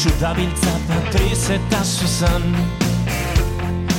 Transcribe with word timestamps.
Zorion 0.00 0.16
txudabiltza 0.16 0.72
patriz 0.88 1.50
eta 1.52 1.78
zuzan 1.84 2.44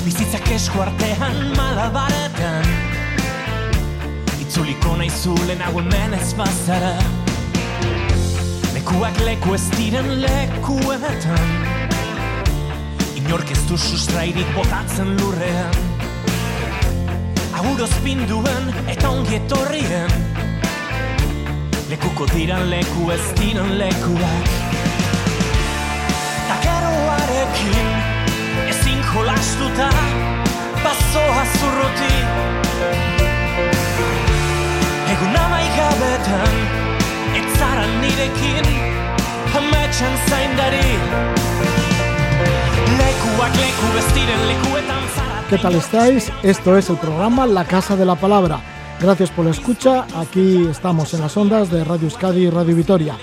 Bizitzak 0.02 0.48
esku 0.56 0.80
artean 0.82 1.36
malabaretan. 1.54 2.66
Itzuliko 4.42 4.96
nahi 4.98 5.12
zulen 5.12 5.62
hau 5.62 5.76
hemen 5.78 6.16
ez 6.18 6.32
bazara. 6.34 6.96
Lekuak 8.74 9.20
leku 9.28 9.54
ez 9.54 9.68
diren 9.76 10.10
lekuetan. 10.24 11.54
Inork 13.22 13.54
ez 13.54 13.62
du 13.70 13.78
sustrairik 13.78 14.50
botatzen 14.58 15.14
lurrean. 15.20 15.78
Aguroz 17.62 17.94
pinduen 18.02 18.74
eta 18.88 19.14
ongi 19.14 19.38
etorrien. 19.38 20.18
Lekuko 21.94 22.26
diran 22.34 22.70
leku 22.74 23.12
ez 23.14 23.24
diran 23.38 23.78
lekuak 23.78 24.61
Takeroarekin 27.52 28.70
ezin 28.70 29.04
jolastuta 29.14 29.90
Bazoa 30.84 31.46
zurruti 31.60 32.14
Egun 35.12 35.36
amaigabetan 35.46 36.56
Etzara 37.36 37.88
nirekin 38.02 38.66
Hametxan 39.54 40.18
zaindari 40.30 41.00
Lekuak 42.98 43.56
leku 43.56 43.98
ez 43.98 44.08
diren 44.16 44.48
lekuetan 44.48 45.04
zara 45.16 45.44
¿Qué 45.50 45.58
tal 45.58 45.76
estáis? 45.76 46.32
Esto 46.44 46.78
es 46.78 46.90
el 46.90 46.98
programa 46.98 47.46
La 47.46 47.66
Casa 47.66 47.98
de 47.98 48.06
la 48.06 48.16
Palabra. 48.16 48.62
Gracias 49.02 49.30
por 49.32 49.44
la 49.44 49.52
escucha. 49.52 50.06
Aquí 50.16 50.68
estamos 50.72 51.14
en 51.14 51.20
las 51.20 51.36
ondas 51.36 51.70
de 51.70 51.84
Radio 51.84 52.06
Euskadi 52.06 52.46
y 52.46 52.50
Radio 52.50 52.74
Vitoria. 52.74 53.18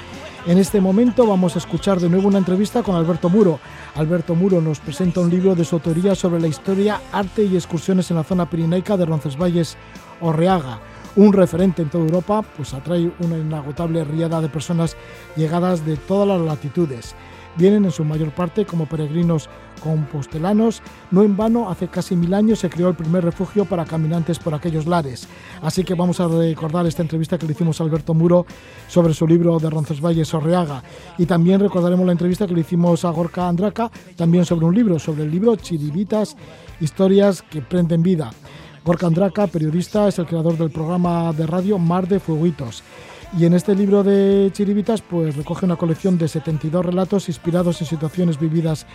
En 0.49 0.57
este 0.57 0.81
momento 0.81 1.27
vamos 1.27 1.57
a 1.57 1.59
escuchar 1.59 2.01
de 2.01 2.09
nuevo 2.09 2.27
una 2.27 2.39
entrevista 2.39 2.83
con 2.83 2.97
Alberto 2.97 3.29
Muro. 3.29 3.61
Alberto 3.97 4.35
Muro 4.35 4.63
nos 4.63 4.81
presenta 4.81 5.21
un 5.21 5.29
libro 5.29 5.55
de 5.55 5.63
su 5.63 5.77
autoría 5.77 6.15
sobre 6.15 6.41
la 6.41 6.49
historia, 6.49 7.03
arte 7.13 7.45
y 7.45 7.55
excursiones 7.55 8.11
en 8.11 8.17
la 8.17 8.25
zona 8.25 8.49
pirinaica 8.49 8.97
de 8.97 9.05
Roncesvalles 9.05 9.77
Orreaga. 10.23 10.81
Un 11.17 11.35
referente 11.35 11.83
en 11.83 11.91
toda 11.91 12.05
Europa, 12.05 12.41
pues 12.57 12.73
atrae 12.73 13.13
una 13.21 13.37
inagotable 13.37 14.03
riada 14.05 14.41
de 14.41 14.49
personas 14.49 14.97
llegadas 15.37 15.85
de 15.85 15.99
todas 15.99 16.27
las 16.27 16.41
latitudes. 16.41 17.15
Vienen 17.57 17.85
en 17.85 17.91
su 17.91 18.05
mayor 18.05 18.31
parte 18.33 18.65
como 18.65 18.87
peregrinos 18.87 19.49
compostelanos. 19.79 20.83
No 21.11 21.23
en 21.23 21.37
vano, 21.37 21.69
hace 21.69 21.89
casi 21.89 22.17
mil 22.17 22.35
años 22.35 22.61
se 22.61 22.71
creó 22.71 22.89
el 22.89 22.97
primer 22.97 23.25
refugio 23.25 23.65
para 23.65 23.85
caminantes 23.85 24.39
por 24.39 24.55
aquellos 24.55 24.87
lares. 24.87 25.29
Así 25.63 25.85
que 25.85 25.95
vamos 25.95 26.21
a 26.21 26.29
recordar 26.29 26.87
esta 26.87 27.03
entrevista 27.03 27.39
que 27.39 27.47
le 27.47 27.53
hicimos 27.53 27.81
a 27.81 27.85
Alberto 27.85 28.15
Muro 28.15 28.47
sobre 28.87 29.15
su 29.15 29.27
libro 29.27 29.59
de 29.59 29.71
Roncesvalles 29.71 30.33
Orreaga. 30.35 30.83
Y 31.17 31.27
también 31.27 31.61
recordaremos 31.61 32.07
la 32.07 32.13
entrevista 32.13 32.47
que 32.47 32.55
le 32.55 32.61
hicimos 32.61 33.05
a 33.05 33.11
Gorka 33.11 33.49
Andraka, 33.49 33.91
también 34.17 34.45
sobre 34.45 34.67
un 34.67 34.75
libro, 34.75 34.99
sobre 34.99 35.25
el 35.25 35.31
libro 35.31 35.57
Chiribitas, 35.57 36.37
historias 36.81 37.43
que 37.43 37.63
prenden 37.63 38.03
vida. 38.03 38.31
Gorka 38.85 39.07
Andraka, 39.07 39.47
periodista, 39.47 40.09
es 40.09 40.19
el 40.19 40.27
creador 40.27 40.57
del 40.57 40.71
programa 40.71 41.33
de 41.33 41.47
radio 41.47 41.79
Mar 41.79 42.07
de 42.09 42.21
Fueguitos. 42.21 42.83
Y 43.37 43.45
en 43.45 43.53
este 43.53 43.75
libro 43.75 44.03
de 44.03 44.51
Chiribitas, 44.53 45.03
pues 45.03 45.37
recoge 45.37 45.67
una 45.67 45.77
colección 45.77 46.17
de 46.17 46.29
72 46.29 46.85
relatos 46.85 47.29
inspirados 47.29 47.79
en 47.81 47.87
situaciones 47.87 48.41
vividas 48.41 48.87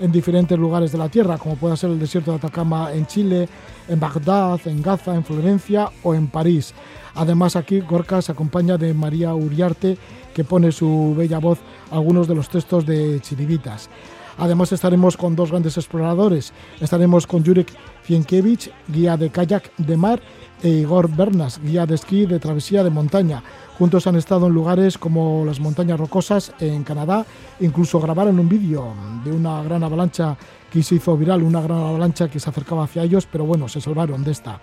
en 0.00 0.10
diferentes 0.10 0.58
lugares 0.58 0.92
de 0.92 0.98
la 0.98 1.10
Tierra, 1.10 1.36
como 1.36 1.56
pueda 1.56 1.76
ser 1.76 1.90
el 1.90 1.98
desierto 1.98 2.30
de 2.30 2.38
Atacama 2.38 2.90
en 2.92 3.06
Chile, 3.06 3.48
en 3.88 4.00
Bagdad, 4.00 4.60
en 4.64 4.80
Gaza, 4.80 5.14
en 5.14 5.24
Florencia 5.24 5.90
o 6.02 6.14
en 6.14 6.28
París. 6.28 6.72
Además 7.14 7.54
aquí 7.54 7.80
Gorka 7.80 8.22
se 8.22 8.32
acompaña 8.32 8.78
de 8.78 8.94
María 8.94 9.34
Uriarte, 9.34 9.98
que 10.32 10.42
pone 10.42 10.72
su 10.72 11.14
bella 11.14 11.38
voz 11.38 11.58
a 11.90 11.96
algunos 11.96 12.26
de 12.26 12.34
los 12.34 12.48
textos 12.48 12.86
de 12.86 13.20
Chiribitas. 13.20 13.90
Además 14.38 14.72
estaremos 14.72 15.16
con 15.18 15.36
dos 15.36 15.50
grandes 15.50 15.76
exploradores. 15.76 16.54
Estaremos 16.80 17.26
con 17.26 17.44
Jurek 17.44 17.68
Fienkiewicz, 18.02 18.70
guía 18.88 19.16
de 19.16 19.30
kayak 19.30 19.76
de 19.76 19.96
mar, 19.96 20.20
e 20.62 20.68
Igor 20.68 21.08
Bernas, 21.14 21.60
guía 21.62 21.86
de 21.86 21.96
esquí 21.96 22.26
de 22.26 22.38
travesía 22.38 22.84
de 22.84 22.90
montaña. 22.90 23.42
Juntos 23.78 24.06
han 24.06 24.16
estado 24.16 24.46
en 24.46 24.54
lugares 24.54 24.96
como 24.96 25.44
las 25.44 25.58
montañas 25.58 25.98
rocosas 25.98 26.52
en 26.60 26.84
Canadá, 26.84 27.26
incluso 27.60 28.00
grabaron 28.00 28.38
un 28.38 28.48
vídeo 28.48 28.94
de 29.24 29.32
una 29.32 29.62
gran 29.62 29.82
avalancha 29.82 30.36
que 30.70 30.82
se 30.82 30.94
hizo 30.94 31.16
viral, 31.16 31.42
una 31.42 31.60
gran 31.60 31.78
avalancha 31.78 32.28
que 32.28 32.38
se 32.38 32.48
acercaba 32.48 32.84
hacia 32.84 33.02
ellos, 33.02 33.26
pero 33.30 33.44
bueno, 33.44 33.68
se 33.68 33.80
salvaron 33.80 34.22
de 34.22 34.30
esta. 34.30 34.60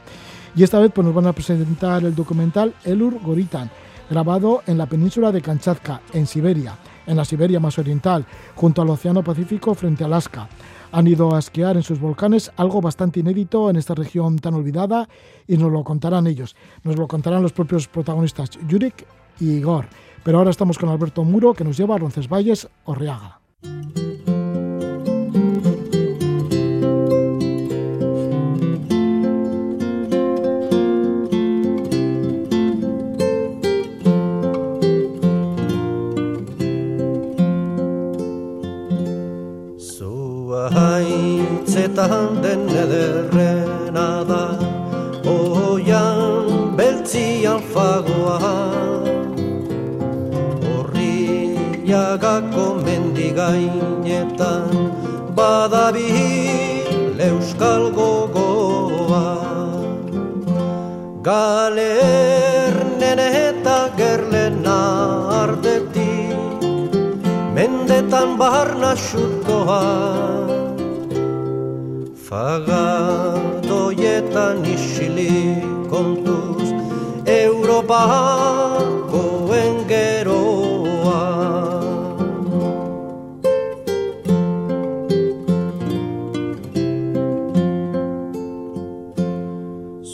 Y 0.56 0.64
esta 0.64 0.80
vez 0.80 0.92
pues, 0.94 1.06
nos 1.06 1.14
van 1.14 1.28
a 1.28 1.34
presentar 1.34 2.04
el 2.04 2.16
documental 2.16 2.74
Elur 2.84 3.20
Goritan, 3.22 3.70
grabado 4.10 4.64
en 4.66 4.78
la 4.78 4.86
península 4.86 5.32
de 5.32 5.42
Kamchatka, 5.42 6.02
en 6.14 6.26
Siberia, 6.26 6.76
en 7.06 7.18
la 7.18 7.26
Siberia 7.26 7.60
más 7.60 7.78
oriental, 7.78 8.26
junto 8.56 8.82
al 8.82 8.90
Océano 8.90 9.24
Pacífico 9.24 9.76
frente 9.76 10.04
a 10.04 10.08
Alaska. 10.08 10.48
Han 10.92 11.08
ido 11.08 11.36
a 11.36 11.40
esquiar 11.40 11.78
en 11.78 11.84
sus 11.84 12.00
volcanes, 12.00 12.52
algo 12.58 12.82
bastante 12.82 13.20
inédito 13.20 13.70
en 13.70 13.76
esta 13.76 13.94
región 13.94 14.40
tan 14.40 14.56
olvidada, 14.56 15.08
y 15.48 15.58
nos 15.58 15.72
lo 15.72 15.84
contarán 15.84 16.28
ellos. 16.28 16.56
Nos 16.84 16.98
lo 16.98 17.08
contarán 17.08 17.44
los 17.44 17.54
propios 17.54 17.88
protagonistas, 17.88 18.52
Jurek 18.70 19.06
y 19.40 19.52
Igor. 19.52 19.86
Pero 20.24 20.40
ahora 20.40 20.52
estamos 20.52 20.78
con 20.78 20.90
Alberto 20.90 21.24
Muro, 21.24 21.54
que 21.54 21.64
nos 21.64 21.78
lleva 21.78 21.96
a 21.96 22.00
Roncesvalles, 22.00 22.68
Orreaga. 22.86 23.40
Haintzetan 40.76 42.42
den 42.44 42.70
ederrena 42.70 44.24
da. 44.30 44.44
Oian 45.30 46.76
beltzian 46.78 47.62
fagoa 47.74 48.40
Horriagako 50.70 52.66
mendigainetan 52.86 54.70
Badabil 55.36 57.20
euskal 57.30 57.84
gogoa. 57.98 59.28
Galernen 61.24 63.20
eta 63.20 63.80
gerlena 63.98 64.80
artetik 65.44 66.64
Mendetan 67.54 68.30
barna 68.40 68.96
xutkoa 68.96 70.59
Fagadoietan 72.30 73.50
isili 74.66 75.66
kontuz 75.90 76.70
Europakoen 77.26 77.90
geroa 79.90 81.24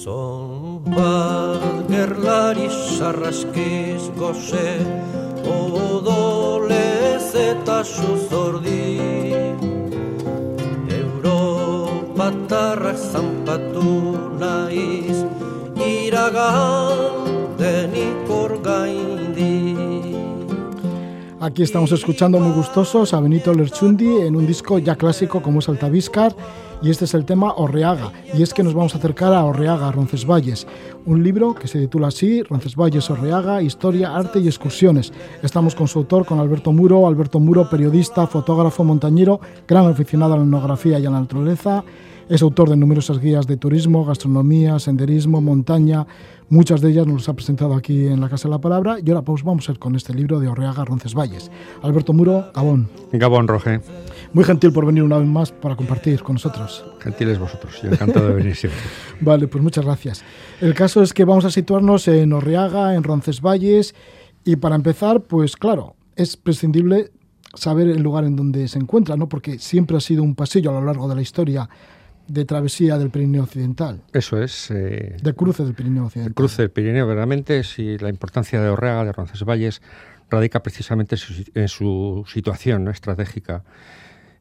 Zonbat 0.04 1.84
gerlari 1.92 2.70
sarraskiz 2.96 4.08
goze 4.16 4.80
Odolez 5.44 7.36
eta 7.36 7.84
suzordi 7.84 8.65
Aquí 21.40 21.64
estamos 21.64 21.92
escuchando 21.92 22.40
muy 22.40 22.54
gustosos 22.54 23.14
a 23.14 23.20
Benito 23.20 23.54
Lerchundi 23.54 24.22
en 24.22 24.36
un 24.36 24.48
disco 24.48 24.80
ya 24.80 24.96
clásico 24.96 25.42
como 25.42 25.60
es 25.60 25.70
Altaviscar 25.70 26.36
y 26.82 26.90
este 26.90 27.06
es 27.06 27.14
el 27.14 27.26
tema 27.26 27.54
Orreaga 27.56 28.12
y 28.34 28.44
es 28.44 28.54
que 28.54 28.64
nos 28.64 28.74
vamos 28.74 28.94
a 28.96 28.98
acercar 28.98 29.34
a 29.34 29.44
Orreaga, 29.44 29.92
Roncesvalles, 29.92 30.68
un 31.06 31.24
libro 31.24 31.56
que 31.56 31.68
se 31.68 31.80
titula 31.80 32.08
así, 32.08 32.44
Roncesvalles 32.44 33.10
Orreaga, 33.10 33.62
Historia, 33.62 34.16
Arte 34.16 34.40
y 34.40 34.48
Excursiones. 34.48 35.14
Estamos 35.42 35.76
con 35.76 35.88
su 35.88 36.00
autor, 36.00 36.26
con 36.26 36.40
Alberto 36.40 36.72
Muro, 36.72 37.08
Alberto 37.08 37.40
Muro, 37.40 37.70
periodista, 37.70 38.28
fotógrafo, 38.28 38.84
montañero, 38.84 39.40
gran 39.68 39.86
aficionado 39.88 40.34
a 40.34 40.38
la 40.38 40.44
etnografía 40.44 41.00
y 41.00 41.06
a 41.06 41.10
la 41.10 41.20
naturaleza, 41.20 41.84
es 42.28 42.42
autor 42.42 42.70
de 42.70 42.76
numerosas 42.76 43.20
guías 43.20 43.46
de 43.46 43.58
turismo, 43.58 44.04
gastronomía, 44.04 44.80
senderismo, 44.80 45.42
montaña. 45.42 46.08
Muchas 46.50 46.82
de 46.82 46.90
ellas 46.90 47.06
nos 47.06 47.22
las 47.22 47.30
ha 47.30 47.34
presentado 47.34 47.76
aquí 47.76 48.08
en 48.08 48.20
la 48.20 48.30
Casa 48.30 48.48
de 48.48 48.52
la 48.52 48.62
Palabra. 48.62 48.98
Y 49.04 49.10
ahora 49.10 49.22
pues 49.22 49.44
vamos 49.44 49.70
a 49.70 49.74
ir 49.74 49.80
con 49.80 49.96
este 49.96 50.14
libro 50.14 50.40
de 50.40 50.48
Orreaga 50.48 50.86
Roncesvalles. 50.86 51.52
Alberto 51.84 52.14
Muro, 52.14 52.52
Gabón. 52.54 52.90
Gabón, 53.12 53.48
Roge. 53.48 53.82
Muy 54.34 54.44
gentil 54.44 54.72
por 54.72 54.86
venir 54.86 55.04
una 55.04 55.18
vez 55.18 55.28
más 55.28 55.52
para 55.52 55.76
compartir 55.76 56.24
con 56.24 56.34
nosotros. 56.34 56.84
Gentiles 57.00 57.38
vosotros. 57.38 57.80
Yo 57.84 57.92
encantado 57.92 58.28
de 58.28 58.34
venir 58.34 58.56
siempre. 58.56 58.82
vale, 59.22 59.48
pues 59.48 59.64
muchas 59.64 59.86
gracias. 59.86 60.24
El 60.62 60.74
caso 60.74 61.04
es 61.04 61.14
que 61.14 61.26
vamos 61.26 61.46
a 61.46 61.52
situarnos 61.52 62.08
en 62.08 62.34
Orreaga, 62.34 62.96
en 62.96 63.04
Roncesvalles. 63.04 63.94
Y 64.44 64.56
para 64.56 64.76
empezar, 64.76 65.22
pues 65.22 65.56
claro, 65.56 65.96
es 66.16 66.38
prescindible 66.38 67.12
saber 67.54 67.88
el 67.88 68.02
lugar 68.02 68.26
en 68.26 68.36
donde 68.36 68.68
se 68.68 68.80
encuentra, 68.80 69.16
¿no? 69.16 69.30
Porque 69.30 69.60
siempre 69.60 69.98
ha 69.98 70.02
sido 70.02 70.24
un 70.24 70.36
pasillo 70.36 70.72
a 70.72 70.74
lo 70.74 70.86
largo 70.86 71.08
de 71.08 71.16
la 71.16 71.22
historia 71.22 71.70
de 72.28 72.46
travesía 72.46 72.98
del 72.98 73.10
Pirineo 73.10 73.44
Occidental. 73.44 74.02
Eso 74.14 74.42
es. 74.42 74.72
Eh, 74.72 75.18
de 75.22 75.34
cruce 75.34 75.64
del 75.64 75.74
Pirineo 75.74 76.06
Occidental. 76.06 76.32
El 76.32 76.36
cruce 76.36 76.62
del 76.62 76.72
Pirineo, 76.72 77.06
verdaderamente, 77.06 77.64
si 77.64 77.98
la 77.98 78.10
importancia 78.10 78.62
de 78.62 78.70
Orrega, 78.70 79.04
de 79.04 79.12
Roncesvalles, 79.12 79.82
radica 80.30 80.62
precisamente 80.62 81.16
en 81.54 81.68
su 81.68 82.26
situación 82.28 82.84
¿no? 82.84 82.92
estratégica. 82.92 83.64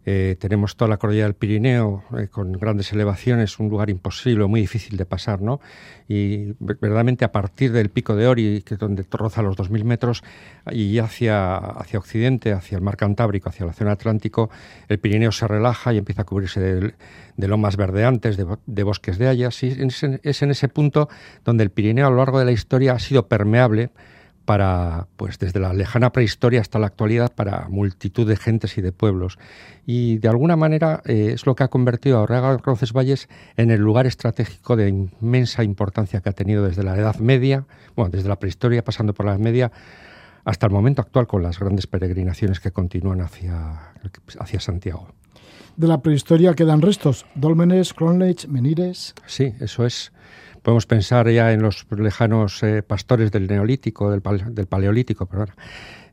Eh, 0.07 0.37
tenemos 0.39 0.77
toda 0.77 0.89
la 0.91 0.99
cordillera 0.99 1.27
del 1.27 1.35
Pirineo 1.35 2.05
eh, 2.19 2.29
con 2.29 2.53
grandes 2.53 2.93
elevaciones, 2.93 3.59
un 3.59 3.71
lugar 3.71 3.89
imposible, 3.89 4.45
muy 4.47 4.61
difícil 4.61 4.99
de 4.99 5.07
pasar, 5.07 5.41
¿no? 5.41 5.61
Y 6.09 6.53
verdaderamente 6.59 7.25
a 7.25 7.33
partir 7.33 7.73
del 7.73 7.89
pico 7.89 8.15
de 8.15 8.27
Ori, 8.27 8.63
que 8.63 8.75
es 8.75 8.81
donde 8.81 9.07
roza 9.11 9.41
los 9.41 9.57
2.000 9.57 9.85
metros, 9.85 10.23
y 10.71 10.99
hacia, 10.99 11.57
hacia 11.57 11.99
occidente, 11.99 12.53
hacia 12.53 12.77
el 12.77 12.83
mar 12.83 12.99
Cantábrico, 12.99 13.49
hacia 13.49 13.65
la 13.65 13.73
zona 13.73 13.93
Atlántico, 13.93 14.51
el 14.89 14.99
Pirineo 14.99 15.33
se 15.33 15.49
relaja 15.49 15.95
y 15.95 15.99
empieza 15.99 16.23
a 16.23 16.25
cubrirse 16.27 16.61
de, 16.61 17.49
lomas 17.49 17.77
verdeantes, 17.77 18.37
de, 18.37 18.47
de, 18.67 18.83
bosques 18.83 19.17
de 19.17 19.29
hayas, 19.29 19.63
y 19.63 19.75
es 20.23 20.43
en 20.43 20.51
ese 20.51 20.69
punto 20.69 21.09
donde 21.45 21.65
el 21.65 21.71
Pirineo 21.71 22.07
a 22.07 22.11
lo 22.11 22.17
largo 22.17 22.39
de 22.39 22.45
la 22.45 22.53
historia 22.53 22.93
ha 22.93 22.99
sido 22.99 23.27
permeable 23.27 23.91
para, 24.45 25.07
pues 25.17 25.39
desde 25.39 25.61
la 25.61 25.73
lejana 25.73 26.13
prehistoria 26.13 26.61
hasta 26.61 26.79
la 26.79 26.87
actualidad, 26.87 27.33
para 27.35 27.69
multitud 27.69 28.27
de 28.29 28.37
gentes 28.37 28.77
y 28.79 28.83
de 28.83 28.93
pueblos. 28.93 29.39
Y 29.87 30.19
de 30.19 30.29
alguna 30.29 30.57
manera 30.57 31.03
eh, 31.07 31.31
es 31.35 31.47
lo 31.47 31.55
que 31.55 31.65
ha 31.65 31.69
convertido 31.69 32.19
a 32.19 32.23
Orrega 32.23 32.57
Roncesvalles 32.59 33.29
en 33.57 33.71
el 33.71 33.81
lugar 33.81 34.07
estratégico 34.07 34.77
de 34.77 34.89
inmensa 34.89 35.65
importancia 35.65 36.21
que 36.21 36.29
ha 36.29 36.33
tenido 36.33 36.65
desde 36.65 36.83
la 36.83 36.97
Edad 36.97 37.17
Media, 37.17 37.65
bueno, 37.97 38.11
desde 38.11 38.29
la 38.29 38.39
prehistoria 38.39 38.85
pasando 38.85 39.15
por 39.15 39.27
la 39.27 39.33
Edad 39.33 39.41
Media, 39.41 39.73
hasta 40.45 40.67
el 40.67 40.73
momento 40.73 41.01
actual 41.01 41.27
con 41.27 41.43
las 41.43 41.59
grandes 41.59 41.87
peregrinaciones 41.87 42.61
que 42.61 42.71
continúan 42.71 43.23
hacia, 43.23 43.93
hacia 44.39 44.61
Santiago. 44.61 45.09
De 45.77 45.89
la 45.89 46.03
prehistoria 46.03 46.55
quedan 46.55 46.83
restos, 46.83 47.27
dólmenes, 47.35 47.95
cronlech, 47.95 48.47
menires. 48.47 49.15
Sí, 49.27 49.55
eso 49.59 49.85
es. 49.85 50.13
Podemos 50.65 50.87
pensar 50.87 51.29
ya 51.29 51.53
en 51.53 51.61
los 51.61 51.87
lejanos 51.91 52.63
eh, 52.63 52.83
pastores 52.83 53.31
del 53.31 53.47
Neolítico, 53.47 54.11
del, 54.11 54.23
del 54.55 54.67
Paleolítico, 54.67 55.27
perdón, 55.27 55.51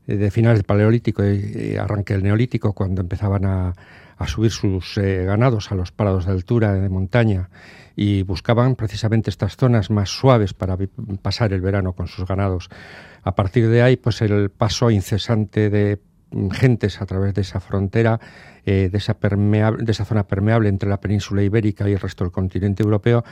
eh, 0.06 0.16
de 0.16 0.30
finales 0.30 0.58
del 0.58 0.66
Paleolítico 0.66 1.24
y, 1.24 1.74
arranque 1.76 2.12
del 2.12 2.22
Neolítico, 2.22 2.74
cuando 2.74 3.00
empezaban 3.00 3.46
a, 3.46 3.72
subir 4.26 4.50
sus 4.50 4.98
eh, 4.98 5.24
ganados 5.24 5.72
a 5.72 5.74
los 5.74 5.90
parados 5.90 6.26
de 6.26 6.32
altura, 6.32 6.74
de 6.74 6.90
montaña, 6.90 7.48
y 7.96 8.24
buscaban 8.24 8.76
precisamente 8.76 9.30
estas 9.30 9.56
zonas 9.56 9.90
más 9.90 10.10
suaves 10.10 10.52
para 10.52 10.76
pasar 11.22 11.54
el 11.54 11.62
verano 11.62 11.94
con 11.94 12.06
sus 12.06 12.26
ganados. 12.28 12.68
A 13.22 13.34
partir 13.34 13.68
de 13.70 13.80
ahí, 13.80 13.96
pues 13.96 14.20
el 14.20 14.50
paso 14.50 14.90
incesante 14.90 15.70
de 15.70 15.98
gentes 16.52 17.00
a 17.00 17.06
través 17.06 17.32
de 17.32 17.40
esa 17.40 17.58
frontera, 17.58 18.20
de, 18.64 18.90
esa 18.92 19.14
de 19.14 19.92
esa 19.92 20.04
zona 20.04 20.26
permeable 20.26 20.68
entre 20.68 20.88
la 20.88 21.00
península 21.00 21.42
ibérica 21.42 21.88
y 21.88 21.92
el 21.92 22.00
resto 22.00 22.24
del 22.24 22.32
continente 22.32 22.82
europeo, 22.82 23.24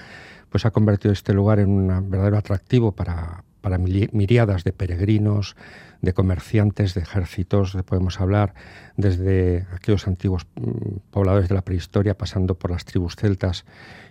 pues 0.51 0.67
ha 0.67 0.71
convertido 0.71 1.13
este 1.13 1.33
lugar 1.33 1.61
en 1.61 1.71
un 1.71 2.11
verdadero 2.11 2.37
atractivo 2.37 2.93
para, 2.93 3.45
para 3.61 3.79
miriadas 3.79 4.65
de 4.65 4.73
peregrinos, 4.73 5.57
de 6.03 6.13
comerciantes, 6.13 6.95
de 6.95 7.03
ejércitos, 7.03 7.77
podemos 7.87 8.21
hablar 8.21 8.55
desde 8.97 9.67
aquellos 9.73 10.07
antiguos 10.07 10.47
mm, 10.55 11.11
pobladores 11.11 11.49
de 11.49 11.55
la 11.55 11.63
prehistoria, 11.63 12.17
pasando 12.17 12.55
por 12.55 12.71
las 12.71 12.85
tribus 12.85 13.17
celtas 13.17 13.65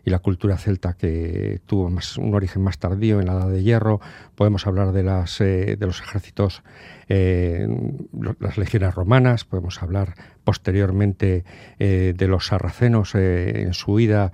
y 0.06 0.10
la 0.10 0.20
cultura 0.20 0.58
celta 0.58 0.94
que 0.94 1.62
tuvo 1.66 1.86
un 2.18 2.34
origen 2.34 2.62
más 2.62 2.80
tardío 2.80 3.20
en 3.20 3.28
la 3.28 3.34
Edad 3.34 3.50
de 3.50 3.64
Hierro. 3.64 4.00
Podemos 4.36 4.66
hablar 4.68 4.92
de, 4.92 5.04
las, 5.04 5.42
eh, 5.42 5.76
de 5.78 5.86
los 5.86 6.02
ejércitos, 6.02 6.64
eh, 7.08 7.68
las 8.40 8.58
legiones 8.58 8.96
romanas, 8.96 9.46
podemos 9.46 9.82
hablar 9.82 10.16
posteriormente 10.44 11.44
eh, 11.80 12.14
de 12.16 12.28
los 12.28 12.48
sarracenos 12.48 13.14
en 13.14 13.74
su 13.74 13.94
huida 13.94 14.32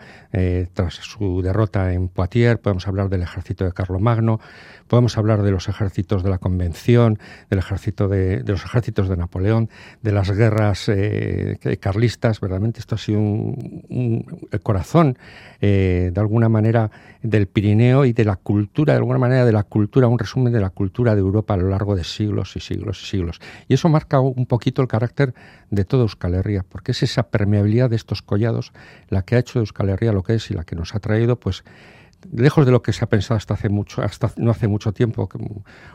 tras 0.73 0.95
su 0.95 1.41
derrota 1.41 1.93
en 1.93 2.09
Poitiers, 2.09 2.59
podemos 2.59 2.87
hablar 2.87 3.09
del 3.09 3.21
ejército 3.21 3.63
de 3.63 3.71
Carlomagno, 3.71 4.39
podemos 4.87 5.17
hablar 5.17 5.43
de 5.43 5.51
los 5.51 5.69
ejércitos 5.69 6.23
de 6.23 6.29
la 6.29 6.37
Convención, 6.37 7.19
del 7.49 7.59
ejército 7.59 8.07
de, 8.07 8.43
los 8.45 8.63
ejércitos 8.63 9.09
de 9.09 9.17
Napoleón, 9.17 9.69
de 10.01 10.11
las 10.11 10.31
guerras 10.31 10.89
eh, 10.89 11.57
carlistas, 11.79 12.39
verdaderamente 12.39 12.79
esto 12.79 12.95
ha 12.95 12.97
sido 12.97 13.19
un, 13.19 14.47
el 14.51 14.61
corazón 14.61 15.17
eh, 15.61 16.11
de 16.13 16.21
alguna 16.21 16.49
manera 16.49 16.91
del 17.21 17.47
Pirineo 17.47 18.05
y 18.05 18.13
de 18.13 18.25
la 18.25 18.35
cultura, 18.35 18.93
de 18.93 18.97
alguna 18.97 19.19
manera 19.19 19.45
de 19.45 19.51
la 19.51 19.63
cultura, 19.63 20.07
un 20.07 20.19
resumen 20.19 20.53
de 20.53 20.59
la 20.59 20.69
cultura 20.69 21.15
de 21.15 21.21
Europa 21.21 21.53
a 21.53 21.57
lo 21.57 21.69
largo 21.69 21.95
de 21.95 22.03
siglos 22.03 22.55
y 22.55 22.59
siglos 22.59 23.01
y 23.01 23.05
siglos. 23.05 23.39
Y 23.67 23.73
eso 23.73 23.89
marca 23.89 24.19
un 24.19 24.45
poquito 24.45 24.81
el 24.81 24.87
carácter 24.87 25.33
de 25.71 25.85
toda 25.85 26.03
Euskal 26.03 26.35
Herria, 26.35 26.65
porque 26.67 26.91
es 26.91 27.03
esa 27.03 27.23
permeabilidad 27.23 27.89
de 27.89 27.95
estos 27.95 28.21
collados 28.21 28.73
la 29.09 29.23
que 29.23 29.35
ha 29.35 29.39
hecho 29.39 29.59
de 29.59 29.63
Euskal 29.63 29.89
Herria 29.89 30.11
lo 30.11 30.23
que 30.23 30.35
es 30.35 30.51
y 30.51 30.53
la 30.53 30.63
que 30.63 30.75
nos 30.75 30.95
ha 30.95 30.99
traído 30.99 31.39
pues 31.39 31.63
lejos 32.31 32.65
de 32.65 32.71
lo 32.71 32.81
que 32.81 32.93
se 32.93 33.03
ha 33.03 33.09
pensado 33.09 33.37
hasta 33.37 33.53
hace 33.53 33.69
mucho, 33.69 34.01
hasta 34.01 34.31
no 34.37 34.51
hace 34.51 34.67
mucho 34.67 34.93
tiempo, 34.93 35.29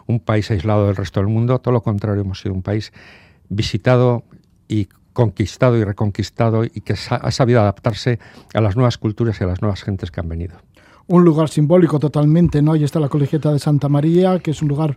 un 0.06 0.21
país 0.21 0.50
aislado 0.50 0.87
del 0.87 0.97
resto 0.97 1.21
del 1.21 1.29
mundo, 1.29 1.59
todo 1.61 1.73
lo 1.73 1.82
contrario, 1.82 2.23
hemos 2.23 2.41
sido 2.41 2.55
un 2.55 2.62
país 2.62 2.93
visitado 3.49 4.25
y 4.69 4.88
conquistado 5.12 5.77
y 5.77 5.85
reconquistado 5.85 6.65
y 6.65 6.81
que 6.81 6.93
ha 6.93 7.31
sabido 7.31 7.61
adaptarse 7.61 8.19
a 8.55 8.61
las 8.61 8.77
nuevas 8.77 8.99
culturas 8.99 9.41
y 9.41 9.44
a 9.44 9.49
las 9.49 9.61
nuevas 9.61 9.82
gentes 9.82 10.11
que 10.11 10.21
han 10.21 10.29
venido. 10.29 10.56
Un 11.06 11.25
lugar 11.25 11.49
simbólico 11.49 11.99
totalmente, 11.99 12.62
¿no? 12.62 12.73
Ahí 12.73 12.85
está 12.85 13.00
la 13.00 13.09
Colegiata 13.09 13.53
de 13.53 13.59
Santa 13.59 13.88
María, 13.88 14.38
que 14.38 14.53
es 14.53 14.62
un 14.62 14.69
lugar 14.69 14.97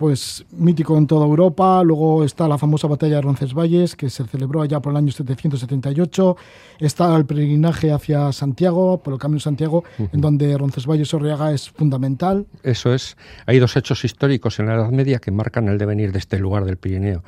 pues 0.00 0.46
mítico 0.52 0.96
en 0.96 1.06
toda 1.06 1.26
Europa. 1.26 1.82
Luego 1.84 2.24
está 2.24 2.48
la 2.48 2.56
famosa 2.56 2.88
batalla 2.88 3.16
de 3.16 3.20
Roncesvalles, 3.20 3.96
que 3.96 4.08
se 4.08 4.24
celebró 4.24 4.62
allá 4.62 4.80
por 4.80 4.92
el 4.92 4.96
año 4.96 5.12
778. 5.12 6.38
Está 6.78 7.14
el 7.18 7.26
peregrinaje 7.26 7.92
hacia 7.92 8.32
Santiago, 8.32 9.02
por 9.02 9.12
el 9.12 9.18
Camino 9.18 9.36
de 9.36 9.42
Santiago, 9.42 9.84
en 9.98 10.22
donde 10.22 10.56
Roncesvalles 10.56 11.12
Orriaga 11.12 11.52
es 11.52 11.68
fundamental. 11.68 12.46
Eso 12.62 12.94
es. 12.94 13.18
Hay 13.44 13.58
dos 13.58 13.76
hechos 13.76 14.02
históricos 14.02 14.58
en 14.58 14.68
la 14.68 14.76
Edad 14.76 14.90
Media 14.90 15.18
que 15.18 15.32
marcan 15.32 15.68
el 15.68 15.76
devenir 15.76 16.12
de 16.12 16.18
este 16.18 16.38
lugar 16.38 16.64
del 16.64 16.78
Pirineo 16.78 17.22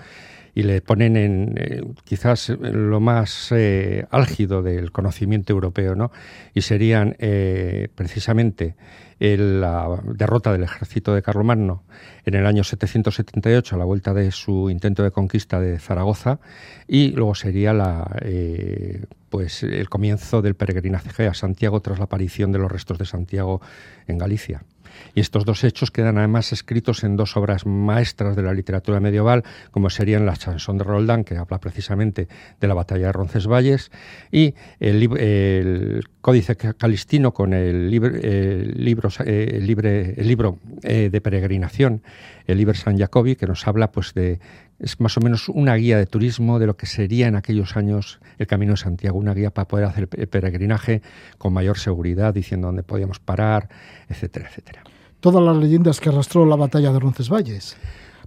y 0.55 0.63
le 0.65 0.81
ponen 0.83 1.17
en 1.17 1.55
eh, 1.57 1.83
quizás 2.05 2.51
lo 2.51 3.01
más 3.01 3.53
eh, 3.53 4.07
álgido 4.11 4.63
del 4.63 4.93
conocimiento 4.93 5.53
europeo, 5.53 5.95
¿no? 5.95 6.13
Y 6.55 6.63
serían 6.63 7.17
eh, 7.19 7.89
precisamente 7.95 8.77
la 9.19 10.03
derrota 10.17 10.51
del 10.51 10.65
ejército 10.65 11.15
de 11.15 11.23
Carlomagno 11.23 11.85
en 12.25 12.35
el 12.35 12.45
año 12.45 12.65
778 12.65 13.77
a 13.77 13.79
la 13.79 13.85
vuelta 13.85 14.13
de 14.15 14.33
su 14.33 14.69
intento 14.69 15.05
de 15.05 15.13
conquista 15.13 15.61
de 15.61 15.79
Zaragoza 15.79 16.41
y 16.89 17.13
luego 17.13 17.37
sería 17.37 17.73
la, 17.73 18.17
pues 19.31 19.63
el 19.63 19.89
comienzo 19.89 20.43
del 20.43 20.57
peregrinaje 20.57 21.29
a 21.29 21.35
Santiago 21.35 21.81
tras 21.81 21.99
la 21.99 22.07
aparición 22.07 22.51
de 22.51 22.59
los 22.59 22.73
restos 22.73 22.99
de 22.99 23.07
Santiago 23.07 23.61
en 24.09 24.19
Galicia. 24.19 24.65
Y 25.15 25.21
estos 25.21 25.45
dos 25.45 25.65
hechos 25.65 25.91
quedan 25.91 26.19
además 26.19 26.53
escritos 26.53 27.05
en 27.05 27.17
dos 27.17 27.37
obras 27.37 27.67
maestras 27.67 28.37
de 28.37 28.43
la 28.43 28.53
literatura 28.53 29.01
medieval, 29.01 29.45
como 29.71 29.91
serían 29.91 30.27
la 30.27 30.37
Chanson 30.37 30.79
de 30.79 30.85
Roldán, 30.85 31.25
que 31.25 31.37
habla 31.37 31.59
precisamente 31.59 32.29
de 32.61 32.69
la 32.69 32.75
batalla 32.75 33.07
de 33.07 33.13
Roncesvalles, 33.13 33.91
y 34.31 34.55
el, 34.81 36.05
Códice 36.21 36.57
Calistino 36.57 37.35
con 37.35 37.53
el, 37.53 37.91
libro, 37.91 38.11
eh, 38.15 38.75
el 39.57 39.67
libro 40.27 40.59
eh, 40.83 41.09
de 41.11 41.21
peregrinación, 41.21 42.03
el 42.47 42.59
Liber 42.59 42.77
San 42.77 42.99
Jacobi, 42.99 43.37
que 43.37 43.47
nos 43.47 43.67
habla 43.67 43.91
pues 43.91 44.15
de 44.15 44.39
es 44.79 45.01
más 45.01 45.17
o 45.17 45.21
menos 45.21 45.49
una 45.49 45.75
guía 45.77 45.97
de 45.97 46.07
turismo 46.07 46.59
de 46.59 46.67
lo 46.67 46.77
que 46.77 46.87
sería 46.87 47.29
en 47.29 47.37
aquellos 47.37 47.77
años 47.77 48.21
el 48.39 48.47
Camino 48.47 48.73
de 48.73 48.79
Santiago, 48.79 49.19
una 49.19 49.35
guía 49.35 49.51
para 49.51 49.69
poder 49.69 49.87
hacer 49.87 50.09
el 50.17 50.29
peregrinaje 50.29 51.03
con 51.39 51.53
mayor 51.53 51.79
seguridad, 51.79 52.35
diciendo 52.35 52.69
dónde 52.69 52.83
podíamos 52.83 53.21
parar, 53.21 53.69
etcétera, 54.09 54.49
etcétera. 54.49 54.83
Todas 55.21 55.43
las 55.43 55.57
leyendas 55.57 56.01
que 56.01 56.09
arrastró 56.09 56.45
la 56.47 56.57
batalla 56.57 56.93
de 56.93 56.99
Roncesvalles, 56.99 57.77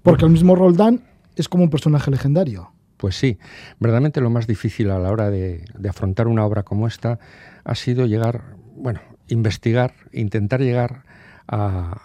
porque 0.02 0.26
el 0.26 0.32
mismo 0.32 0.56
Roldán 0.56 1.04
es 1.36 1.50
como 1.50 1.64
un 1.64 1.70
personaje 1.70 2.10
legendario. 2.10 2.72
Pues 2.98 3.18
sí, 3.18 3.38
verdaderamente 3.80 4.22
lo 4.22 4.30
más 4.30 4.48
difícil 4.48 4.90
a 4.90 5.00
la 5.00 5.12
hora 5.12 5.30
de, 5.30 5.66
de 5.78 5.90
afrontar 5.90 6.28
una 6.28 6.46
obra 6.46 6.64
como 6.64 6.88
esta 6.88 7.20
ha 7.66 7.76
sido 7.76 8.06
llegar, 8.06 8.56
bueno, 8.78 9.02
investigar, 9.28 9.94
intentar 10.14 10.62
llegar 10.62 11.04
a, 11.48 12.05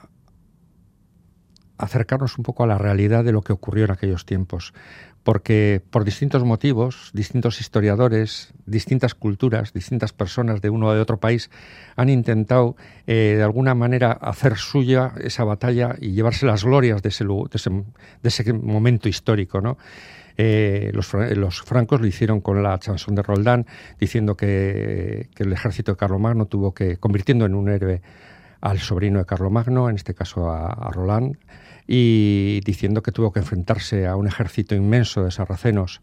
acercarnos 1.80 2.36
un 2.38 2.44
poco 2.44 2.62
a 2.64 2.66
la 2.66 2.78
realidad 2.78 3.24
de 3.24 3.32
lo 3.32 3.42
que 3.42 3.52
ocurrió 3.52 3.84
en 3.86 3.90
aquellos 3.90 4.26
tiempos, 4.26 4.72
porque 5.22 5.82
por 5.90 6.04
distintos 6.04 6.44
motivos, 6.44 7.10
distintos 7.12 7.60
historiadores, 7.60 8.52
distintas 8.66 9.14
culturas, 9.14 9.72
distintas 9.72 10.12
personas 10.12 10.60
de 10.60 10.70
uno 10.70 10.88
o 10.88 10.94
de 10.94 11.00
otro 11.00 11.18
país 11.18 11.50
han 11.96 12.08
intentado 12.08 12.76
eh, 13.06 13.34
de 13.36 13.42
alguna 13.42 13.74
manera 13.74 14.12
hacer 14.12 14.56
suya 14.56 15.12
esa 15.20 15.44
batalla 15.44 15.96
y 16.00 16.12
llevarse 16.12 16.46
las 16.46 16.64
glorias 16.64 17.02
de 17.02 17.08
ese, 17.08 17.24
de 17.24 18.28
ese, 18.28 18.52
momento 18.52 19.08
histórico, 19.08 19.60
¿no? 19.60 19.78
Eh, 20.36 20.90
los, 20.94 21.12
los, 21.12 21.60
francos 21.62 22.00
lo 22.00 22.06
hicieron 22.06 22.40
con 22.40 22.62
la 22.62 22.78
chanson 22.78 23.14
de 23.14 23.22
Roldán, 23.22 23.66
diciendo 23.98 24.36
que, 24.36 25.28
que 25.34 25.42
el 25.42 25.52
ejército 25.52 25.92
de 25.92 25.96
Carlomagno 25.98 26.46
tuvo 26.46 26.72
que, 26.72 26.96
convirtiendo 26.96 27.44
en 27.44 27.54
un 27.54 27.68
héroe 27.68 28.00
al 28.60 28.78
sobrino 28.78 29.18
de 29.18 29.26
Carlomagno, 29.26 29.88
en 29.88 29.96
este 29.96 30.14
caso 30.14 30.50
a, 30.50 30.90
Roland, 30.92 31.36
y 31.92 32.60
diciendo 32.64 33.02
que 33.02 33.10
tuvo 33.10 33.32
que 33.32 33.40
enfrentarse 33.40 34.06
a 34.06 34.14
un 34.14 34.28
ejército 34.28 34.76
inmenso 34.76 35.24
de 35.24 35.32
sarracenos. 35.32 36.00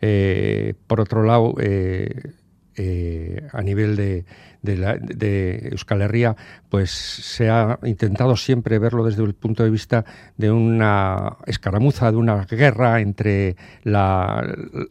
Eh, 0.00 0.74
por 0.88 1.00
otro 1.00 1.22
lado, 1.22 1.54
eh, 1.60 3.46
a 3.52 3.62
nivel 3.62 3.94
de, 3.94 4.24
de, 4.62 4.76
la, 4.76 4.96
de 4.96 5.68
Euskal 5.72 6.02
Herria, 6.02 6.36
pues 6.68 6.90
se 6.90 7.48
ha 7.48 7.78
intentado 7.84 8.36
siempre 8.36 8.78
verlo 8.78 9.04
desde 9.04 9.22
el 9.22 9.34
punto 9.34 9.62
de 9.62 9.70
vista 9.70 10.04
de 10.36 10.50
una 10.50 11.36
escaramuza, 11.46 12.10
de 12.10 12.16
una 12.16 12.44
guerra 12.44 13.00
entre 13.00 13.56
la, 13.84 14.44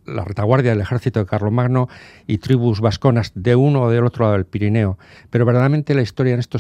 retaguardia 0.06 0.72
del 0.72 0.82
ejército 0.82 1.20
de 1.20 1.26
Carlomagno 1.26 1.88
y 2.26 2.40
tribus 2.40 2.82
vasconas 2.82 3.32
de 3.36 3.56
uno 3.56 3.84
o 3.84 3.90
del 3.90 4.06
otro 4.06 4.26
lado 4.26 4.34
del 4.34 4.46
Pirineo. 4.46 4.98
Pero 5.30 5.46
verdaderamente 5.46 5.94
la 5.94 6.02
historia 6.02 6.34
en 6.34 6.40
esto 6.40 6.58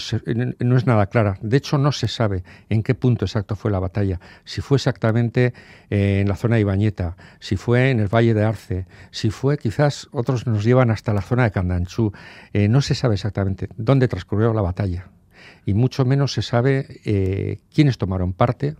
no 0.59 0.77
es 0.77 0.85
nada 0.85 1.07
clara. 1.07 1.37
De 1.41 1.57
hecho, 1.57 1.77
no 1.77 1.91
se 1.91 2.07
sabe 2.07 2.43
en 2.69 2.83
qué 2.83 2.95
punto 2.95 3.25
exacto 3.25 3.55
fue 3.55 3.71
la 3.71 3.79
batalla. 3.79 4.19
Si 4.43 4.61
fue 4.61 4.77
exactamente 4.77 5.53
en 5.89 6.27
la 6.27 6.35
zona 6.35 6.55
de 6.55 6.61
Ibañeta, 6.61 7.15
si 7.39 7.57
fue 7.57 7.91
en 7.91 7.99
el 7.99 8.07
Valle 8.07 8.33
de 8.33 8.43
Arce, 8.43 8.85
si 9.11 9.29
fue 9.29 9.57
quizás 9.57 10.07
otros 10.11 10.47
nos 10.47 10.63
llevan 10.63 10.91
hasta 10.91 11.13
la 11.13 11.21
zona 11.21 11.43
de 11.43 11.51
Candanchú. 11.51 12.11
Eh, 12.53 12.67
no 12.67 12.81
se 12.81 12.95
sabe 12.97 13.15
exactamente 13.15 13.69
dónde 13.77 14.09
transcurrió 14.09 14.53
la 14.53 14.61
batalla 14.61 15.07
y 15.65 15.73
mucho 15.73 16.05
menos 16.05 16.33
se 16.33 16.41
sabe 16.41 17.01
eh, 17.05 17.59
quiénes 17.73 17.97
tomaron 17.97 18.33
parte 18.33 18.75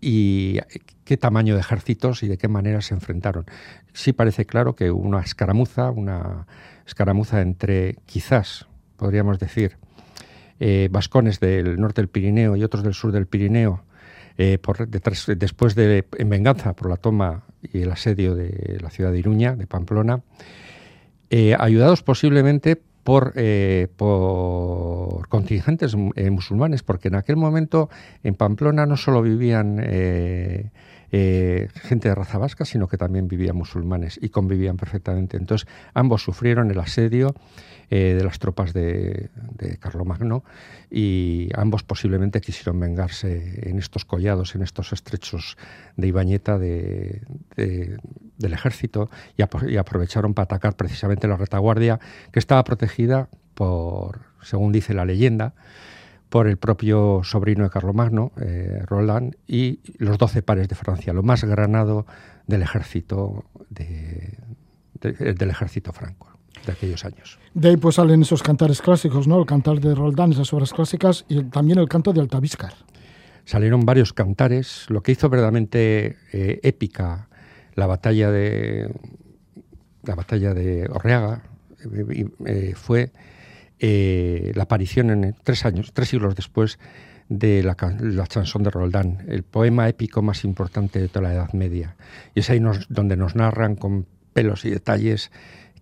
y 0.00 0.58
qué 1.04 1.16
tamaño 1.16 1.54
de 1.54 1.60
ejércitos 1.60 2.22
y 2.22 2.28
de 2.28 2.36
qué 2.36 2.48
manera 2.48 2.80
se 2.80 2.94
enfrentaron. 2.94 3.46
Sí 3.92 4.12
parece 4.12 4.44
claro 4.44 4.74
que 4.74 4.90
una 4.90 5.20
escaramuza, 5.20 5.90
una 5.90 6.46
escaramuza 6.86 7.40
entre 7.40 7.96
quizás, 8.04 8.66
podríamos 8.96 9.38
decir, 9.38 9.78
eh, 10.58 10.88
vascones 10.90 11.40
del 11.40 11.80
norte 11.80 12.02
del 12.02 12.08
Pirineo 12.08 12.56
y 12.56 12.64
otros 12.64 12.82
del 12.82 12.94
sur 12.94 13.12
del 13.12 13.26
Pirineo, 13.26 13.84
eh, 14.38 14.58
después 15.36 15.74
de, 15.74 16.06
en 16.18 16.28
venganza 16.28 16.74
por 16.74 16.90
la 16.90 16.96
toma 16.96 17.44
y 17.62 17.82
el 17.82 17.92
asedio 17.92 18.34
de 18.34 18.78
la 18.80 18.90
ciudad 18.90 19.12
de 19.12 19.18
Iruña, 19.18 19.54
de 19.54 19.66
Pamplona, 19.66 20.22
ayudados 21.58 22.02
posiblemente 22.02 22.82
por, 23.04 23.32
eh, 23.36 23.88
por 23.96 25.28
contingentes 25.28 25.96
eh, 26.14 26.30
musulmanes, 26.30 26.82
porque 26.82 27.08
en 27.08 27.16
aquel 27.16 27.36
momento 27.36 27.90
en 28.22 28.34
Pamplona 28.34 28.86
no 28.86 28.96
solo 28.96 29.22
vivían 29.22 29.80
eh, 29.82 30.70
gente 31.12 32.08
de 32.08 32.14
raza 32.14 32.38
vasca, 32.38 32.64
sino 32.64 32.88
que 32.88 32.96
también 32.96 33.28
vivían 33.28 33.56
musulmanes 33.56 34.18
y 34.20 34.30
convivían 34.30 34.76
perfectamente. 34.76 35.36
Entonces, 35.36 35.68
ambos 35.94 36.22
sufrieron 36.22 36.70
el 36.70 36.80
asedio 36.80 37.34
de 37.90 38.24
las 38.24 38.38
tropas 38.38 38.72
de, 38.72 39.28
de 39.58 39.76
Carlomagno 39.76 40.44
y 40.90 41.50
ambos 41.54 41.82
posiblemente 41.82 42.40
quisieron 42.40 42.80
vengarse 42.80 43.68
en 43.68 43.78
estos 43.78 44.06
collados, 44.06 44.54
en 44.54 44.62
estos 44.62 44.92
estrechos 44.94 45.56
de 45.96 46.06
Ibañeta 46.06 46.58
de, 46.58 47.22
del 47.56 48.52
ejército 48.52 49.10
y, 49.36 49.42
aprovecharon 49.42 50.34
para 50.34 50.44
atacar 50.44 50.76
precisamente 50.76 51.28
la 51.28 51.36
retaguardia 51.36 52.00
que 52.30 52.38
estaba 52.38 52.62
protegida 52.64 53.28
por, 53.54 54.20
según 54.42 54.72
dice 54.72 54.94
la 54.94 55.04
leyenda, 55.04 55.54
por 56.32 56.48
el 56.48 56.56
propio 56.56 57.20
sobrino 57.24 57.64
de 57.64 57.68
Carlomagno, 57.68 58.32
eh, 58.40 58.80
Roland, 58.86 59.36
y 59.46 59.80
los 59.98 60.16
doce 60.16 60.40
pares 60.40 60.66
de 60.66 60.74
Francia, 60.74 61.12
lo 61.12 61.22
más 61.22 61.44
granado 61.44 62.06
del 62.46 62.62
ejército 62.62 63.44
del 63.68 65.50
ejército 65.50 65.92
franco 65.92 66.28
de 66.64 66.72
aquellos 66.72 67.04
años. 67.04 67.38
De 67.52 67.68
ahí 67.68 67.76
pues 67.76 67.96
salen 67.96 68.22
esos 68.22 68.42
cantares 68.42 68.80
clásicos, 68.80 69.28
¿no? 69.28 69.40
El 69.40 69.44
cantar 69.44 69.78
de 69.78 69.94
Roldán, 69.94 70.32
esas 70.32 70.50
obras 70.54 70.72
clásicas, 70.72 71.26
y 71.28 71.42
también 71.44 71.78
el 71.78 71.88
canto 71.88 72.14
de 72.14 72.22
Altaviscar. 72.22 72.72
Salieron 73.44 73.84
varios 73.84 74.14
cantares. 74.14 74.86
Lo 74.88 75.02
que 75.02 75.12
hizo 75.12 75.28
verdaderamente 75.28 76.16
eh, 76.32 76.60
épica 76.62 77.28
la 77.74 77.86
batalla 77.86 78.30
de 78.30 78.90
la 80.04 80.14
batalla 80.14 80.54
de 80.54 80.88
Orreaga 80.90 81.42
eh, 82.46 82.74
eh, 83.84 84.52
la 84.54 84.62
aparición 84.62 85.10
en 85.10 85.34
tres 85.42 85.64
años, 85.64 85.92
tres 85.92 86.08
siglos 86.08 86.36
después 86.36 86.78
de 87.28 87.64
la, 87.64 87.76
la 88.00 88.24
de 88.24 88.70
Roldán, 88.70 89.24
el 89.26 89.42
poema 89.42 89.88
épico 89.88 90.22
más 90.22 90.44
importante 90.44 91.00
de 91.00 91.08
toda 91.08 91.28
la 91.28 91.34
Edad 91.34 91.52
Media. 91.52 91.96
Y 92.34 92.40
es 92.40 92.50
ahí 92.50 92.60
donde 92.88 93.16
nos 93.16 93.34
narran 93.34 93.74
con 93.74 94.06
pelos 94.32 94.64
y 94.64 94.70
detalles 94.70 95.32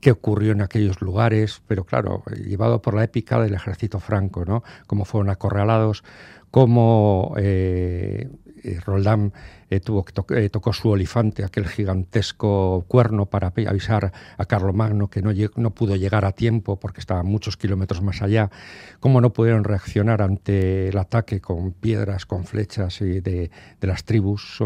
qué 0.00 0.12
ocurrió 0.12 0.52
en 0.52 0.62
aquellos 0.62 1.02
lugares, 1.02 1.61
pero 1.66 1.85
claro, 1.85 2.23
llevado 2.42 2.80
por 2.80 2.95
la 2.95 3.04
épica 3.04 3.38
del 3.38 3.52
ejército 3.52 4.00
franco, 4.00 4.47
¿no? 4.47 4.64
Cómo 4.87 5.04
fueron 5.04 5.28
acorralados, 5.28 6.02
cómo 6.50 7.35
eh, 7.37 8.30
eh, 8.64 8.80
Roldán 8.85 9.35
eh, 9.70 9.78
tuvo 9.78 10.04
eh, 10.30 10.50
tocó 10.50 10.72
su 10.72 10.88
olifante, 10.88 11.44
aquel 11.44 11.68
gigantesco 11.68 12.84
cuerno, 12.88 13.26
para 13.26 13.52
avisar 13.68 14.12
a 14.36 14.44
Carlomagno 14.44 15.08
que 15.08 15.22
no, 15.22 15.70
pudo 15.70 15.94
llegar 15.94 16.24
a 16.24 16.32
tiempo 16.32 16.80
porque 16.80 16.98
estaba 16.98 17.22
muchos 17.22 17.56
kilómetros 17.56 18.02
más 18.02 18.20
allá. 18.20 18.50
Cómo 18.98 19.20
no 19.20 19.32
pudieron 19.32 19.62
reaccionar 19.62 20.22
ante 20.22 20.88
el 20.88 20.98
ataque 20.98 21.40
con 21.40 21.70
piedras, 21.70 22.26
con 22.26 22.44
flechas 22.44 23.00
y 23.00 23.20
de, 23.20 23.52
las 23.80 24.02
tribus. 24.02 24.58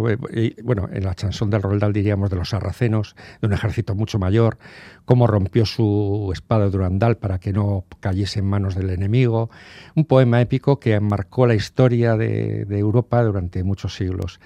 bueno, 0.62 0.88
en 0.90 1.04
la 1.04 1.14
chansón 1.14 1.50
del 1.50 1.60
Roldán 1.60 1.92
diríamos 1.92 2.30
de 2.30 2.36
los 2.36 2.48
sarracenos, 2.48 3.14
de 3.42 3.46
un 3.46 3.52
ejército 3.52 3.94
mucho 3.94 4.18
mayor. 4.18 4.56
Cómo 5.04 5.26
rompió 5.26 5.66
su 5.66 6.30
espada 6.32 6.70
Durandal 6.70 7.18
para 7.18 7.38
que 7.38 7.52
no 7.52 7.84
cayese 8.00 8.38
en 8.38 8.46
manos 8.46 8.74
del 8.74 8.88
enemigo. 8.88 9.50
Un 9.94 10.06
poema 10.06 10.40
épico 10.40 10.80
que 10.80 10.98
marcó 10.98 11.46
la 11.46 11.54
historia 11.54 12.16
de 12.16 12.64
Europa 12.70 13.22
durante 13.22 13.62
muchos 13.64 13.94
siglos. 13.94 14.40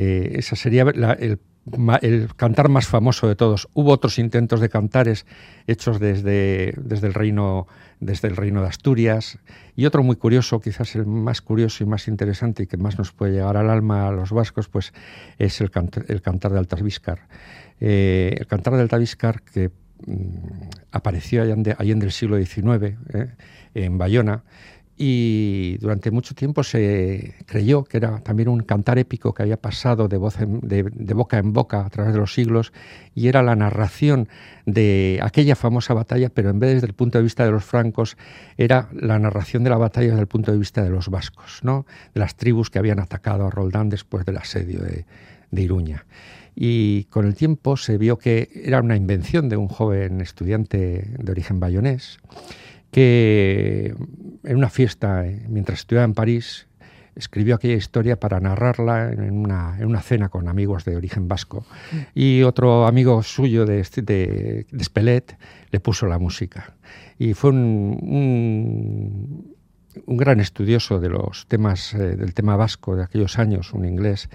Eh, 0.00 0.38
esa 0.38 0.54
sería 0.54 0.82
el, 0.84 1.40
cantar 2.36 2.68
más 2.68 2.86
famoso 2.86 3.26
de 3.26 3.34
todos. 3.34 3.68
Hubo 3.74 3.90
otros 3.90 4.20
intentos 4.20 4.60
de 4.60 4.68
cantares 4.68 5.26
hechos 5.66 5.98
desde, 5.98 6.72
desde, 6.76 7.08
el 7.08 7.14
reino, 7.14 7.66
desde 7.98 8.28
el 8.28 8.36
reino 8.36 8.62
de 8.62 8.68
Asturias 8.68 9.40
y 9.74 9.86
otro 9.86 10.04
muy 10.04 10.14
curioso, 10.14 10.60
quizás 10.60 10.94
el 10.94 11.04
más 11.04 11.42
curioso 11.42 11.82
y 11.82 11.86
más 11.88 12.06
interesante 12.06 12.62
y 12.62 12.66
que 12.68 12.76
más 12.76 12.96
nos 12.96 13.10
puede 13.10 13.32
llegar 13.32 13.56
al 13.56 13.70
alma 13.70 14.06
a 14.06 14.12
los 14.12 14.30
vascos, 14.30 14.68
pues 14.68 14.92
es 15.38 15.60
el, 15.60 15.72
el 16.06 16.22
cantar 16.22 16.52
de 16.52 16.58
Altaviscar. 16.60 17.26
Eh, 17.80 18.36
el 18.38 18.46
cantar 18.46 18.74
de 18.74 18.82
Altaviscar 18.82 19.42
que 19.42 19.72
mm, 20.06 20.68
apareció 20.92 21.42
allá 21.42 21.54
en 21.54 22.02
el 22.02 22.12
siglo 22.12 22.36
XIX 22.36 22.94
eh, 23.14 23.34
en 23.74 23.98
Bayona 23.98 24.44
y 25.00 25.78
durante 25.78 26.10
mucho 26.10 26.34
tiempo 26.34 26.64
se 26.64 27.36
creyó 27.46 27.84
que 27.84 27.98
era 27.98 28.18
también 28.18 28.48
un 28.48 28.60
cantar 28.60 28.98
épico 28.98 29.32
que 29.32 29.44
había 29.44 29.56
pasado 29.56 30.08
de, 30.08 30.16
boca 31.14 31.38
en 31.38 31.52
boca 31.52 31.86
a 31.86 31.88
través 31.88 32.12
de 32.12 32.18
los 32.18 32.34
siglos 32.34 32.72
y 33.14 33.28
era 33.28 33.44
la 33.44 33.54
narración 33.54 34.28
de 34.66 35.20
aquella 35.22 35.54
famosa 35.54 35.94
batalla, 35.94 36.30
pero 36.30 36.50
en 36.50 36.58
vez 36.58 36.74
desde 36.74 36.88
el 36.88 36.94
punto 36.94 37.18
de 37.18 37.24
vista 37.24 37.44
de 37.44 37.52
los 37.52 37.64
francos, 37.64 38.16
era 38.56 38.88
la 38.92 39.20
narración 39.20 39.62
de 39.62 39.70
la 39.70 39.76
batalla 39.76 40.08
desde 40.08 40.20
el 40.20 40.26
punto 40.26 40.50
de 40.50 40.58
vista 40.58 40.82
de 40.82 40.90
los 40.90 41.08
vascos, 41.08 41.60
¿no? 41.62 41.86
de 42.12 42.18
las 42.20 42.34
tribus 42.34 42.68
que 42.68 42.80
habían 42.80 42.98
atacado 42.98 43.46
a 43.46 43.50
Roldán 43.50 43.90
después 43.90 44.26
del 44.26 44.38
asedio 44.38 44.80
de, 44.80 45.06
de 45.52 45.62
Iruña. 45.62 46.06
Y 46.56 47.04
con 47.04 47.24
el 47.24 47.36
tiempo 47.36 47.76
se 47.76 47.98
vio 47.98 48.18
que 48.18 48.50
era 48.52 48.80
una 48.80 48.96
invención 48.96 49.48
de 49.48 49.56
un 49.56 49.68
joven 49.68 50.20
estudiante 50.20 51.06
de 51.16 51.30
origen 51.30 51.60
bayonés 51.60 52.18
que 52.90 53.94
en 54.44 54.56
una 54.56 54.70
fiesta, 54.70 55.26
eh, 55.26 55.44
mientras 55.48 55.80
estudiaba 55.80 56.04
en 56.04 56.14
París, 56.14 56.66
escribió 57.14 57.56
aquella 57.56 57.74
historia 57.74 58.18
para 58.18 58.38
narrarla 58.38 59.10
en 59.12 59.32
una, 59.32 59.76
en 59.78 59.86
una 59.86 60.00
cena 60.00 60.28
con 60.28 60.48
amigos 60.48 60.84
de 60.84 60.96
origen 60.96 61.26
vasco. 61.26 61.66
Y 62.14 62.42
otro 62.42 62.86
amigo 62.86 63.22
suyo 63.24 63.66
de, 63.66 63.84
de, 63.96 64.66
de 64.70 64.84
Spelet 64.84 65.36
le 65.70 65.80
puso 65.80 66.06
la 66.06 66.18
música. 66.18 66.76
Y 67.18 67.34
fue 67.34 67.50
un, 67.50 67.98
un, 70.06 70.16
gran 70.16 70.38
estudioso 70.38 71.00
de 71.00 71.08
los 71.08 71.46
temas, 71.48 71.92
eh, 71.94 72.16
del 72.16 72.34
tema 72.34 72.54
vasco 72.54 72.94
de 72.94 73.02
aquellos 73.02 73.38
años, 73.40 73.72
un 73.72 73.84
inglés, 73.84 74.28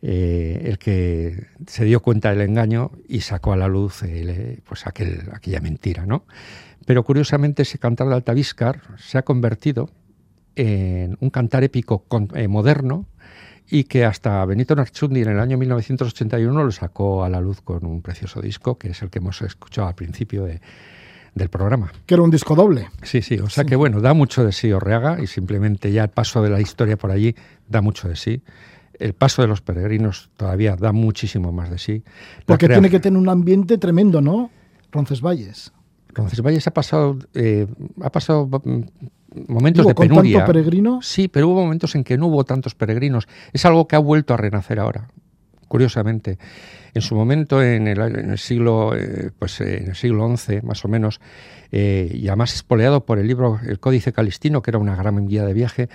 eh, 0.00 0.62
el 0.66 0.78
que 0.78 1.48
se 1.66 1.84
dio 1.84 2.00
cuenta 2.00 2.30
del 2.30 2.42
engaño 2.42 2.92
y 3.08 3.22
sacó 3.22 3.52
a 3.54 3.56
la 3.56 3.66
luz 3.66 4.04
pues 4.64 4.86
aquel, 4.86 5.22
aquella 5.32 5.60
mentira, 5.60 6.06
¿no? 6.06 6.26
Pero 6.86 7.02
curiosamente 7.04 7.62
ese 7.62 7.78
cantar 7.78 8.08
de 8.08 8.14
Altaviscar 8.14 8.82
se 8.98 9.18
ha 9.18 9.22
convertido 9.22 9.90
en 10.56 11.16
un 11.20 11.30
cantar 11.30 11.64
épico 11.64 12.04
eh, 12.34 12.48
moderno 12.48 13.06
y 13.70 13.84
que 13.84 14.04
hasta 14.04 14.44
Benito 14.44 14.74
Narchundi 14.76 15.22
en 15.22 15.30
el 15.30 15.40
año 15.40 15.56
1981 15.56 16.64
lo 16.64 16.70
sacó 16.70 17.24
a 17.24 17.28
la 17.28 17.40
luz 17.40 17.60
con 17.62 17.84
un 17.86 18.02
precioso 18.02 18.40
disco, 18.40 18.78
que 18.78 18.90
es 18.90 19.02
el 19.02 19.10
que 19.10 19.18
hemos 19.18 19.40
escuchado 19.42 19.88
al 19.88 19.94
principio 19.94 20.44
del 20.44 21.48
programa. 21.48 21.92
Que 22.06 22.14
era 22.14 22.22
un 22.22 22.30
disco 22.30 22.54
doble. 22.54 22.88
Sí, 23.02 23.22
sí, 23.22 23.38
o 23.38 23.48
sea 23.48 23.64
que 23.64 23.76
bueno, 23.76 24.00
da 24.00 24.12
mucho 24.12 24.44
de 24.44 24.52
sí 24.52 24.70
Orreaga 24.70 25.20
y 25.20 25.26
simplemente 25.26 25.90
ya 25.92 26.04
el 26.04 26.10
paso 26.10 26.42
de 26.42 26.50
la 26.50 26.60
historia 26.60 26.96
por 26.96 27.10
allí 27.10 27.34
da 27.68 27.80
mucho 27.80 28.08
de 28.08 28.16
sí. 28.16 28.42
El 28.98 29.14
paso 29.14 29.42
de 29.42 29.48
los 29.48 29.60
peregrinos 29.60 30.30
todavía 30.36 30.76
da 30.76 30.92
muchísimo 30.92 31.50
más 31.50 31.70
de 31.70 31.78
sí. 31.78 32.04
Porque 32.46 32.68
tiene 32.68 32.90
que 32.90 33.00
tener 33.00 33.18
un 33.18 33.28
ambiente 33.28 33.76
tremendo, 33.78 34.20
¿no? 34.20 34.50
Roncesvalles. 34.92 35.72
Roncesvalles 36.14 36.66
ha 36.66 36.72
pasado, 36.72 37.18
eh, 37.34 37.66
ha 38.02 38.10
pasado 38.10 38.48
momentos 39.48 39.86
de 39.86 39.94
¿Con 39.94 40.08
penuria. 40.08 40.38
tanto 40.38 40.52
peregrino? 40.52 41.02
Sí, 41.02 41.28
pero 41.28 41.48
hubo 41.48 41.62
momentos 41.62 41.94
en 41.94 42.04
que 42.04 42.16
no 42.16 42.28
hubo 42.28 42.44
tantos 42.44 42.74
peregrinos. 42.74 43.26
Es 43.52 43.64
algo 43.64 43.86
que 43.88 43.96
ha 43.96 43.98
vuelto 43.98 44.34
a 44.34 44.36
renacer 44.36 44.78
ahora, 44.78 45.08
curiosamente. 45.68 46.38
En 46.94 47.02
su 47.02 47.16
momento, 47.16 47.62
en 47.62 47.88
el, 47.88 48.00
en 48.00 48.30
el 48.30 48.38
siglo, 48.38 48.96
eh, 48.96 49.30
pues, 49.38 49.60
eh, 49.60 49.82
en 49.82 49.88
el 49.88 49.96
siglo 49.96 50.36
XI, 50.36 50.60
más 50.62 50.84
o 50.84 50.88
menos, 50.88 51.20
eh, 51.72 52.10
y 52.14 52.28
además 52.28 52.54
espoleado 52.54 53.04
por 53.04 53.18
el 53.18 53.26
libro 53.26 53.58
El 53.66 53.80
Códice 53.80 54.12
Calistino, 54.12 54.62
que 54.62 54.70
era 54.70 54.78
una 54.78 54.94
gran 54.94 55.26
guía 55.26 55.44
de 55.44 55.52
viaje, 55.52 55.88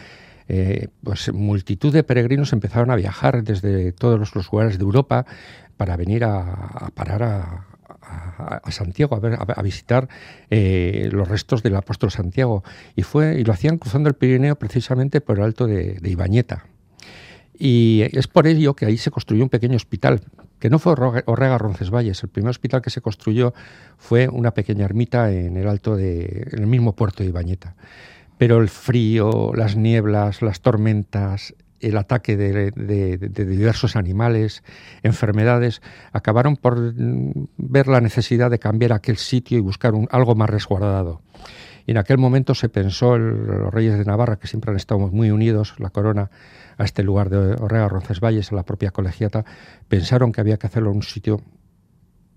eh, 0.50 0.88
pues 1.04 1.32
multitud 1.32 1.94
de 1.94 2.04
peregrinos 2.04 2.54
empezaron 2.54 2.90
a 2.92 2.96
viajar 2.96 3.44
desde 3.44 3.92
todos 3.94 4.20
los, 4.20 4.36
los 4.36 4.52
lugares 4.52 4.78
de 4.78 4.84
Europa 4.84 5.26
para 5.78 5.96
venir 5.96 6.26
a, 6.26 6.42
a 6.42 6.90
parar 6.90 7.24
a, 7.24 7.69
a, 8.02 8.72
Santiago, 8.72 9.16
a, 9.16 9.20
ver, 9.20 9.38
a, 9.40 9.62
visitar 9.62 10.08
eh, 10.50 11.10
los 11.12 11.28
restos 11.28 11.64
del 11.64 11.76
apóstol 11.76 12.12
Santiago. 12.12 12.64
Y, 12.96 13.04
fue, 13.04 13.40
y 13.40 13.44
lo 13.44 13.54
hacían 13.54 13.78
cruzando 13.78 14.10
el 14.10 14.16
Pirineo 14.16 14.56
precisamente 14.58 15.22
por 15.22 15.38
el 15.38 15.44
alto 15.44 15.68
de, 15.68 16.00
Ibañeta. 16.04 16.66
Y 17.58 18.04
es 18.14 18.28
por 18.28 18.48
ello 18.48 18.74
que 18.74 18.86
ahí 18.86 18.98
se 18.98 19.12
construyó 19.12 19.44
un 19.44 19.50
pequeño 19.50 19.76
hospital, 19.76 20.22
que 20.60 20.70
no 20.70 20.80
fue 20.80 20.94
Orrega- 20.94 21.58
Roncesvalles. 21.58 22.24
El 22.24 22.30
primer 22.30 22.52
hospital 22.52 22.82
que 22.82 22.90
se 22.90 23.02
construyó 23.02 23.54
fue 23.98 24.30
una 24.30 24.54
pequeña 24.54 24.86
ermita 24.86 25.32
en 25.32 25.58
el 25.58 25.68
alto 25.68 25.96
de, 25.96 26.48
el 26.52 26.68
mismo 26.68 26.96
puerto 26.96 27.24
de 27.24 27.30
Ibañeta. 27.30 27.76
Pero 28.38 28.62
el 28.62 28.70
frío, 28.70 29.52
las 29.54 29.76
nieblas, 29.76 30.42
las 30.42 30.62
tormentas, 30.62 31.54
el 31.82 31.98
ataque 31.98 32.36
de, 32.38 32.72
diversos 33.46 33.96
animales, 33.96 34.64
enfermedades, 35.04 35.82
acabaron 36.12 36.56
por 36.56 36.78
mm, 36.80 37.32
ver 37.58 37.88
la 37.88 38.02
necesidad 38.02 38.50
de 38.50 38.60
cambiar 38.60 38.94
aquel 38.94 39.18
sitio 39.18 39.58
y 39.58 39.62
buscar 39.62 39.94
algo 40.12 40.36
más 40.36 40.50
resguardado. 40.50 41.22
Y 41.86 41.92
en 41.92 41.98
aquel 41.98 42.18
momento 42.20 42.54
se 42.54 42.70
pensó, 42.70 43.16
el- 43.16 43.46
los 43.48 43.74
reyes 43.74 43.98
de 43.98 44.06
Navarra, 44.06 44.38
que 44.38 44.48
siempre 44.48 44.70
han 44.72 44.78
estado 44.78 45.00
muy 45.00 45.32
unidos, 45.32 45.74
la 45.80 45.90
corona, 45.90 46.30
a 46.78 46.84
este 46.84 47.04
lugar 47.04 47.30
de 47.30 47.38
Orrega 47.38 47.88
Roncesvalles, 47.90 48.52
a 48.52 48.56
la 48.56 48.64
propia 48.64 48.92
colegiata, 48.92 49.44
pensaron 49.88 50.32
que 50.32 50.40
había 50.42 50.58
que 50.58 50.68
hacerlo 50.68 50.92
en 50.92 50.98
un 50.98 51.04
sitio 51.04 51.42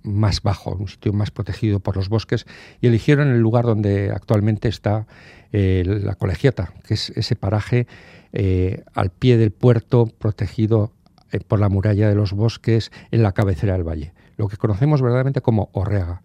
más 0.02 0.42
bajo, 0.42 0.74
un 0.74 0.88
sitio 0.88 1.12
más 1.12 1.30
protegido 1.30 1.80
por 1.80 1.96
los 1.96 2.08
bosques, 2.08 2.46
y 2.80 2.86
eligieron 2.86 3.28
el 3.28 3.40
lugar 3.40 3.64
donde 3.64 4.10
actualmente 4.10 4.68
está 4.68 5.06
eh, 5.52 5.84
la 5.86 6.14
colegiata, 6.14 6.72
que 6.86 6.94
es 6.94 7.10
ese 7.10 7.36
paraje 7.36 7.86
eh, 8.32 8.84
al 8.94 9.10
pie 9.10 9.36
del 9.36 9.50
puerto, 9.50 10.06
protegido 10.06 10.92
eh, 11.30 11.40
por 11.46 11.60
la 11.60 11.68
muralla 11.68 12.08
de 12.08 12.14
los 12.14 12.32
bosques, 12.32 12.90
en 13.10 13.22
la 13.22 13.32
cabecera 13.32 13.74
del 13.74 13.86
valle, 13.86 14.12
lo 14.36 14.48
que 14.48 14.56
conocemos 14.56 15.02
verdaderamente 15.02 15.40
como 15.40 15.70
Orrega, 15.72 16.22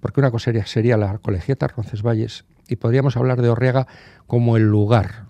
porque 0.00 0.20
una 0.20 0.30
cosa 0.30 0.52
sería, 0.66 0.96
la 0.96 1.18
colegiata 1.18 1.68
Roncesvalles, 1.68 2.44
y 2.68 2.76
podríamos 2.76 3.16
hablar 3.16 3.40
de 3.42 3.48
Orrega 3.48 3.86
como 4.26 4.56
el 4.56 4.64
lugar. 4.64 5.26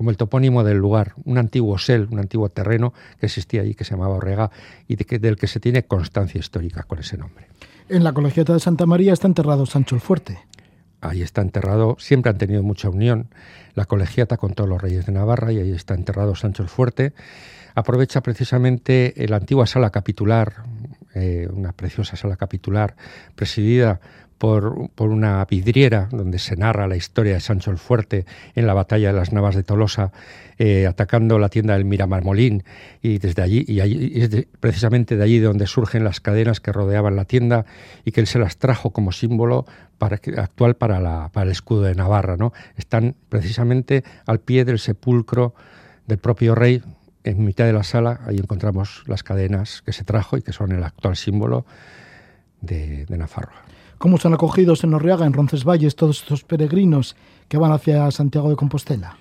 Como 0.00 0.08
el 0.08 0.16
topónimo 0.16 0.64
del 0.64 0.78
lugar, 0.78 1.12
un 1.26 1.36
antiguo 1.36 1.76
sel, 1.76 2.08
un 2.10 2.20
antiguo 2.20 2.48
terreno 2.48 2.94
que 3.18 3.26
existía 3.26 3.60
allí 3.60 3.74
que 3.74 3.84
se 3.84 3.90
llamaba 3.90 4.14
Orrega 4.14 4.50
y 4.88 4.96
de 4.96 5.04
que- 5.04 5.18
del 5.18 5.36
que 5.36 5.46
se 5.46 5.60
tiene 5.60 5.82
constancia 5.82 6.38
histórica 6.38 6.84
con 6.84 7.00
ese 7.00 7.18
nombre. 7.18 7.48
En 7.90 8.02
la 8.02 8.14
colegiata 8.14 8.54
de 8.54 8.60
Santa 8.60 8.86
María 8.86 9.12
está 9.12 9.26
enterrado 9.26 9.66
Sancho 9.66 9.94
el 9.96 10.00
Fuerte. 10.00 10.38
Ahí 11.02 11.20
está 11.20 11.42
enterrado, 11.42 11.96
siempre 11.98 12.30
han 12.30 12.38
tenido 12.38 12.62
mucha 12.62 12.88
unión 12.88 13.28
la 13.74 13.84
colegiata 13.84 14.38
con 14.38 14.54
todos 14.54 14.70
los 14.70 14.80
reyes 14.80 15.04
de 15.04 15.12
Navarra 15.12 15.52
y 15.52 15.58
ahí 15.58 15.72
está 15.72 15.92
enterrado 15.92 16.34
Sancho 16.34 16.62
el 16.62 16.70
Fuerte. 16.70 17.12
Aprovecha 17.74 18.22
precisamente 18.22 19.12
la 19.28 19.36
antigua 19.36 19.66
sala 19.66 19.90
capitular, 19.90 20.64
eh, 21.14 21.46
una 21.52 21.72
preciosa 21.72 22.16
sala 22.16 22.36
capitular 22.36 22.96
presidida 23.34 24.00
por, 24.40 24.88
una 24.96 25.44
vidriera 25.44 26.08
donde 26.10 26.38
se 26.38 26.56
narra 26.56 26.88
la 26.88 26.96
historia 26.96 27.34
de 27.34 27.40
Sancho 27.40 27.70
el 27.70 27.76
Fuerte 27.76 28.24
en 28.54 28.66
la 28.66 28.72
batalla 28.72 29.08
de 29.08 29.18
las 29.18 29.34
Navas 29.34 29.54
de 29.54 29.62
Tolosa, 29.62 30.12
eh, 30.56 30.86
atacando 30.86 31.38
la 31.38 31.50
tienda 31.50 31.74
del 31.74 31.84
Miramarmolín 31.84 32.64
y 33.02 33.18
desde 33.18 33.42
allí, 33.42 33.66
y 33.68 33.80
allí 33.80 34.12
es 34.14 34.30
de- 34.30 34.48
precisamente 34.58 35.18
de 35.18 35.24
allí 35.24 35.40
de 35.40 35.44
donde 35.44 35.66
surgen 35.66 36.04
las 36.04 36.20
cadenas 36.20 36.60
que 36.60 36.72
rodeaban 36.72 37.16
la 37.16 37.26
tienda 37.26 37.66
y 38.06 38.12
que 38.12 38.22
él 38.22 38.26
se 38.26 38.38
las 38.38 38.56
trajo 38.56 38.92
como 38.92 39.12
símbolo 39.12 39.66
para 39.98 40.16
actual 40.38 40.74
para, 40.74 41.00
la, 41.00 41.28
para 41.34 41.44
el 41.44 41.52
escudo 41.52 41.82
de 41.82 41.94
Navarra. 41.94 42.38
¿no? 42.38 42.54
Están 42.78 43.16
precisamente 43.28 44.04
al 44.24 44.40
pie 44.40 44.64
del 44.64 44.78
sepulcro 44.78 45.54
del 46.06 46.16
propio 46.16 46.54
rey, 46.54 46.82
en 47.24 47.44
mitad 47.44 47.66
de 47.66 47.74
la 47.74 47.82
sala, 47.82 48.20
ahí 48.26 48.38
encontramos 48.38 49.02
las 49.06 49.22
cadenas 49.22 49.82
que 49.82 49.92
se 49.92 50.04
trajo 50.04 50.38
y 50.38 50.42
que 50.42 50.54
son 50.54 50.72
el 50.72 50.82
actual 50.82 51.14
símbolo 51.16 51.66
de, 52.62 53.04
de 53.04 53.18
Nafarroa. 53.18 53.64
¿Cómo 54.00 54.16
son 54.16 54.32
acogidos 54.32 54.82
en 54.82 54.94
Orriaga, 54.94 55.26
en 55.26 55.34
Roncesvalles, 55.34 55.94
todos 55.94 56.22
estos 56.22 56.42
peregrinos 56.42 57.16
que 57.48 57.58
van 57.58 57.70
hacia 57.70 58.10
Santiago 58.10 58.48
de 58.48 58.56
Compostela? 58.56 59.18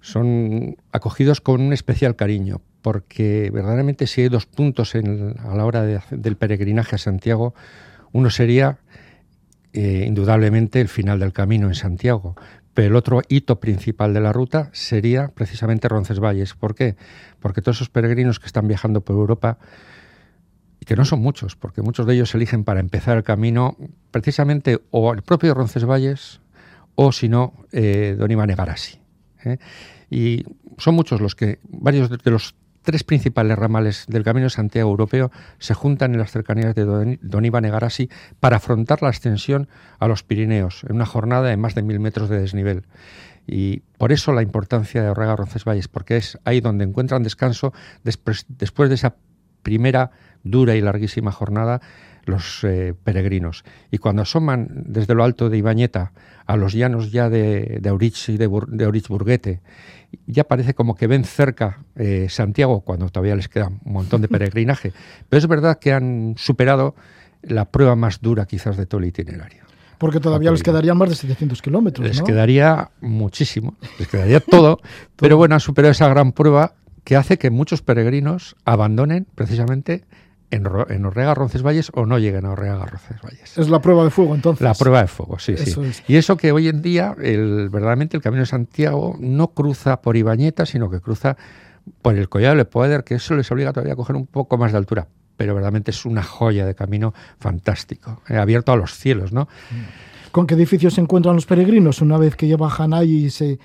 son 0.00 0.76
acogidos 0.92 1.40
con 1.40 1.60
un 1.60 1.72
especial 1.72 2.14
cariño, 2.14 2.60
porque 2.82 3.50
verdaderamente 3.52 4.06
si 4.06 4.20
hay 4.20 4.28
dos 4.28 4.46
puntos 4.46 4.94
en- 4.94 5.34
a 5.40 5.56
la 5.56 5.64
hora 5.66 5.82
del 5.82 6.36
peregrinaje 6.36 6.94
a 6.94 6.98
Santiago, 6.98 7.52
uno 8.12 8.30
sería 8.30 8.78
eh, 9.72 10.04
indudablemente 10.06 10.80
el 10.80 10.86
final 10.88 11.18
del 11.18 11.32
camino 11.32 11.66
en 11.66 11.74
Santiago, 11.74 12.36
pero 12.74 12.86
el 12.88 12.96
otro 12.96 13.22
hito 13.28 13.58
principal 13.58 14.14
de 14.14 14.20
la 14.20 14.32
ruta 14.32 14.70
sería 14.72 15.28
precisamente 15.34 15.88
Roncesvalles. 15.88 16.54
¿Por 16.54 16.76
qué? 16.76 16.94
Porque 17.40 17.60
todos 17.60 17.78
esos 17.78 17.90
peregrinos 17.90 18.38
que 18.38 18.46
están 18.46 18.68
viajando 18.68 19.00
por 19.00 19.16
Europa, 19.16 19.58
que 20.88 20.96
no 20.96 21.04
son 21.04 21.20
muchos, 21.20 21.54
porque 21.54 21.82
muchos 21.82 22.06
de 22.06 22.14
ellos 22.14 22.34
eligen 22.34 22.64
para 22.64 22.80
empezar 22.80 23.18
el 23.18 23.22
camino 23.22 23.76
precisamente 24.10 24.80
o 24.90 25.12
el 25.12 25.20
propio 25.20 25.52
Roncesvalles 25.52 26.40
o 26.94 27.12
si 27.12 27.28
no, 27.28 27.52
eh, 27.72 28.16
Don 28.18 28.30
Iván 28.30 28.48
Egarasi. 28.48 28.98
¿eh? 29.44 29.58
Y 30.08 30.44
son 30.78 30.94
muchos 30.94 31.20
los 31.20 31.34
que, 31.34 31.58
varios 31.68 32.08
de 32.08 32.30
los 32.30 32.54
tres 32.80 33.04
principales 33.04 33.58
ramales 33.58 34.06
del 34.08 34.24
Camino 34.24 34.44
de 34.44 34.50
Santiago 34.50 34.88
Europeo 34.88 35.30
se 35.58 35.74
juntan 35.74 36.14
en 36.14 36.20
las 36.20 36.32
cercanías 36.32 36.74
de 36.74 36.86
Don, 36.86 37.44
Iván 37.44 37.66
Egarasi 37.66 38.08
para 38.40 38.56
afrontar 38.56 39.02
la 39.02 39.10
ascensión 39.10 39.68
a 39.98 40.08
los 40.08 40.22
Pirineos 40.22 40.84
en 40.88 40.96
una 40.96 41.04
jornada 41.04 41.50
de 41.50 41.58
más 41.58 41.74
de 41.74 41.82
mil 41.82 42.00
metros 42.00 42.30
de 42.30 42.40
desnivel. 42.40 42.86
Y 43.46 43.80
por 43.98 44.10
eso 44.10 44.32
la 44.32 44.40
importancia 44.40 45.02
de 45.02 45.10
Orrega 45.10 45.36
Roncesvalles, 45.36 45.88
porque 45.88 46.16
es 46.16 46.38
ahí 46.46 46.62
donde 46.62 46.84
encuentran 46.84 47.22
descanso 47.22 47.74
después 48.04 48.46
de 48.48 48.94
esa 48.94 49.16
primera 49.62 50.12
dura 50.44 50.74
y 50.76 50.80
larguísima 50.80 51.32
jornada 51.32 51.80
los 52.24 52.62
eh, 52.64 52.94
peregrinos. 53.04 53.64
Y 53.90 53.98
cuando 53.98 54.20
asoman 54.22 54.68
desde 54.86 55.14
lo 55.14 55.24
alto 55.24 55.48
de 55.48 55.56
Ibañeta 55.58 56.12
a 56.46 56.56
los 56.56 56.74
llanos 56.74 57.10
ya 57.10 57.30
de, 57.30 57.78
de 57.80 57.88
Aurich 57.88 58.28
y 58.28 58.36
de, 58.36 58.48
Bur- 58.48 58.68
de 58.68 58.84
Aurich 58.84 59.08
Burguete, 59.08 59.60
ya 60.26 60.44
parece 60.44 60.74
como 60.74 60.94
que 60.94 61.06
ven 61.06 61.24
cerca 61.24 61.78
eh, 61.96 62.26
Santiago, 62.28 62.82
cuando 62.82 63.08
todavía 63.08 63.34
les 63.34 63.48
queda 63.48 63.68
un 63.68 63.80
montón 63.92 64.20
de 64.20 64.28
peregrinaje. 64.28 64.92
Pero 65.28 65.38
es 65.38 65.46
verdad 65.46 65.78
que 65.78 65.92
han 65.94 66.34
superado 66.36 66.94
la 67.42 67.64
prueba 67.66 67.96
más 67.96 68.20
dura 68.20 68.44
quizás 68.46 68.76
de 68.76 68.84
todo 68.84 69.00
el 69.00 69.06
itinerario. 69.06 69.62
Porque 69.96 70.20
todavía 70.20 70.50
les 70.50 70.62
quedarían 70.62 70.96
más 70.98 71.08
de 71.08 71.14
700 71.16 71.60
kilómetros, 71.62 72.06
Les 72.06 72.22
quedaría 72.22 72.90
muchísimo, 73.00 73.76
les 73.98 74.06
quedaría 74.06 74.38
todo, 74.48 74.80
pero 75.16 75.36
bueno, 75.38 75.54
han 75.54 75.60
superado 75.60 75.92
esa 75.92 76.08
gran 76.08 76.32
prueba 76.32 76.74
que 77.04 77.16
hace 77.16 77.38
que 77.38 77.50
muchos 77.50 77.80
peregrinos 77.82 78.54
abandonen 78.64 79.26
precisamente 79.34 80.04
en, 80.50 80.66
en 80.88 81.04
Orrega 81.04 81.34
Roncesvalles 81.34 81.90
o 81.94 82.06
no 82.06 82.18
lleguen 82.18 82.44
a 82.44 82.52
Orrega 82.52 82.84
Roncesvalles. 82.84 83.58
Es 83.58 83.68
la 83.68 83.80
prueba 83.80 84.04
de 84.04 84.10
fuego, 84.10 84.34
entonces. 84.34 84.62
La 84.62 84.74
prueba 84.74 85.02
de 85.02 85.08
fuego, 85.08 85.38
sí, 85.38 85.52
Eso 85.52 85.82
sí. 85.82 85.90
es. 85.90 86.02
Y 86.08 86.16
eso 86.16 86.36
que 86.36 86.52
hoy 86.52 86.68
en 86.68 86.82
día, 86.82 87.14
el, 87.20 87.68
verdaderamente, 87.70 88.16
el 88.16 88.22
Camino 88.22 88.42
de 88.42 88.46
Santiago 88.46 89.16
no 89.20 89.48
cruza 89.48 90.00
por 90.00 90.16
Ibañeta, 90.16 90.66
sino 90.66 90.90
que 90.90 91.00
cruza 91.00 91.36
por 92.02 92.16
el 92.16 92.28
Collado 92.28 92.56
de 92.56 92.64
Poder, 92.64 93.04
que 93.04 93.14
eso 93.14 93.34
les 93.34 93.50
obliga 93.50 93.72
todavía 93.72 93.94
a 93.94 93.96
coger 93.96 94.16
un 94.16 94.26
poco 94.26 94.58
más 94.58 94.72
de 94.72 94.78
altura. 94.78 95.08
Pero 95.36 95.54
verdaderamente 95.54 95.92
es 95.92 96.04
una 96.04 96.22
joya 96.22 96.66
de 96.66 96.74
camino 96.74 97.14
fantástico, 97.38 98.22
eh, 98.28 98.36
abierto 98.36 98.72
a 98.72 98.76
los 98.76 98.94
cielos, 98.94 99.32
¿no? 99.32 99.48
¿Con 100.32 100.46
qué 100.46 100.54
edificios 100.54 100.94
se 100.94 101.00
encuentran 101.00 101.34
los 101.36 101.46
peregrinos 101.46 102.00
una 102.02 102.18
vez 102.18 102.36
que 102.36 102.48
ya 102.48 102.56
bajan 102.56 102.92
ahí 102.92 103.26
y 103.26 103.30
se, 103.30 103.58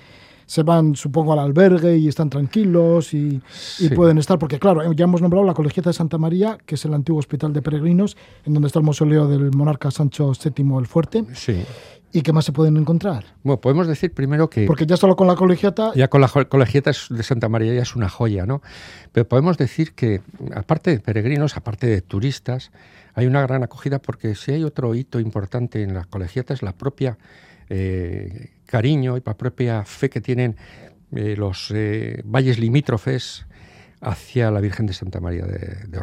se 0.46 0.62
van, 0.62 0.94
supongo, 0.96 1.32
al 1.32 1.38
albergue 1.38 1.96
y 1.96 2.08
están 2.08 2.30
tranquilos 2.30 3.14
y, 3.14 3.18
y 3.36 3.42
Sí. 3.48 3.88
pueden 3.90 4.18
estar? 4.18 4.38
Porque, 4.38 4.58
claro, 4.58 4.82
eh, 4.82 4.94
ya 4.96 5.04
hemos 5.04 5.20
nombrado 5.22 5.44
la 5.46 5.54
Colegiata 5.54 5.90
de 5.90 5.94
Santa 5.94 6.18
María, 6.18 6.58
que 6.66 6.74
es 6.74 6.84
el 6.84 6.94
antiguo 6.94 7.18
hospital 7.18 7.52
de 7.52 7.62
peregrinos, 7.62 8.16
en 8.44 8.54
donde 8.54 8.66
está 8.68 8.78
el 8.78 8.84
mausoleo 8.84 9.26
del 9.28 9.50
monarca 9.54 9.90
Sancho 9.90 10.32
VII 10.32 10.78
el 10.78 10.86
Fuerte. 10.86 11.24
Sí. 11.34 11.64
¿Y 12.12 12.22
qué 12.22 12.32
más 12.32 12.44
se 12.44 12.52
pueden 12.52 12.76
encontrar? 12.76 13.24
Bueno, 13.42 13.60
podemos 13.60 13.88
decir 13.88 14.12
primero 14.14 14.48
que 14.48 14.66
Porque 14.66 14.86
ya 14.86 14.96
solo 14.96 15.16
con 15.16 15.26
la 15.26 15.34
Colegiata 15.34 15.92
ya 15.96 16.06
con 16.06 16.20
la 16.20 16.28
colegiata 16.28 16.92
de 17.10 17.22
Santa 17.24 17.48
María 17.48 17.74
ya 17.74 17.82
es 17.82 17.96
una 17.96 18.08
joya, 18.08 18.46
¿no? 18.46 18.62
Pero 19.10 19.26
podemos 19.26 19.58
decir 19.58 19.94
que, 19.94 20.20
aparte 20.54 20.90
de 20.92 21.00
peregrinos, 21.00 21.56
aparte 21.56 21.88
de 21.88 22.02
turistas, 22.02 22.70
hay 23.14 23.26
una 23.26 23.42
gran 23.42 23.64
acogida 23.64 23.98
porque 23.98 24.36
si 24.36 24.52
hay 24.52 24.62
otro 24.62 24.94
hito 24.94 25.18
importante 25.18 25.82
en 25.82 25.94
la 25.94 26.04
colegiata 26.04 26.54
es 26.54 26.62
la 26.62 26.72
propia 26.72 27.18
eh, 27.68 28.50
cariño 28.66 29.16
y 29.16 29.22
la 29.24 29.36
propia 29.36 29.84
fe 29.84 30.10
que 30.10 30.20
tienen 30.20 30.56
eh, 31.12 31.36
los 31.36 31.70
eh, 31.74 32.22
valles 32.24 32.58
limítrofes 32.58 33.46
hacia 34.00 34.50
la 34.50 34.60
Virgen 34.60 34.86
de 34.86 34.92
Santa 34.92 35.20
María 35.20 35.46
de, 35.46 35.86
de. 35.86 36.00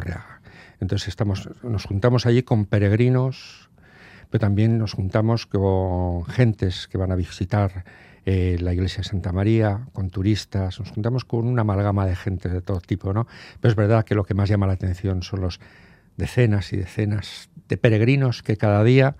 Entonces 0.80 1.08
estamos, 1.08 1.48
nos 1.62 1.84
juntamos 1.84 2.26
allí 2.26 2.42
con 2.42 2.64
peregrinos, 2.64 3.70
pero 4.30 4.40
también 4.40 4.78
nos 4.78 4.94
juntamos 4.94 5.46
con 5.46 6.24
gentes 6.24 6.88
que 6.88 6.98
van 6.98 7.12
a 7.12 7.16
visitar 7.16 7.84
la 8.24 8.72
iglesia 8.72 8.98
de 8.98 9.08
Santa 9.08 9.32
María, 9.32 9.88
con 9.92 10.08
turistas, 10.08 10.78
nos 10.78 10.90
juntamos 10.90 11.24
con 11.24 11.48
una 11.48 11.62
amalgama 11.62 12.06
de 12.06 12.14
gente 12.14 12.48
de 12.48 12.60
todo 12.60 12.80
tipo, 12.80 13.12
¿no? 13.12 13.26
Pero 13.60 13.70
es 13.70 13.76
verdad 13.76 14.04
que 14.04 14.14
lo 14.14 14.24
que 14.24 14.34
más 14.34 14.48
llama 14.48 14.68
la 14.68 14.74
atención 14.74 15.24
son 15.24 15.40
los 15.40 15.58
decenas 16.16 16.72
y 16.72 16.76
decenas 16.76 17.50
de 17.68 17.76
peregrinos 17.76 18.42
que 18.42 18.56
cada 18.56 18.84
día 18.84 19.16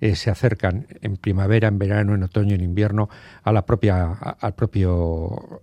eh, 0.00 0.16
se 0.16 0.30
acercan 0.30 0.86
en 1.00 1.16
primavera, 1.16 1.68
en 1.68 1.78
verano, 1.78 2.14
en 2.14 2.22
otoño, 2.22 2.54
en 2.54 2.62
invierno 2.62 3.08
a 3.42 3.52
la 3.52 3.66
propia, 3.66 4.12
al 4.12 4.54
propio, 4.54 5.62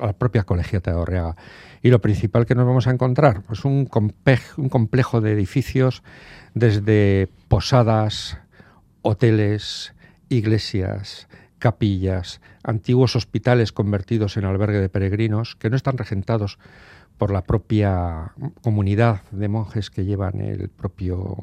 a 0.00 0.06
la 0.06 0.12
propia 0.12 0.44
colegiata 0.44 0.90
de 0.90 0.96
Orreaga. 0.96 1.36
Y 1.82 1.90
lo 1.90 2.00
principal 2.00 2.46
que 2.46 2.54
nos 2.54 2.66
vamos 2.66 2.86
a 2.86 2.90
encontrar, 2.90 3.42
pues 3.42 3.64
un 3.64 3.86
complejo 3.86 5.20
de 5.20 5.32
edificios 5.32 6.02
desde 6.54 7.28
posadas, 7.48 8.38
hoteles, 9.02 9.94
iglesias, 10.28 11.28
capillas, 11.58 12.40
antiguos 12.62 13.16
hospitales 13.16 13.72
convertidos 13.72 14.36
en 14.36 14.44
albergue 14.44 14.80
de 14.80 14.88
peregrinos 14.88 15.56
que 15.56 15.70
no 15.70 15.76
están 15.76 15.98
regentados 15.98 16.58
por 17.16 17.32
la 17.32 17.42
propia 17.42 18.32
comunidad 18.62 19.22
de 19.30 19.48
monjes 19.48 19.90
que 19.90 20.04
llevan 20.04 20.40
el 20.40 20.68
propio 20.68 21.36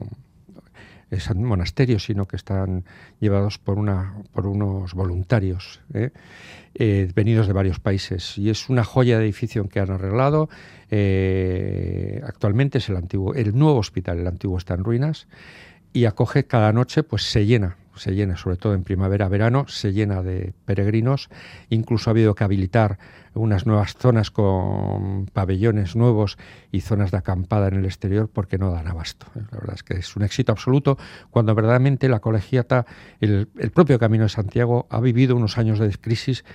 monasterio, 1.35 1.99
sino 1.99 2.27
que 2.27 2.35
están 2.35 2.85
llevados 3.19 3.57
por, 3.57 3.77
una, 3.77 4.15
por 4.33 4.47
unos 4.47 4.93
voluntarios 4.93 5.81
¿eh? 5.93 6.11
Eh, 6.75 7.11
venidos 7.15 7.47
de 7.47 7.53
varios 7.53 7.79
países. 7.79 8.37
Y 8.37 8.49
es 8.49 8.69
una 8.69 8.83
joya 8.83 9.17
de 9.17 9.25
edificio 9.25 9.67
que 9.69 9.79
han 9.79 9.91
arreglado. 9.91 10.49
Eh, 10.91 12.21
actualmente 12.25 12.79
es 12.79 12.89
el 12.89 12.97
antiguo, 12.97 13.33
el 13.33 13.57
nuevo 13.57 13.79
hospital, 13.79 14.19
el 14.19 14.27
antiguo 14.27 14.57
está 14.57 14.73
en 14.73 14.83
ruinas 14.83 15.27
y 15.93 16.05
acoge 16.05 16.45
cada 16.45 16.73
noche, 16.73 17.03
pues 17.03 17.23
se 17.23 17.45
llena 17.45 17.77
se 17.97 18.13
llena, 18.13 18.37
sobre 18.37 18.57
todo 18.57 18.73
en 18.73 18.83
primavera, 18.83 19.27
verano, 19.29 19.67
se 19.67 19.93
llena 19.93 20.21
de 20.21 20.53
peregrinos. 20.65 21.29
Incluso 21.69 22.09
ha 22.09 22.11
habido 22.11 22.35
que 22.35 22.43
habilitar 22.43 22.97
unas 23.33 23.65
nuevas 23.65 23.95
zonas 23.95 24.31
con 24.31 25.25
pabellones 25.33 25.95
nuevos 25.95 26.37
y 26.71 26.81
zonas 26.81 27.11
de 27.11 27.17
acampada 27.17 27.67
en 27.67 27.75
el 27.75 27.85
exterior 27.85 28.29
porque 28.31 28.57
no 28.57 28.71
dan 28.71 28.87
abasto. 28.87 29.27
La 29.35 29.59
verdad 29.59 29.75
es 29.75 29.83
que 29.83 29.95
es 29.95 30.15
un 30.15 30.23
éxito 30.23 30.51
absoluto 30.51 30.97
cuando 31.31 31.53
verdaderamente 31.53 32.09
la 32.09 32.19
colegiata, 32.19 32.85
el, 33.19 33.49
el 33.57 33.71
propio 33.71 33.99
Camino 33.99 34.23
de 34.23 34.29
Santiago, 34.29 34.87
ha 34.89 34.99
vivido 34.99 35.35
unos 35.35 35.57
años 35.57 35.79
de 35.79 35.91
crisis 35.91 36.45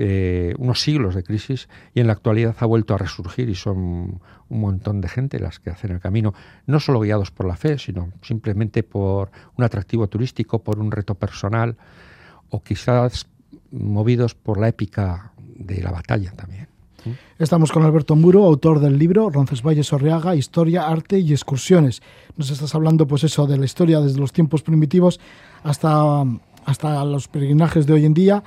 eh, 0.00 0.54
unos 0.58 0.80
siglos 0.80 1.16
de 1.16 1.24
crisis 1.24 1.68
y 1.92 1.98
en 1.98 2.06
la 2.06 2.12
actualidad 2.12 2.54
ha 2.60 2.66
vuelto 2.66 2.94
a 2.94 2.98
resurgir 2.98 3.48
y 3.48 3.56
son 3.56 4.20
un 4.48 4.60
montón 4.60 5.00
de 5.00 5.08
gente 5.08 5.40
las 5.40 5.58
que 5.58 5.70
hacen 5.70 5.90
el 5.90 5.98
camino, 5.98 6.34
no 6.66 6.78
solo 6.78 7.00
guiados 7.00 7.32
por 7.32 7.46
la 7.46 7.56
fe, 7.56 7.78
sino 7.78 8.12
simplemente 8.22 8.84
por 8.84 9.32
un 9.56 9.64
atractivo 9.64 10.06
turístico, 10.06 10.62
por 10.62 10.78
un 10.78 10.92
reto 10.92 11.16
personal 11.16 11.76
o 12.48 12.62
quizás 12.62 13.26
movidos 13.72 14.36
por 14.36 14.60
la 14.60 14.68
épica 14.68 15.32
de 15.36 15.82
la 15.82 15.90
batalla 15.90 16.30
también. 16.30 16.68
Estamos 17.40 17.72
con 17.72 17.82
Alberto 17.82 18.14
Muro, 18.14 18.44
autor 18.44 18.78
del 18.78 18.98
libro 18.98 19.30
Roncesvalles 19.30 19.92
Orreaga, 19.92 20.36
Historia, 20.36 20.86
Arte 20.86 21.18
y 21.18 21.32
Excursiones. 21.32 22.02
Nos 22.36 22.50
estás 22.50 22.72
hablando, 22.76 23.08
pues 23.08 23.24
eso, 23.24 23.48
de 23.48 23.58
la 23.58 23.64
historia 23.64 24.00
desde 24.00 24.20
los 24.20 24.32
tiempos 24.32 24.62
primitivos 24.62 25.18
hasta, 25.64 26.22
hasta 26.66 27.04
los 27.04 27.26
peregrinajes 27.26 27.84
de 27.84 27.94
hoy 27.94 28.04
en 28.04 28.14
día. 28.14 28.44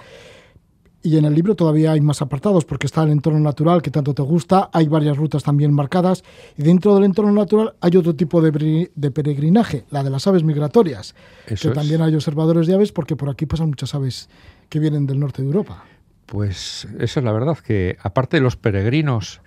Y 1.03 1.17
en 1.17 1.25
el 1.25 1.33
libro 1.33 1.55
todavía 1.55 1.93
hay 1.93 2.01
más 2.01 2.21
apartados 2.21 2.63
porque 2.63 2.85
está 2.85 3.03
el 3.03 3.09
entorno 3.09 3.39
natural 3.39 3.81
que 3.81 3.89
tanto 3.89 4.13
te 4.13 4.21
gusta, 4.21 4.69
hay 4.71 4.87
varias 4.87 5.17
rutas 5.17 5.43
también 5.43 5.73
marcadas 5.73 6.23
y 6.57 6.63
dentro 6.63 6.93
del 6.93 7.05
entorno 7.05 7.31
natural 7.31 7.73
hay 7.81 7.97
otro 7.97 8.15
tipo 8.15 8.41
de, 8.41 9.11
peregrinaje, 9.11 9.85
la 9.89 10.03
de 10.03 10.11
las 10.11 10.27
aves 10.27 10.43
migratorias, 10.43 11.15
que 11.47 11.69
también 11.69 12.01
hay 12.01 12.13
observadores 12.13 12.67
de 12.67 12.75
aves 12.75 12.91
porque 12.91 13.15
por 13.15 13.29
aquí 13.29 13.47
pasan 13.47 13.69
muchas 13.69 13.95
aves 13.95 14.29
que 14.69 14.79
vienen 14.79 15.07
del 15.07 15.19
norte 15.19 15.41
de 15.41 15.47
Europa. 15.47 15.83
Pues 16.27 16.87
esa 16.99 17.19
es 17.19 17.23
la 17.23 17.31
verdad, 17.33 17.57
que 17.57 17.97
aparte 18.01 18.37
de 18.37 18.41
los 18.41 18.55
peregrinos 18.55 19.41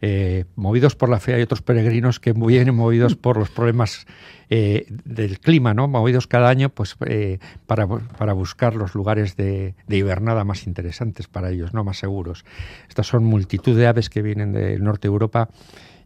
eh, 0.00 0.44
movidos 0.54 0.94
por 0.94 1.08
la 1.08 1.18
fe, 1.18 1.34
hay 1.34 1.42
otros 1.42 1.62
peregrinos 1.62 2.20
que 2.20 2.32
vienen 2.32 2.74
movidos 2.74 3.16
por 3.16 3.36
los 3.36 3.50
problemas 3.50 4.06
eh, 4.48 4.86
del 5.04 5.40
clima, 5.40 5.74
¿no? 5.74 5.88
movidos 5.88 6.26
cada 6.26 6.48
año 6.48 6.68
pues, 6.68 6.96
eh, 7.06 7.38
para, 7.66 7.84
buscar 8.32 8.74
los 8.76 8.94
lugares 8.94 9.36
de, 9.36 9.74
de, 9.86 9.96
hibernada 9.96 10.44
más 10.44 10.66
interesantes 10.66 11.26
para 11.26 11.50
ellos, 11.50 11.74
no 11.74 11.84
más 11.84 11.98
seguros. 11.98 12.44
Estas 12.88 13.06
son 13.08 13.24
multitud 13.24 13.76
de 13.76 13.86
aves 13.86 14.08
que 14.08 14.22
vienen 14.22 14.52
del 14.52 14.84
norte 14.84 15.08
de 15.08 15.12
Europa 15.12 15.48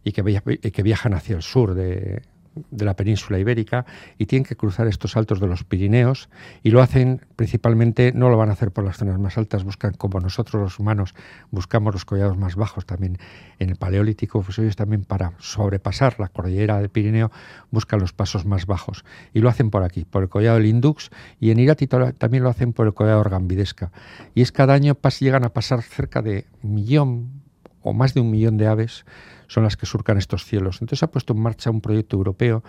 y 0.03 0.11
que 0.11 0.83
viajan 0.83 1.13
hacia 1.13 1.35
el 1.35 1.43
sur 1.43 1.75
de, 1.75 2.23
de 2.71 2.85
la 2.85 2.95
península 2.95 3.39
ibérica 3.39 3.85
y 4.17 4.25
tienen 4.25 4.45
que 4.45 4.55
cruzar 4.55 4.87
estos 4.87 5.17
altos 5.17 5.39
de 5.39 5.47
los 5.47 5.63
Pirineos 5.63 6.29
y 6.61 6.71
lo 6.71 6.81
hacen 6.81 7.21
principalmente, 7.35 8.11
no 8.13 8.29
lo 8.29 8.37
van 8.37 8.49
a 8.49 8.53
hacer 8.53 8.71
por 8.71 8.83
las 8.83 8.97
zonas 8.97 9.19
más 9.19 9.37
altas, 9.37 9.63
buscan 9.63 9.93
como 9.93 10.19
nosotros 10.19 10.61
los 10.61 10.79
humanos 10.79 11.15
buscamos 11.51 11.93
los 11.93 12.05
collados 12.05 12.37
más 12.37 12.55
bajos 12.55 12.85
también 12.85 13.17
en 13.59 13.69
el 13.69 13.75
Paleolítico, 13.77 14.41
pues 14.41 14.59
ellos 14.59 14.75
también 14.75 15.05
para 15.05 15.33
sobrepasar 15.39 16.19
la 16.19 16.27
cordillera 16.27 16.79
del 16.79 16.89
Pirineo 16.89 17.31
buscan 17.71 17.99
los 17.99 18.13
pasos 18.13 18.45
más 18.45 18.65
bajos 18.65 19.05
y 19.33 19.39
lo 19.39 19.49
hacen 19.49 19.69
por 19.69 19.83
aquí, 19.83 20.05
por 20.05 20.23
el 20.23 20.29
collado 20.29 20.57
del 20.57 20.67
Indux 20.67 21.09
y 21.39 21.51
en 21.51 21.59
Irati 21.59 21.87
también 21.87 22.43
lo 22.43 22.49
hacen 22.49 22.73
por 22.73 22.87
el 22.87 22.93
collado 22.93 23.21
Orgambidesca 23.21 23.91
y 24.35 24.41
es 24.41 24.51
cada 24.51 24.73
año 24.73 24.97
llegan 25.19 25.45
a 25.45 25.49
pasar 25.49 25.81
cerca 25.81 26.21
de 26.21 26.45
millón 26.61 27.42
o 27.83 27.93
más 27.93 28.13
de 28.13 28.21
un 28.21 28.31
millón 28.31 28.57
de 28.57 28.67
aves 28.67 29.05
son 29.47 29.63
las 29.63 29.77
que 29.77 29.85
surcan 29.85 30.17
estos 30.17 30.45
cielos. 30.45 30.81
Entonces 30.81 31.03
ha 31.03 31.11
puesto 31.11 31.33
en 31.33 31.39
marcha 31.39 31.69
un 31.69 31.81
proyecto 31.81 32.17
europeo 32.17 32.63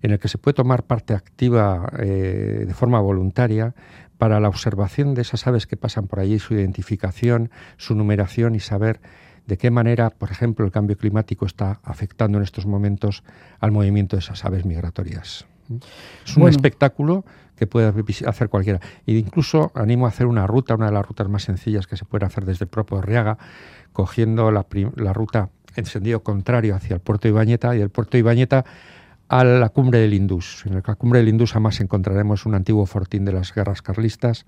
en 0.00 0.12
el 0.12 0.18
que 0.18 0.28
se 0.28 0.38
puede 0.38 0.54
tomar 0.54 0.84
parte 0.84 1.14
activa 1.14 1.92
eh, 1.98 2.64
de 2.66 2.74
forma 2.74 3.00
voluntaria 3.00 3.74
para 4.18 4.40
la 4.40 4.48
observación 4.48 5.14
de 5.14 5.22
esas 5.22 5.46
aves 5.46 5.66
que 5.66 5.76
pasan 5.76 6.06
por 6.06 6.20
allí, 6.20 6.38
su 6.38 6.54
identificación, 6.54 7.50
su 7.76 7.94
numeración 7.94 8.54
y 8.54 8.60
saber 8.60 9.00
de 9.46 9.58
qué 9.58 9.70
manera, 9.70 10.10
por 10.10 10.30
ejemplo, 10.30 10.64
el 10.64 10.70
cambio 10.70 10.96
climático 10.96 11.46
está 11.46 11.80
afectando 11.82 12.38
en 12.38 12.44
estos 12.44 12.66
momentos 12.66 13.24
al 13.58 13.72
movimiento 13.72 14.16
de 14.16 14.20
esas 14.20 14.44
aves 14.44 14.64
migratorias. 14.64 15.46
Es 16.24 16.36
un 16.36 16.48
espectáculo 16.48 17.24
que 17.56 17.66
puede 17.66 17.92
hacer 18.26 18.48
cualquiera. 18.48 18.80
E 19.06 19.12
incluso 19.12 19.70
animo 19.74 20.06
a 20.06 20.08
hacer 20.08 20.26
una 20.26 20.46
ruta, 20.46 20.74
una 20.74 20.86
de 20.86 20.92
las 20.92 21.06
rutas 21.06 21.28
más 21.28 21.44
sencillas 21.44 21.86
que 21.86 21.96
se 21.96 22.04
puede 22.04 22.26
hacer 22.26 22.44
desde 22.44 22.64
el 22.64 22.68
propio 22.68 23.00
Riaga, 23.00 23.38
cogiendo 23.92 24.50
la, 24.50 24.66
la 24.96 25.12
ruta 25.12 25.50
en 25.76 25.86
sentido 25.86 26.22
contrario 26.22 26.74
hacia 26.74 26.94
el 26.94 27.00
puerto 27.00 27.28
de 27.28 27.30
Ibañeta 27.30 27.76
y 27.76 27.80
el 27.80 27.90
puerto 27.90 28.12
de 28.12 28.18
Ibañeta 28.18 28.64
a 29.28 29.44
la 29.44 29.68
cumbre 29.70 29.98
del 29.98 30.12
Indus. 30.12 30.64
En 30.66 30.74
la 30.74 30.82
cumbre 30.82 31.20
del 31.20 31.28
Indus 31.28 31.52
además 31.52 31.80
encontraremos 31.80 32.44
un 32.44 32.54
antiguo 32.54 32.84
fortín 32.84 33.24
de 33.24 33.32
las 33.32 33.54
guerras 33.54 33.80
carlistas 33.80 34.44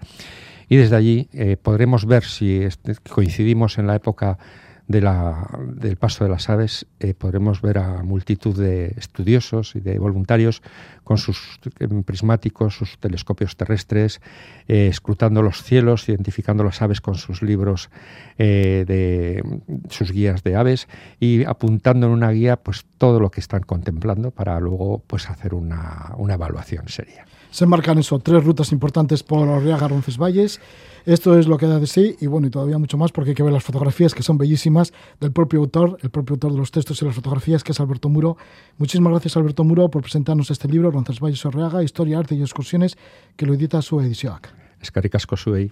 y 0.69 0.77
desde 0.77 0.97
allí 0.97 1.29
eh, 1.33 1.57
podremos 1.57 2.07
ver 2.07 2.25
si 2.25 2.67
coincidimos 3.11 3.79
en 3.79 3.87
la 3.87 3.95
época 3.95 4.39
de 4.87 5.01
la, 5.01 5.49
del 5.67 5.97
paso 5.97 6.25
de 6.25 6.31
las 6.31 6.51
aves 6.51 6.87
eh, 7.01 7.15
podremos 7.15 7.63
ver 7.63 7.79
a 7.79 8.03
multitud 8.03 8.55
de 8.59 8.95
estudiosos 8.99 9.75
y 9.77 9.81
de 9.81 9.99
voluntarios 9.99 10.63
con 11.05 11.17
sus 11.17 11.59
prismáticos, 12.05 12.77
sus 12.77 12.99
telescopios 12.99 13.57
terrestres, 13.57 14.21
eh, 14.69 14.89
escrutando 14.89 15.43
los 15.43 15.63
cielos, 15.63 16.09
identificando 16.09 16.65
las 16.65 16.83
aves 16.83 17.01
con 17.01 17.15
sus 17.15 17.43
libros 17.43 17.91
eh, 18.39 18.85
de 18.87 19.43
sus 19.89 20.13
guías 20.13 20.43
de 20.43 20.57
aves 20.57 20.89
y 21.19 21.45
apuntando 21.45 22.07
en 22.07 22.13
una 22.13 22.31
guía 22.31 22.57
pues 22.57 22.85
todo 22.99 23.21
lo 23.21 23.31
que 23.31 23.41
están 23.41 23.63
contemplando 23.63 24.31
para 24.31 24.59
luego 24.61 25.03
pues 25.07 25.31
hacer 25.31 25.55
una, 25.55 26.13
una 26.19 26.35
evaluación 26.35 26.89
seria. 26.89 27.27
Se 27.51 27.67
marcan 27.67 27.99
eso, 27.99 28.19
tres 28.19 28.45
rutas 28.45 28.73
importantes 28.73 29.23
por 29.23 29.49
Arriaga, 29.49 29.89
Roncesvalles. 29.89 30.61
Esto 31.07 31.39
es 31.39 31.47
lo 31.47 31.59
que 31.59 31.67
da 31.67 31.79
de 31.79 31.87
sí 31.87 32.17
y 32.19 32.27
bueno, 32.29 32.47
y 32.47 32.51
todavía 32.51 32.79
mucho 32.79 32.97
más 32.97 33.13
porque 33.13 33.31
hay 33.31 33.35
que 33.35 33.43
ver 33.43 33.53
las 33.53 33.63
fotografías 33.63 34.15
que 34.15 34.23
son 34.23 34.39
bellísimas 34.39 34.95
del 35.21 35.33
propio 35.33 35.61
autor, 35.61 35.99
el 36.01 36.09
propio 36.09 36.33
autor 36.33 36.53
de 36.53 36.57
los 36.57 36.71
textos 36.71 37.03
y 37.03 37.05
las 37.05 37.15
fotografías 37.15 37.63
que 37.63 37.73
es 37.73 37.81
Alberto 37.81 38.09
Muro. 38.09 38.39
Muchísimas 38.79 39.11
gracias 39.11 39.37
Alberto 39.37 39.65
Muro 39.65 39.91
por 39.91 40.01
presentarnos 40.01 40.51
este 40.51 40.67
libro, 40.67 40.91
Roncesvalles 40.91 41.45
Orreaga, 41.45 41.83
Historia, 41.83 42.19
Arte 42.19 42.37
y 42.37 42.41
Excursiones, 42.41 42.97
que 43.37 43.45
lo 43.45 43.53
edita 43.53 43.83
su 43.83 44.01
edición. 44.01 44.41
Escaricasco 44.81 45.37
Suey. 45.37 45.71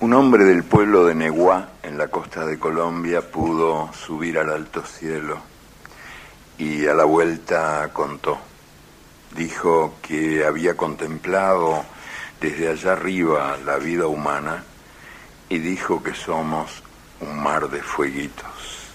Un 0.00 0.12
hombre 0.12 0.44
del 0.44 0.64
pueblo 0.64 1.06
de 1.06 1.14
Neguá, 1.14 1.70
en 1.82 1.96
la 1.96 2.08
costa 2.08 2.44
de 2.44 2.58
Colombia, 2.58 3.22
pudo 3.22 3.90
subir 3.94 4.36
al 4.36 4.50
alto 4.50 4.82
cielo 4.82 5.38
y 6.58 6.84
a 6.84 6.92
la 6.92 7.04
vuelta 7.04 7.88
contó. 7.94 8.36
Dijo 9.34 9.94
que 10.02 10.44
había 10.44 10.76
contemplado 10.76 11.84
desde 12.38 12.68
allá 12.68 12.92
arriba 12.92 13.56
la 13.64 13.78
vida 13.78 14.06
humana 14.06 14.62
y 15.54 15.58
dijo 15.60 16.02
que 16.02 16.12
somos 16.14 16.82
un 17.20 17.40
mar 17.40 17.70
de 17.70 17.80
fueguitos. 17.80 18.88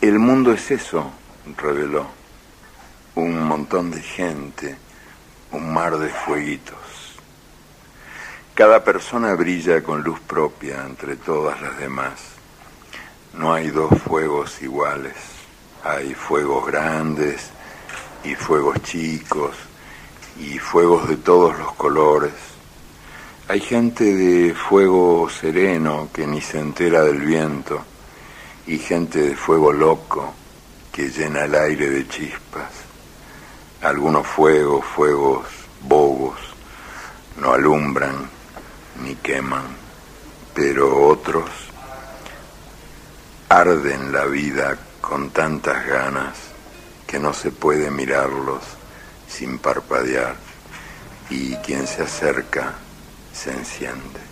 El 0.00 0.18
mundo 0.18 0.50
es 0.50 0.68
eso, 0.72 1.12
reveló, 1.56 2.08
un 3.14 3.40
montón 3.40 3.92
de 3.92 4.02
gente, 4.02 4.76
un 5.52 5.72
mar 5.72 5.96
de 5.96 6.08
fueguitos. 6.08 6.76
Cada 8.56 8.82
persona 8.82 9.32
brilla 9.34 9.80
con 9.84 10.02
luz 10.02 10.18
propia 10.18 10.84
entre 10.84 11.14
todas 11.14 11.62
las 11.62 11.78
demás. 11.78 12.20
No 13.32 13.54
hay 13.54 13.68
dos 13.68 13.90
fuegos 14.02 14.60
iguales, 14.60 15.14
hay 15.84 16.14
fuegos 16.14 16.66
grandes 16.66 17.50
y 18.24 18.34
fuegos 18.34 18.82
chicos 18.82 19.54
y 20.36 20.58
fuegos 20.58 21.08
de 21.08 21.16
todos 21.16 21.56
los 21.56 21.74
colores 21.74 22.55
Hay 23.48 23.60
gente 23.60 24.02
de 24.02 24.54
fuego 24.54 25.30
sereno 25.30 26.08
que 26.12 26.26
ni 26.26 26.40
se 26.40 26.58
entera 26.58 27.04
del 27.04 27.20
viento 27.20 27.80
y 28.66 28.76
gente 28.78 29.20
de 29.20 29.36
fuego 29.36 29.72
loco 29.72 30.34
que 30.90 31.10
llena 31.10 31.44
el 31.44 31.54
aire 31.54 31.88
de 31.88 32.08
chispas. 32.08 32.72
Algunos 33.82 34.26
fuegos, 34.26 34.84
fuegos 34.84 35.46
bobos, 35.82 36.40
no 37.40 37.52
alumbran 37.52 38.28
ni 39.04 39.14
queman, 39.14 39.76
pero 40.52 41.06
otros 41.06 41.48
arden 43.48 44.10
la 44.10 44.24
vida 44.24 44.76
con 45.00 45.30
tantas 45.30 45.86
ganas 45.86 46.36
que 47.06 47.20
no 47.20 47.32
se 47.32 47.52
puede 47.52 47.92
mirarlos 47.92 48.64
sin 49.28 49.60
parpadear 49.60 50.34
y 51.30 51.54
quien 51.58 51.86
se 51.86 52.02
acerca 52.02 52.74
se 53.36 53.50
enciende. 53.50 54.25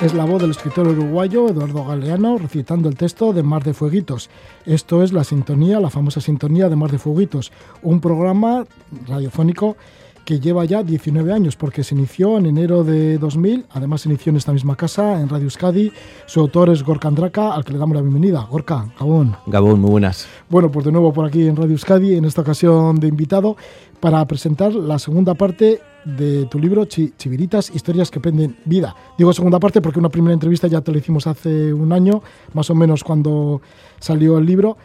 Es 0.00 0.14
la 0.14 0.24
voz 0.24 0.40
del 0.40 0.52
escritor 0.52 0.86
uruguayo 0.86 1.48
Eduardo 1.48 1.84
Galeano 1.84 2.38
recitando 2.38 2.88
el 2.88 2.96
texto 2.96 3.32
de 3.32 3.42
Mar 3.42 3.64
de 3.64 3.74
Fueguitos. 3.74 4.30
Esto 4.64 5.02
es 5.02 5.12
la 5.12 5.24
sintonía, 5.24 5.80
la 5.80 5.90
famosa 5.90 6.20
sintonía 6.20 6.68
de 6.68 6.76
Mar 6.76 6.92
de 6.92 6.98
Fueguitos, 6.98 7.50
un 7.82 8.00
programa 8.00 8.64
radiofónico 9.08 9.76
que 10.24 10.38
lleva 10.38 10.64
ya 10.66 10.82
19 10.82 11.32
años 11.32 11.56
porque 11.56 11.82
se 11.82 11.94
inició 11.94 12.38
en 12.38 12.46
enero 12.46 12.84
de 12.84 13.18
2000, 13.18 13.66
además 13.70 14.02
se 14.02 14.10
inició 14.10 14.30
en 14.30 14.36
esta 14.36 14.52
misma 14.52 14.76
casa, 14.76 15.20
en 15.20 15.28
Radio 15.28 15.44
Euskadi. 15.44 15.90
Su 16.26 16.40
autor 16.40 16.68
es 16.68 16.84
Gorka 16.84 17.08
Andraka, 17.08 17.54
al 17.54 17.64
que 17.64 17.72
le 17.72 17.78
damos 17.78 17.96
la 17.96 18.02
bienvenida. 18.02 18.42
Gorka, 18.42 18.86
Gabón. 19.00 19.36
Gabón, 19.46 19.80
muy 19.80 19.90
buenas. 19.90 20.28
Bueno, 20.48 20.70
pues 20.70 20.84
de 20.84 20.92
nuevo 20.92 21.12
por 21.12 21.26
aquí 21.26 21.46
en 21.46 21.56
Radio 21.56 21.72
Euskadi, 21.72 22.14
en 22.14 22.24
esta 22.24 22.42
ocasión 22.42 23.00
de 23.00 23.08
invitado, 23.08 23.56
para 24.00 24.24
presentar 24.26 24.74
la 24.74 24.98
segunda 24.98 25.34
parte 25.34 25.80
de 26.04 26.46
tu 26.46 26.58
libro 26.58 26.84
Chiviritas, 26.86 27.70
historias 27.74 28.10
que 28.10 28.20
prenden 28.20 28.56
vida. 28.64 28.94
Digo 29.16 29.32
segunda 29.32 29.58
parte 29.58 29.80
porque 29.80 29.98
una 29.98 30.08
primera 30.08 30.34
entrevista 30.34 30.66
ya 30.66 30.80
te 30.80 30.92
la 30.92 30.98
hicimos 30.98 31.26
hace 31.26 31.72
un 31.72 31.92
año, 31.92 32.22
más 32.54 32.70
o 32.70 32.74
menos 32.74 33.04
cuando 33.04 33.60
salió 34.00 34.38
el 34.38 34.46
libro, 34.46 34.76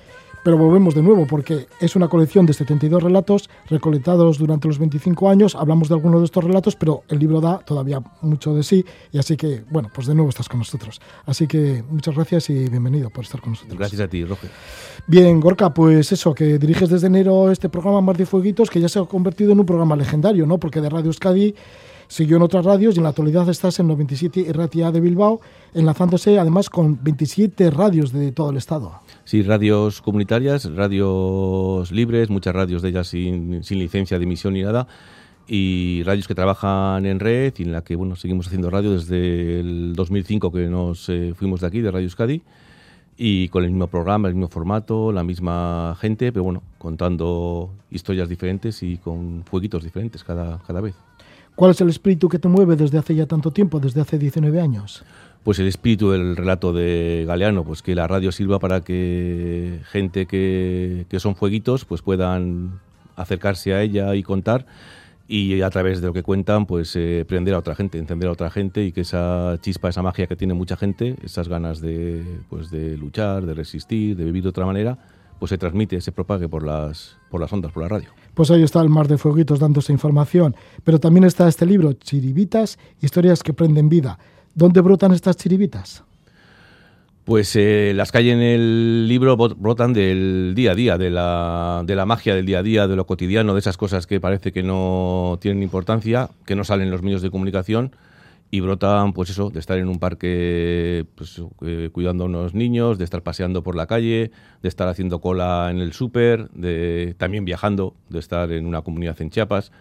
pero 0.44 0.58
volvemos 0.58 0.94
de 0.94 1.02
nuevo 1.02 1.26
porque 1.26 1.68
es 1.80 1.96
una 1.96 2.08
colección 2.08 2.46
de 2.46 2.54
72 2.54 3.02
relatos 3.02 3.50
recolectados 3.68 4.38
durante 4.38 4.68
los 4.68 4.78
25 4.78 5.30
años. 5.30 5.56
Hablamos 5.56 5.88
de 5.88 5.96
algunos 5.96 6.22
de 6.22 6.26
estos 6.26 6.44
relatos, 6.44 6.76
pero 6.76 7.04
el 7.08 7.20
libro 7.20 7.42
da 7.42 7.60
todavía 7.60 8.02
mucho 8.22 8.54
de 8.54 8.64
sí 8.64 8.86
y 9.12 9.18
así 9.18 9.38
que, 9.38 9.64
bueno, 9.70 9.90
pues 9.94 10.08
de 10.08 10.16
nuevo 10.16 10.30
estás 10.30 10.50
con 10.50 10.60
nosotros. 10.60 11.02
Así 11.26 11.48
que 11.48 11.84
muchas 11.90 12.16
gracias 12.16 12.50
y 12.50 12.70
bienvenido 12.70 13.10
por 13.10 13.24
estar 13.24 13.42
con 13.42 13.52
nosotros. 13.52 13.78
Gracias 13.78 14.02
a 14.02 14.08
ti, 14.08 14.24
Roger. 14.26 14.50
Bien, 15.08 15.40
Gorka, 15.40 15.74
pues 15.74 16.12
eso, 16.12 16.34
que 16.34 16.58
diriges 16.58 16.90
desde 16.90 17.08
enero 17.08 17.52
este 17.52 17.70
programa 17.70 18.02
Mar 18.02 18.18
de 18.18 18.26
Fueguitos, 18.26 18.70
que 18.70 18.80
ya 18.80 18.90
se 18.90 19.00
ha 19.00 19.06
convertido 19.06 19.54
en 19.54 19.60
un 19.60 19.66
programa 19.66 19.96
legendario, 19.96 20.46
¿no? 20.46 20.58
Porque 20.58 20.82
de 20.82 20.90
Radio 20.90 21.08
Euskadi 21.08 21.56
siguió 22.14 22.38
en 22.38 22.44
otras 22.44 22.64
radios 22.64 22.94
y 22.94 23.00
en 23.00 23.04
la 23.04 23.10
actualidad 23.10 23.50
estás 23.50 23.80
en 23.80 23.88
97 23.88 24.46
Ratia 24.54 24.92
de 24.92 25.02
Bilbao, 25.02 25.42
enlazándose 25.74 26.38
además 26.38 26.70
con 26.70 27.04
27 27.04 27.72
radios 27.72 28.12
de 28.12 28.32
todo 28.32 28.52
el 28.52 28.58
estado. 28.58 29.00
Sí, 29.26 29.42
radios 29.42 30.00
comunitarias, 30.00 30.72
radios 30.76 31.92
libres, 31.92 32.30
muchas 32.30 32.54
radios 32.54 32.84
de 32.84 32.90
ellas 32.90 33.08
sin, 33.08 33.62
licencia 33.68 34.20
de 34.20 34.26
emisión 34.26 34.54
ni 34.54 34.62
nada, 34.62 34.88
y 35.48 36.04
radios 36.06 36.28
que 36.28 36.36
trabajan 36.36 37.08
en 37.08 37.20
red 37.20 37.52
y 37.58 37.64
en 37.64 37.72
la 37.72 37.84
que 37.84 37.96
bueno 37.96 38.16
seguimos 38.16 38.46
haciendo 38.46 38.70
radio 38.70 38.92
desde 38.92 39.60
el 39.60 39.94
2005 39.96 40.52
que 40.52 40.68
nos 40.68 41.10
eh, 41.10 41.34
fuimos 41.36 41.62
de 41.62 41.68
aquí, 41.68 41.82
de 41.82 41.90
Radio 41.90 42.06
Euskadi, 42.06 42.44
y 43.18 43.48
con 43.48 43.64
el 43.64 43.72
mismo 43.72 43.88
programa, 43.88 44.28
el 44.28 44.36
mismo 44.36 44.50
formato, 44.50 45.12
la 45.12 45.24
misma 45.24 45.98
gente, 46.00 46.32
pero 46.32 46.44
bueno, 46.44 46.62
contando 46.78 47.72
historias 47.90 48.30
diferentes 48.30 48.84
y 48.84 48.98
con 48.98 49.44
fueguitos 49.46 49.84
diferentes 49.84 50.24
cada, 50.24 50.60
cada 50.60 50.80
vez. 50.80 50.94
¿Cuál 51.56 51.72
es 51.72 51.82
el 51.82 51.90
espíritu 51.90 52.30
que 52.30 52.40
te 52.40 52.48
mueve 52.48 52.76
desde 52.76 52.98
hace 52.98 53.16
ya 53.16 53.26
tanto 53.26 53.52
tiempo, 53.52 53.80
desde 53.80 54.02
hace 54.02 54.18
19 54.18 54.60
años? 54.60 55.04
Pues 55.44 55.60
el 55.60 55.68
espíritu 55.68 56.12
del 56.12 56.36
relato 56.36 56.74
de 56.74 57.26
Galeano, 57.28 57.64
pues 57.64 57.82
que 57.82 57.96
la 57.96 58.08
radio 58.08 58.32
sirva 58.32 58.60
para 58.60 58.82
que 58.82 59.82
gente 59.92 60.26
que, 60.26 61.06
que 61.10 61.20
son 61.20 61.36
fueguitos 61.36 61.86
pues 61.86 62.02
puedan 62.02 62.80
acercarse 63.16 63.74
a 63.74 63.82
ella 63.82 64.16
y 64.16 64.24
contar 64.24 64.66
y 65.28 65.62
a 65.62 65.70
través 65.70 66.02
de 66.02 66.08
lo 66.08 66.14
que 66.14 66.24
cuentan, 66.24 66.66
pues 66.66 66.96
eh, 66.96 67.26
prender 67.28 67.54
a 67.54 67.60
otra 67.60 67.76
gente, 67.76 67.98
encender 67.98 68.30
a 68.30 68.34
otra 68.34 68.50
gente 68.50 68.84
y 68.84 68.92
que 68.92 69.02
esa 69.02 69.58
chispa, 69.62 69.90
esa 69.90 70.02
magia 70.02 70.28
que 70.28 70.36
tiene 70.36 70.54
mucha 70.54 70.76
gente, 70.76 71.16
esas 71.24 71.48
ganas 71.48 71.82
de, 71.82 72.24
pues, 72.50 72.70
de 72.70 72.98
luchar, 72.98 73.46
de 73.46 73.54
resistir, 73.54 74.18
de 74.18 74.26
vivir 74.26 74.44
de 74.44 74.50
otra 74.50 74.66
manera, 74.66 74.98
pues 75.40 75.50
se 75.50 75.58
transmite, 75.58 76.00
se 76.02 76.12
propague 76.12 76.50
por 76.50 76.64
las, 76.64 77.18
por 77.30 77.40
las 77.40 77.52
ondas, 77.54 77.72
por 77.72 77.84
la 77.84 77.90
radio. 77.90 78.10
Pues 78.34 78.50
ahí 78.52 78.64
está 78.64 78.82
el 78.82 78.90
mar 78.90 79.08
de 79.08 79.18
fueguitos 79.18 79.60
dándose 79.60 79.94
información. 79.94 80.56
Pero 80.84 81.00
también 81.00 81.24
está 81.24 81.48
este 81.48 81.66
libro, 81.66 81.94
Chiribitas, 81.94 82.80
historias 83.02 83.44
que 83.44 83.54
prenden 83.54 83.90
vida. 83.90 84.18
¿Dónde 84.56 84.82
brotan 84.82 85.12
estas 85.12 85.38
chiribitas? 85.38 86.04
Pues 87.26 87.56
eh, 87.56 87.94
las 87.96 88.12
que 88.12 88.18
hay 88.18 88.32
en 88.32 88.42
el 88.42 89.08
libro 89.08 89.38
brotan 89.38 89.94
del 89.94 90.54
día 90.56 90.72
a 90.72 90.76
día, 90.76 90.98
de 90.98 91.10
la, 91.10 91.84
de 91.86 91.96
la 91.96 92.06
magia 92.06 92.36
del 92.36 92.46
día 92.46 92.60
a 92.60 92.64
día, 92.64 92.88
de 92.88 92.98
lo 92.98 93.06
cotidiano, 93.06 93.54
de 93.54 93.60
esas 93.60 93.78
cosas 93.78 94.08
que 94.08 94.20
parece 94.20 94.52
que 94.52 94.62
no 94.62 95.38
tienen 95.40 95.64
importancia, 95.64 96.30
que 96.46 96.56
no 96.56 96.66
salen 96.66 96.88
en 96.88 96.92
los 96.92 97.02
medios 97.02 97.22
de 97.22 97.32
comunicación 97.32 97.92
y 98.54 98.60
brotan, 98.60 99.14
pues 99.14 99.32
eso, 99.32 99.50
de 99.50 99.60
estar 99.60 99.80
en 99.80 99.88
un 99.88 99.98
parque 99.98 101.08
pues, 101.16 101.42
eh, 101.64 101.90
cuidando 101.92 102.26
a 102.26 102.28
unos 102.28 102.54
niños, 102.54 103.00
de 103.00 103.04
estar 103.04 103.24
paseando 103.24 103.64
por 103.64 103.76
la 103.76 103.88
calle, 103.88 104.30
de 104.62 104.70
estar 104.70 104.88
haciendo 104.88 105.22
cola 105.22 105.70
en 105.72 105.80
el 105.80 105.92
súper, 105.92 106.52
de 106.52 107.16
también 107.18 107.46
viajando, 107.46 107.96
de 108.10 108.20
estar 108.20 108.52
en 108.52 108.68
una 108.68 108.84
comunidad 108.84 109.20
en 109.24 109.32
Chiapas, 109.32 109.72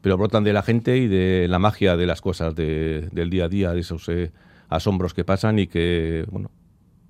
pero 0.00 0.16
brotan 0.16 0.44
de 0.44 0.52
la 0.52 0.62
gente 0.62 0.96
y 0.96 1.08
de 1.08 1.48
la 1.48 1.58
magia 1.58 1.96
de 1.96 2.06
las 2.06 2.20
cosas 2.20 2.54
del 2.54 3.30
día 3.30 3.46
a 3.46 3.48
día, 3.48 3.72
de 3.72 3.80
esos 3.80 4.08
eh, 4.08 4.30
asombros 4.68 5.12
que 5.12 5.24
pasan 5.24 5.58
y 5.58 5.66
que, 5.66 6.24
bueno, 6.30 6.52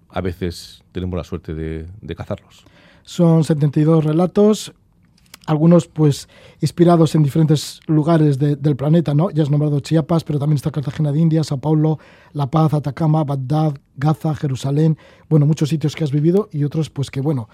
a 0.09 0.23
veces 0.23 0.83
tenemos 0.91 1.19
la 1.19 1.25
suerte 1.25 1.53
de, 1.53 1.87
de 2.01 2.15
cazarlos. 2.15 2.65
Son 3.03 3.45
72 3.45 4.05
relatos, 4.05 4.73
algunos 5.51 5.89
pues 5.89 6.29
inspirados 6.61 7.17
en 7.17 7.25
diferentes 7.25 7.81
lugares 7.87 8.39
del 8.39 8.77
planeta, 8.77 9.15
¿no? 9.15 9.31
Ya 9.31 9.43
has 9.43 9.51
nombrado 9.51 9.81
Chiapas, 9.81 10.23
pero 10.23 10.39
también 10.39 10.57
está 10.57 10.71
Cartagena 10.71 11.11
de 11.11 11.19
India, 11.19 11.43
Sao 11.43 11.59
Paulo, 11.59 11.99
La 12.33 12.49
Paz, 12.49 12.73
Atacama, 12.73 13.25
Bagdad, 13.25 13.75
Gaza, 13.97 14.33
Jerusalén, 14.37 14.97
bueno, 15.29 15.47
muchos 15.47 15.69
sitios 15.69 15.97
que 15.97 16.05
has 16.05 16.13
vivido 16.13 16.49
y 16.53 16.63
otros 16.63 16.89
pues 16.89 17.11
que 17.11 17.21
bueno, 17.21 17.49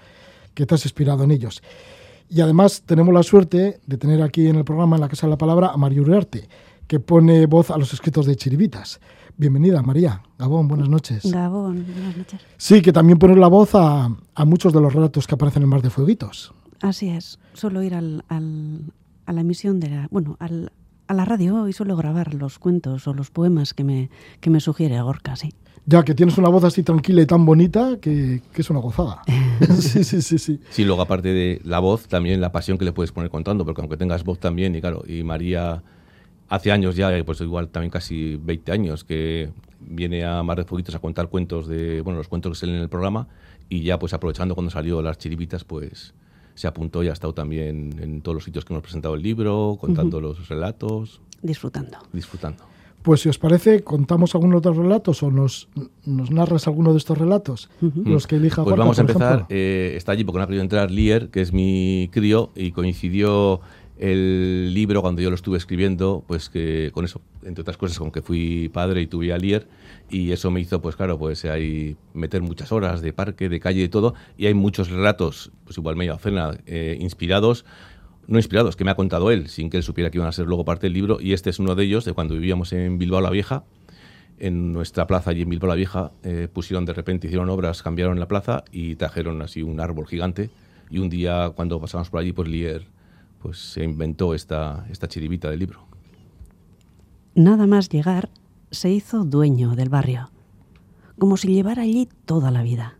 que 0.53 0.67
te 0.67 0.75
has 0.75 0.85
inspirado 0.85 1.23
en 1.23 1.31
ellos. 1.31 1.63
Y 2.29 2.41
además 2.41 2.83
tenemos 2.85 3.11
la 3.11 3.23
suerte 3.23 3.79
de 3.87 3.97
tener 3.97 4.21
aquí 4.21 4.47
en 4.47 4.57
el 4.57 4.63
programa, 4.63 4.97
en 4.97 5.01
la 5.01 5.09
Casa 5.09 5.25
de 5.25 5.31
la 5.31 5.37
Palabra, 5.39 5.69
a 5.69 5.77
María 5.77 6.01
Uriarte, 6.01 6.47
que 6.85 6.99
pone 6.99 7.47
voz 7.47 7.71
a 7.71 7.77
los 7.77 7.93
escritos 7.93 8.27
de 8.27 8.35
Chiribitas. 8.35 8.99
Bienvenida, 9.37 9.81
María. 9.81 10.21
Gabón, 10.37 10.67
buenas 10.67 10.87
noches. 10.87 11.31
Gabón, 11.31 11.83
buenas 11.83 12.15
noches. 12.15 12.41
Sí, 12.57 12.81
que 12.83 12.93
también 12.93 13.17
pone 13.17 13.35
la 13.35 13.47
voz 13.47 13.73
a, 13.73 14.09
a 14.35 14.45
muchos 14.45 14.71
de 14.71 14.81
los 14.81 14.93
relatos 14.93 15.25
que 15.25 15.33
aparecen 15.33 15.63
en 15.63 15.69
Mar 15.69 15.81
de 15.81 15.89
Fueguitos. 15.89 16.53
Así 16.81 17.09
es, 17.09 17.39
suelo 17.53 17.81
ir 17.83 17.95
al, 17.95 18.23
al, 18.27 18.93
a 19.25 19.33
la 19.33 19.41
emisión 19.41 19.79
de 19.79 19.89
la, 19.89 20.07
bueno, 20.11 20.37
al, 20.39 20.71
a 21.07 21.13
la 21.13 21.25
radio 21.25 21.67
y 21.67 21.73
suelo 21.73 21.95
grabar 21.95 22.33
los 22.33 22.59
cuentos 22.59 23.07
o 23.07 23.13
los 23.13 23.31
poemas 23.31 23.73
que 23.73 23.83
me, 23.83 24.09
que 24.39 24.49
me 24.49 24.59
sugiere 24.59 25.01
Gorka, 25.01 25.35
sí. 25.35 25.53
Ya, 25.85 26.03
que 26.03 26.13
tienes 26.13 26.37
una 26.37 26.49
voz 26.49 26.65
así 26.65 26.83
tranquila 26.83 27.21
y 27.21 27.25
tan 27.25 27.45
bonita 27.45 27.97
que, 28.01 28.41
que 28.51 28.61
es 28.61 28.69
una 28.69 28.79
gozada. 28.79 29.21
sí, 29.79 30.03
sí, 30.03 30.21
sí, 30.21 30.37
sí. 30.37 30.59
Sí, 30.69 30.83
luego 30.83 31.01
aparte 31.01 31.29
de 31.29 31.61
la 31.63 31.79
voz, 31.79 32.07
también 32.07 32.41
la 32.41 32.51
pasión 32.51 32.77
que 32.77 32.83
le 32.83 32.91
puedes 32.91 33.13
poner 33.13 33.29
contando, 33.29 33.63
porque 33.63 33.81
aunque 33.81 33.95
tengas 33.95 34.25
voz 34.25 34.37
también, 34.37 34.75
y 34.75 34.81
claro, 34.81 35.03
y 35.07 35.23
María 35.23 35.81
hace 36.49 36.71
años 36.73 36.97
ya, 36.97 37.09
pues 37.25 37.39
igual 37.39 37.69
también 37.69 37.89
casi 37.89 38.35
20 38.35 38.71
años, 38.73 39.05
que 39.05 39.49
viene 39.79 40.25
a 40.25 40.43
Mar 40.43 40.57
de 40.57 40.65
Fueguitos 40.65 40.93
a 40.95 40.99
contar 40.99 41.29
cuentos 41.29 41.67
de, 41.67 42.01
bueno, 42.01 42.17
los 42.17 42.27
cuentos 42.27 42.51
que 42.51 42.59
salen 42.59 42.75
en 42.75 42.81
el 42.81 42.89
programa, 42.89 43.29
y 43.69 43.83
ya 43.83 43.97
pues 43.97 44.13
aprovechando 44.13 44.55
cuando 44.55 44.71
salió 44.71 45.01
las 45.01 45.17
chiribitas, 45.17 45.63
pues 45.63 46.13
se 46.57 46.67
apuntó 46.67 47.03
y 47.03 47.07
ha 47.07 47.13
estado 47.13 47.35
también 47.35 47.99
en 48.01 48.21
todos 48.21 48.33
los 48.33 48.43
sitios 48.43 48.65
que 48.65 48.73
hemos 48.73 48.81
presentado 48.81 49.13
el 49.13 49.21
libro, 49.21 49.77
contando 49.79 50.19
los 50.19 50.49
relatos. 50.49 51.21
Disfrutando. 51.43 51.99
Disfrutando. 52.11 52.63
Pues 53.03 53.21
si 53.21 53.29
os 53.29 53.37
parece, 53.37 53.83
contamos 53.83 54.33
algunos 54.33 54.57
otros 54.57 54.75
relatos 54.75 55.21
o 55.21 55.29
nos, 55.29 55.69
nos 56.03 56.31
narras 56.31 56.65
alguno 56.65 56.93
de 56.93 56.97
estos 56.97 57.15
relatos, 57.15 57.69
los 57.79 58.25
que 58.25 58.37
elija 58.37 58.63
Pues 58.63 58.75
vamos 58.75 58.97
a 58.97 59.01
empezar. 59.01 59.45
Eh, 59.49 59.93
está 59.95 60.13
allí 60.13 60.23
porque 60.23 60.39
no 60.39 60.43
ha 60.43 60.47
querido 60.47 60.63
entrar 60.63 60.89
Lier, 60.89 61.29
que 61.29 61.41
es 61.41 61.53
mi 61.53 62.09
crío, 62.11 62.49
y 62.55 62.71
coincidió 62.71 63.61
el 63.99 64.73
libro 64.73 65.01
cuando 65.03 65.21
yo 65.21 65.29
lo 65.29 65.35
estuve 65.35 65.59
escribiendo, 65.59 66.23
pues 66.25 66.49
que 66.49 66.89
con 66.91 67.05
eso, 67.05 67.21
entre 67.43 67.61
otras 67.61 67.77
cosas, 67.77 67.99
con 67.99 68.11
que 68.11 68.23
fui 68.23 68.69
padre 68.69 69.01
y 69.03 69.07
tuve 69.07 69.31
a 69.31 69.37
Lier, 69.37 69.67
y 70.09 70.31
eso 70.31 70.51
me 70.51 70.59
hizo, 70.59 70.81
pues 70.81 70.95
claro, 70.95 71.17
pues 71.17 71.45
ahí 71.45 71.97
meter 72.13 72.41
muchas 72.41 72.71
horas 72.71 73.01
de 73.01 73.13
parque, 73.13 73.49
de 73.49 73.59
calle 73.59 73.83
y 73.83 73.89
todo, 73.89 74.13
y 74.37 74.45
hay 74.45 74.53
muchos 74.53 74.89
relatos, 74.89 75.51
pues 75.65 75.77
igual 75.77 75.95
medio 75.95 76.17
cena, 76.17 76.57
eh, 76.65 76.97
inspirados, 76.99 77.65
no 78.27 78.37
inspirados, 78.37 78.75
que 78.75 78.83
me 78.83 78.91
ha 78.91 78.95
contado 78.95 79.31
él, 79.31 79.49
sin 79.49 79.69
que 79.69 79.77
él 79.77 79.83
supiera 79.83 80.09
que 80.09 80.17
iban 80.17 80.27
a 80.27 80.31
ser 80.31 80.47
luego 80.47 80.65
parte 80.65 80.87
del 80.87 80.93
libro, 80.93 81.19
y 81.21 81.33
este 81.33 81.49
es 81.49 81.59
uno 81.59 81.75
de 81.75 81.83
ellos, 81.83 82.05
de 82.05 82.13
cuando 82.13 82.35
vivíamos 82.35 82.73
en 82.73 82.97
Bilbao 82.97 83.21
la 83.21 83.29
Vieja, 83.29 83.63
en 84.39 84.73
nuestra 84.73 85.07
plaza 85.07 85.31
allí 85.31 85.41
en 85.41 85.49
Bilbao 85.49 85.67
la 85.67 85.75
Vieja, 85.75 86.11
eh, 86.23 86.47
pusieron 86.51 86.85
de 86.85 86.93
repente, 86.93 87.27
hicieron 87.27 87.49
obras, 87.49 87.81
cambiaron 87.83 88.19
la 88.19 88.27
plaza 88.27 88.63
y 88.71 88.95
trajeron 88.95 89.41
así 89.41 89.61
un 89.61 89.79
árbol 89.79 90.07
gigante, 90.07 90.49
y 90.89 90.99
un 90.99 91.09
día 91.09 91.51
cuando 91.55 91.79
pasamos 91.81 92.09
por 92.09 92.21
allí, 92.21 92.31
pues 92.31 92.47
Lier 92.47 92.97
pues 93.39 93.57
se 93.59 93.83
inventó 93.83 94.33
esta, 94.33 94.85
esta 94.89 95.07
chiribita 95.07 95.49
del 95.49 95.59
libro. 95.59 95.85
Nada 97.35 97.67
más 97.67 97.89
llegar, 97.89 98.29
se 98.77 98.91
hizo 98.91 99.25
dueño 99.25 99.75
del 99.75 99.89
barrio, 99.89 100.29
como 101.17 101.35
si 101.35 101.47
llevara 101.47 101.81
allí 101.81 102.07
toda 102.25 102.51
la 102.51 102.61
vida. 102.61 102.99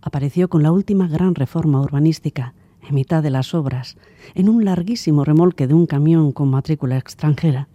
Apareció 0.00 0.48
con 0.48 0.62
la 0.62 0.70
última 0.70 1.08
gran 1.08 1.34
reforma 1.34 1.80
urbanística, 1.80 2.54
en 2.88 2.94
mitad 2.94 3.20
de 3.20 3.30
las 3.30 3.52
obras, 3.52 3.96
en 4.36 4.48
un 4.48 4.64
larguísimo 4.64 5.24
remolque 5.24 5.66
de 5.66 5.74
un 5.74 5.86
camión 5.86 6.30
con 6.30 6.50
matrícula 6.50 6.96
extranjera. 6.96 7.68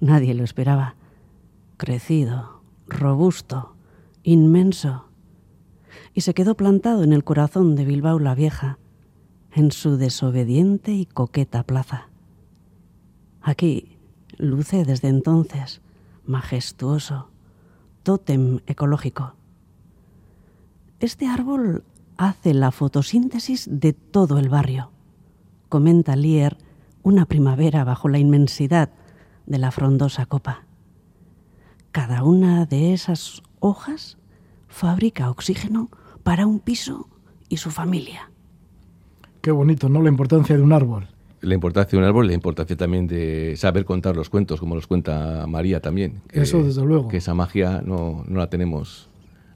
Nadie 0.00 0.32
lo 0.32 0.42
esperaba. 0.42 0.94
Crecido, 1.76 2.62
robusto, 2.86 3.74
inmenso. 4.22 5.08
Y 6.14 6.22
se 6.22 6.32
quedó 6.32 6.56
plantado 6.56 7.04
en 7.04 7.12
el 7.12 7.24
corazón 7.24 7.76
de 7.76 7.84
Bilbao 7.84 8.18
la 8.18 8.34
Vieja, 8.34 8.78
en 9.52 9.70
su 9.70 9.98
desobediente 9.98 10.92
y 10.92 11.04
coqueta 11.04 11.62
plaza. 11.62 12.08
Aquí 13.42 13.98
luce 14.38 14.86
desde 14.86 15.08
entonces 15.08 15.81
majestuoso, 16.24 17.30
tótem 18.02 18.60
ecológico. 18.66 19.34
Este 21.00 21.26
árbol 21.26 21.84
hace 22.16 22.54
la 22.54 22.70
fotosíntesis 22.70 23.68
de 23.70 23.92
todo 23.92 24.38
el 24.38 24.48
barrio, 24.48 24.90
comenta 25.68 26.16
Lier 26.16 26.58
una 27.02 27.26
primavera 27.26 27.84
bajo 27.84 28.08
la 28.08 28.18
inmensidad 28.18 28.90
de 29.46 29.58
la 29.58 29.70
frondosa 29.70 30.26
copa. 30.26 30.64
Cada 31.90 32.22
una 32.22 32.64
de 32.66 32.92
esas 32.92 33.42
hojas 33.60 34.18
fabrica 34.68 35.30
oxígeno 35.30 35.90
para 36.22 36.46
un 36.46 36.60
piso 36.60 37.08
y 37.48 37.58
su 37.58 37.70
familia. 37.70 38.30
Qué 39.40 39.50
bonito, 39.50 39.88
¿no? 39.88 40.02
La 40.02 40.08
importancia 40.08 40.56
de 40.56 40.62
un 40.62 40.72
árbol. 40.72 41.08
La 41.42 41.54
importancia 41.54 41.96
de 41.96 42.02
un 42.02 42.08
árbol, 42.08 42.26
la 42.26 42.32
importancia 42.32 42.76
también 42.76 43.06
de 43.06 43.54
saber 43.56 43.84
contar 43.84 44.16
los 44.16 44.30
cuentos, 44.30 44.58
como 44.58 44.74
los 44.74 44.86
cuenta 44.86 45.44
María 45.46 45.80
también. 45.80 46.22
Eso, 46.30 46.62
desde 46.62 46.82
luego. 46.82 47.08
Que 47.08 47.18
esa 47.18 47.34
magia 47.34 47.82
no, 47.84 48.24
no 48.26 48.38
la 48.38 48.48
tenemos 48.48 49.10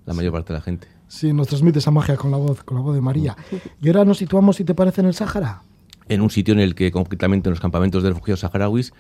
la 0.05 0.15
mayor 0.15 0.33
parte 0.33 0.53
de 0.53 0.59
la 0.59 0.63
gente. 0.63 0.89
Sí, 1.09 1.33
nos 1.33 1.49
transmite 1.49 1.79
esa 1.79 1.91
magia 1.91 2.17
con 2.17 2.31
la 2.31 2.37
voz, 2.37 2.63
con 2.65 2.77
la 2.77 2.83
voz 2.83 2.95
de 2.95 3.01
María. 3.01 3.37
Y 3.81 3.89
ahora 3.89 4.05
nos 4.05 4.19
situamos, 4.19 4.57
si 4.57 4.65
te 4.65 4.75
parece, 4.75 5.01
en 5.01 5.07
el 5.07 5.15
Sáhara. 5.15 5.63
En 6.09 6.21
un 6.21 6.31
sitio 6.31 6.55
en 6.55 6.61
el 6.61 6.75
que, 6.75 6.91
concretamente 6.91 7.49
en 7.49 7.53
los 7.53 7.61
campamentos 7.61 8.03
de 8.03 8.11
refugiados 8.11 8.41
saharauis, 8.41 8.93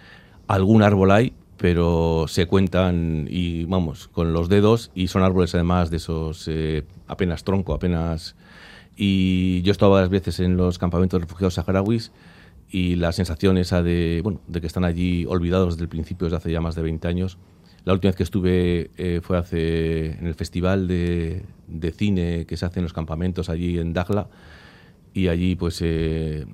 algún 0.49 0.83
árbol 0.83 1.11
hay, 1.11 1.33
pero 1.57 2.27
se 2.29 2.46
cuentan 2.46 3.27
y 3.31 3.64
vamos 3.64 4.09
con 4.09 4.33
los 4.33 4.49
dedos 4.49 4.90
y 4.94 5.09
son 5.09 5.22
árboles 5.22 5.55
además 5.55 5.90
de 5.90 5.96
esos 5.96 6.46
eh, 6.49 6.85
apenas 7.07 7.44
tronco, 7.44 7.75
apenas 7.75 8.37
y 8.96 9.62
yo 9.62 9.70
he 9.70 9.72
estado 9.72 9.92
varias 9.92 10.11
veces 10.11 10.40
en 10.40 10.57
los 10.57 10.79
campamentos 10.79 11.18
de 11.18 11.27
refugiados 11.27 11.55
saharauis 11.55 12.12
y 12.70 12.96
la 12.96 13.12
sensación 13.12 13.59
esa 13.59 13.83
de, 13.83 14.20
bueno, 14.22 14.40
de 14.46 14.61
que 14.61 14.66
están 14.66 14.85
allí 14.85 15.24
olvidados 15.26 15.74
desde 15.74 15.85
el 15.85 15.88
principio, 15.88 16.26
desde 16.26 16.37
hace 16.37 16.52
ya 16.52 16.61
más 16.61 16.74
de 16.74 16.83
20 16.83 17.07
años. 17.09 17.38
La 17.85 17.92
última 17.92 18.09
vez 18.09 18.16
que 18.16 18.24
estuve 18.24 18.90
eh, 18.96 19.20
fue 19.22 19.38
hace, 19.38 20.18
en 20.18 20.26
el 20.26 20.35
festival 20.35 20.88
de, 20.88 21.44
de, 21.68 21.92
cine 21.92 22.44
que 22.46 22.57
se 22.57 22.66
hace 22.66 22.81
en 22.81 22.85
los 22.85 22.92
campamentos 22.92 23.48
allí 23.48 23.79
en 23.79 23.92
Dagla 23.92 24.26
y 25.14 25.29
allí 25.29 25.55
pues 25.55 25.81
eh, 25.83 26.46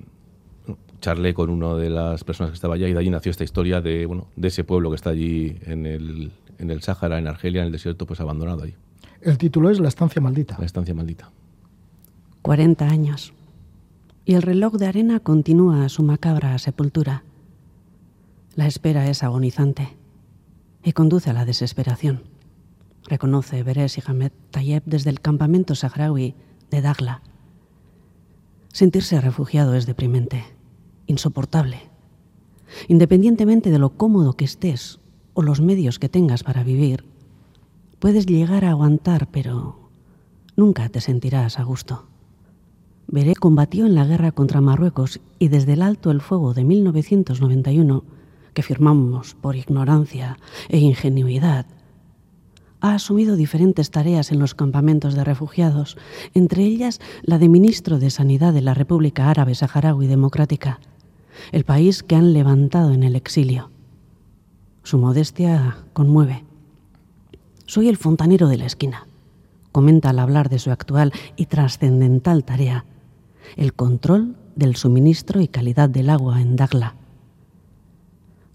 charlé 1.01 1.33
con 1.33 1.49
una 1.49 1.73
de 1.75 1.89
las 1.89 2.23
personas 2.23 2.51
que 2.51 2.55
estaba 2.55 2.75
allá 2.75 2.87
y 2.87 2.93
de 2.93 2.99
allí 2.99 3.09
nació 3.09 3.31
esta 3.31 3.43
historia 3.43 3.81
de, 3.81 4.05
bueno, 4.05 4.27
de 4.35 4.47
ese 4.47 4.63
pueblo 4.63 4.91
que 4.91 4.95
está 4.95 5.09
allí 5.09 5.57
en 5.65 5.85
el, 5.85 6.31
en 6.59 6.69
el 6.69 6.81
Sáhara, 6.81 7.17
en 7.17 7.27
Argelia, 7.27 7.61
en 7.61 7.67
el 7.67 7.71
desierto, 7.71 8.05
pues 8.05 8.19
abandonado 8.19 8.63
allí. 8.63 8.75
El 9.21 9.37
título 9.37 9.69
es 9.69 9.79
La 9.79 9.87
estancia 9.87 10.21
maldita. 10.21 10.55
La 10.59 10.65
estancia 10.65 10.93
maldita. 10.93 11.31
40 12.41 12.85
años. 12.85 13.33
Y 14.25 14.35
el 14.35 14.41
reloj 14.41 14.75
de 14.75 14.85
arena 14.85 15.19
continúa 15.19 15.89
su 15.89 16.01
macabra 16.01 16.57
sepultura. 16.57 17.23
La 18.55 18.67
espera 18.67 19.09
es 19.09 19.21
agonizante 19.21 19.97
y 20.81 20.93
conduce 20.93 21.29
a 21.29 21.33
la 21.33 21.43
desesperación, 21.43 22.23
reconoce 23.03 23.63
Beres 23.63 23.97
y 23.97 24.03
Hamed 24.05 24.31
Tayeb 24.51 24.83
desde 24.85 25.09
el 25.09 25.19
campamento 25.19 25.75
saharaui 25.75 26.35
de 26.71 26.81
Dagla. 26.81 27.21
Sentirse 28.71 29.19
refugiado 29.19 29.75
es 29.75 29.85
deprimente, 29.85 30.45
insoportable. 31.05 31.89
Independientemente 32.87 33.71
de 33.71 33.79
lo 33.79 33.97
cómodo 33.97 34.33
que 34.33 34.45
estés 34.45 34.99
o 35.33 35.41
los 35.41 35.59
medios 35.59 35.99
que 35.99 36.07
tengas 36.07 36.43
para 36.43 36.63
vivir, 36.63 37.03
puedes 37.99 38.25
llegar 38.25 38.63
a 38.63 38.69
aguantar, 38.69 39.29
pero 39.31 39.89
nunca 40.55 40.87
te 40.87 41.01
sentirás 41.01 41.59
a 41.59 41.63
gusto. 41.63 42.07
Beré 43.13 43.35
combatió 43.35 43.85
en 43.85 43.93
la 43.93 44.07
guerra 44.07 44.31
contra 44.31 44.59
Marruecos 44.59 45.21
y 45.37 45.49
desde 45.49 45.73
el 45.73 45.83
alto 45.83 46.09
el 46.09 46.19
fuego 46.19 46.55
de 46.55 46.63
1991, 46.63 48.03
que 48.55 48.63
firmamos 48.63 49.35
por 49.35 49.55
ignorancia 49.55 50.39
e 50.67 50.79
ingenuidad, 50.79 51.67
ha 52.81 52.95
asumido 52.95 53.35
diferentes 53.35 53.91
tareas 53.91 54.31
en 54.31 54.39
los 54.39 54.55
campamentos 54.55 55.13
de 55.13 55.23
refugiados, 55.23 55.95
entre 56.33 56.63
ellas 56.63 56.99
la 57.21 57.37
de 57.37 57.49
ministro 57.49 57.99
de 57.99 58.09
Sanidad 58.09 58.51
de 58.51 58.63
la 58.63 58.73
República 58.73 59.29
Árabe 59.29 59.53
Saharaui 59.53 60.07
Democrática, 60.07 60.79
el 61.51 61.65
país 61.65 62.01
que 62.01 62.15
han 62.15 62.33
levantado 62.33 62.93
en 62.93 63.03
el 63.03 63.15
exilio. 63.15 63.69
Su 64.81 64.97
modestia 64.97 65.77
conmueve. 65.93 66.45
Soy 67.67 67.89
el 67.89 67.97
fontanero 67.97 68.47
de 68.47 68.57
la 68.57 68.65
esquina, 68.65 69.05
comenta 69.71 70.09
al 70.09 70.17
hablar 70.17 70.49
de 70.49 70.57
su 70.57 70.71
actual 70.71 71.13
y 71.35 71.45
trascendental 71.45 72.43
tarea 72.43 72.85
el 73.55 73.73
control 73.73 74.35
del 74.55 74.75
suministro 74.75 75.41
y 75.41 75.47
calidad 75.47 75.89
del 75.89 76.09
agua 76.09 76.41
en 76.41 76.55
Dagla. 76.55 76.95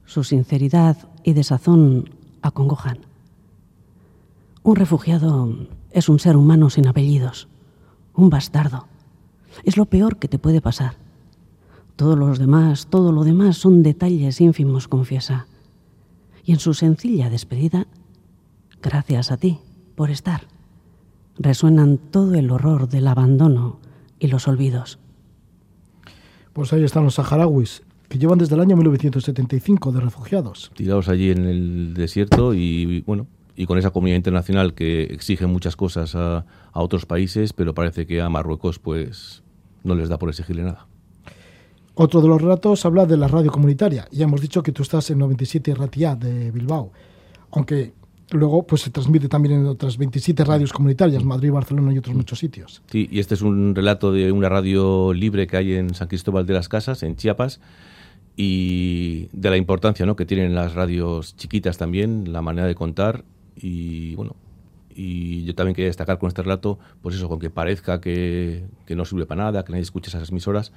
Su 0.05 0.24
sinceridad 0.24 0.96
y 1.24 1.33
desazón 1.33 2.11
acongojan. 2.42 2.98
Un 4.62 4.77
refugiado 4.77 5.55
es 5.90 6.09
un 6.09 6.18
ser 6.18 6.37
humano 6.37 6.70
sin 6.70 6.87
apellidos, 6.87 7.48
un 8.14 8.31
bastardo. 8.31 8.87
Es 9.64 9.77
lo 9.77 9.87
peor 9.87 10.18
que 10.18 10.29
te 10.29 10.38
puede 10.38 10.61
pasar. 10.61 10.96
Todos 11.96 12.18
los 12.18 12.38
demás, 12.38 12.87
todo 12.88 13.12
lo 13.12 13.24
demás 13.24 13.57
son 13.57 13.83
detalles 13.83 14.40
ínfimos, 14.40 14.88
confiesa. 14.88 15.46
Y 16.44 16.53
en 16.53 16.61
su 16.61 16.74
sencilla 16.74 17.29
despedida, 17.29 17.87
gracias 18.81 19.33
a 19.33 19.37
ti 19.37 19.59
por 19.96 20.11
estar, 20.11 20.42
resuenan 21.38 21.98
todo 21.98 22.35
el 22.35 22.51
horror 22.51 22.88
del 22.88 23.09
abandono 23.09 23.81
y 24.18 24.28
los 24.28 24.48
olvidos. 24.48 24.98
Pues 26.52 26.72
ahí 26.72 26.83
están 26.85 27.05
los 27.05 27.14
saharauis, 27.14 27.82
que 28.09 28.18
llevan 28.18 28.38
desde 28.38 28.55
el 28.55 28.61
año 28.61 28.76
1975 28.76 29.92
de 29.92 30.01
refugiados. 30.01 30.70
Tirados 30.74 31.09
allí 31.09 31.30
en 31.30 31.45
el 31.45 31.95
desierto 31.95 32.55
y, 32.55 33.03
bueno, 33.03 33.26
y 33.55 33.66
con 33.66 33.78
esa 33.78 33.90
comunidad 33.90 34.16
internacional 34.16 34.74
que 34.74 35.05
exige 35.05 35.47
muchas 35.47 35.76
cosas 35.76 36.14
a, 36.14 36.47
a, 36.72 36.80
otros 36.80 37.07
países, 37.07 37.53
pero 37.53 37.74
parece 37.74 38.07
que 38.07 38.20
a 38.20 38.28
Marruecos 38.28 38.78
pues 38.78 39.42
no 39.84 39.95
les 39.95 40.09
da 40.09 40.18
por 40.18 40.30
exigirle 40.30 40.62
nada. 40.62 40.86
Otro 41.95 42.20
de 42.20 42.28
los 42.28 42.40
relatos 42.40 42.86
habla 42.86 43.07
de 43.07 43.16
la 43.16 43.26
radio 43.26 43.51
comunitaria. 43.51 44.07
Ya 44.12 44.24
hemos 44.24 44.40
dicho 44.40 44.62
que 44.62 44.70
tú 44.70 44.82
estás 44.82 45.11
en 45.11 45.18
97 45.18 45.74
Ratia 45.74 46.14
de 46.14 46.53
Bilbao, 46.53 46.92
aunque 47.51 47.92
luego 48.31 48.66
pues 48.66 48.83
se 48.83 48.91
transmite 48.91 49.29
también 49.29 49.61
en 49.61 49.66
otras 49.66 49.97
27 49.97 50.45
radios 50.45 50.72
comunitarias, 50.72 51.24
Madrid, 51.24 51.51
Barcelona 51.51 51.93
y 51.93 51.99
otros 51.99 52.14
muchos 52.14 52.39
sitios. 52.39 52.83
Sí, 52.91 53.09
y 53.11 53.20
este 53.20 53.35
es 53.35 53.43
un 53.43 53.74
relato 53.74 54.12
de 54.12 54.33
una 54.33 54.49
radio 54.49 55.12
libre 55.12 55.47
que 55.47 55.57
hay 55.57 55.74
en 55.74 55.95
San 55.95 56.09
Cristóbal 56.09 56.47
de 56.47 56.55
las 56.55 56.68
Casas, 56.68 57.03
en 57.03 57.16
Chiapas, 57.16 57.61
y 58.37 59.29
de 59.33 59.51
la 59.51 59.57
importancia 59.57 60.07
¿no? 60.07 60.16
que 60.16 60.26
tienen 60.26 60.55
las 60.55 60.74
radios 60.74 61.37
chiquitas 61.37 61.79
también, 61.79 62.33
la 62.33 62.43
manera 62.43 62.66
de 62.66 62.74
contar, 62.74 63.24
y 63.57 64.14
bueno, 64.14 64.37
y 64.95 65.45
yo 65.45 65.55
también 65.55 65.74
quería 65.74 65.89
destacar 65.89 66.18
con 66.18 66.29
este 66.29 66.43
relato, 66.43 66.79
pues 67.03 67.14
eso, 67.14 67.29
con 67.29 67.39
que 67.39 67.51
parezca 67.51 68.01
que, 68.01 68.64
que 68.85 68.97
no 68.97 69.05
sirve 69.05 69.26
para 69.26 69.45
nada, 69.45 69.64
que 69.64 69.72
nadie 69.72 69.83
escuche 69.83 70.09
esas 70.09 70.29
emisoras, 70.31 70.72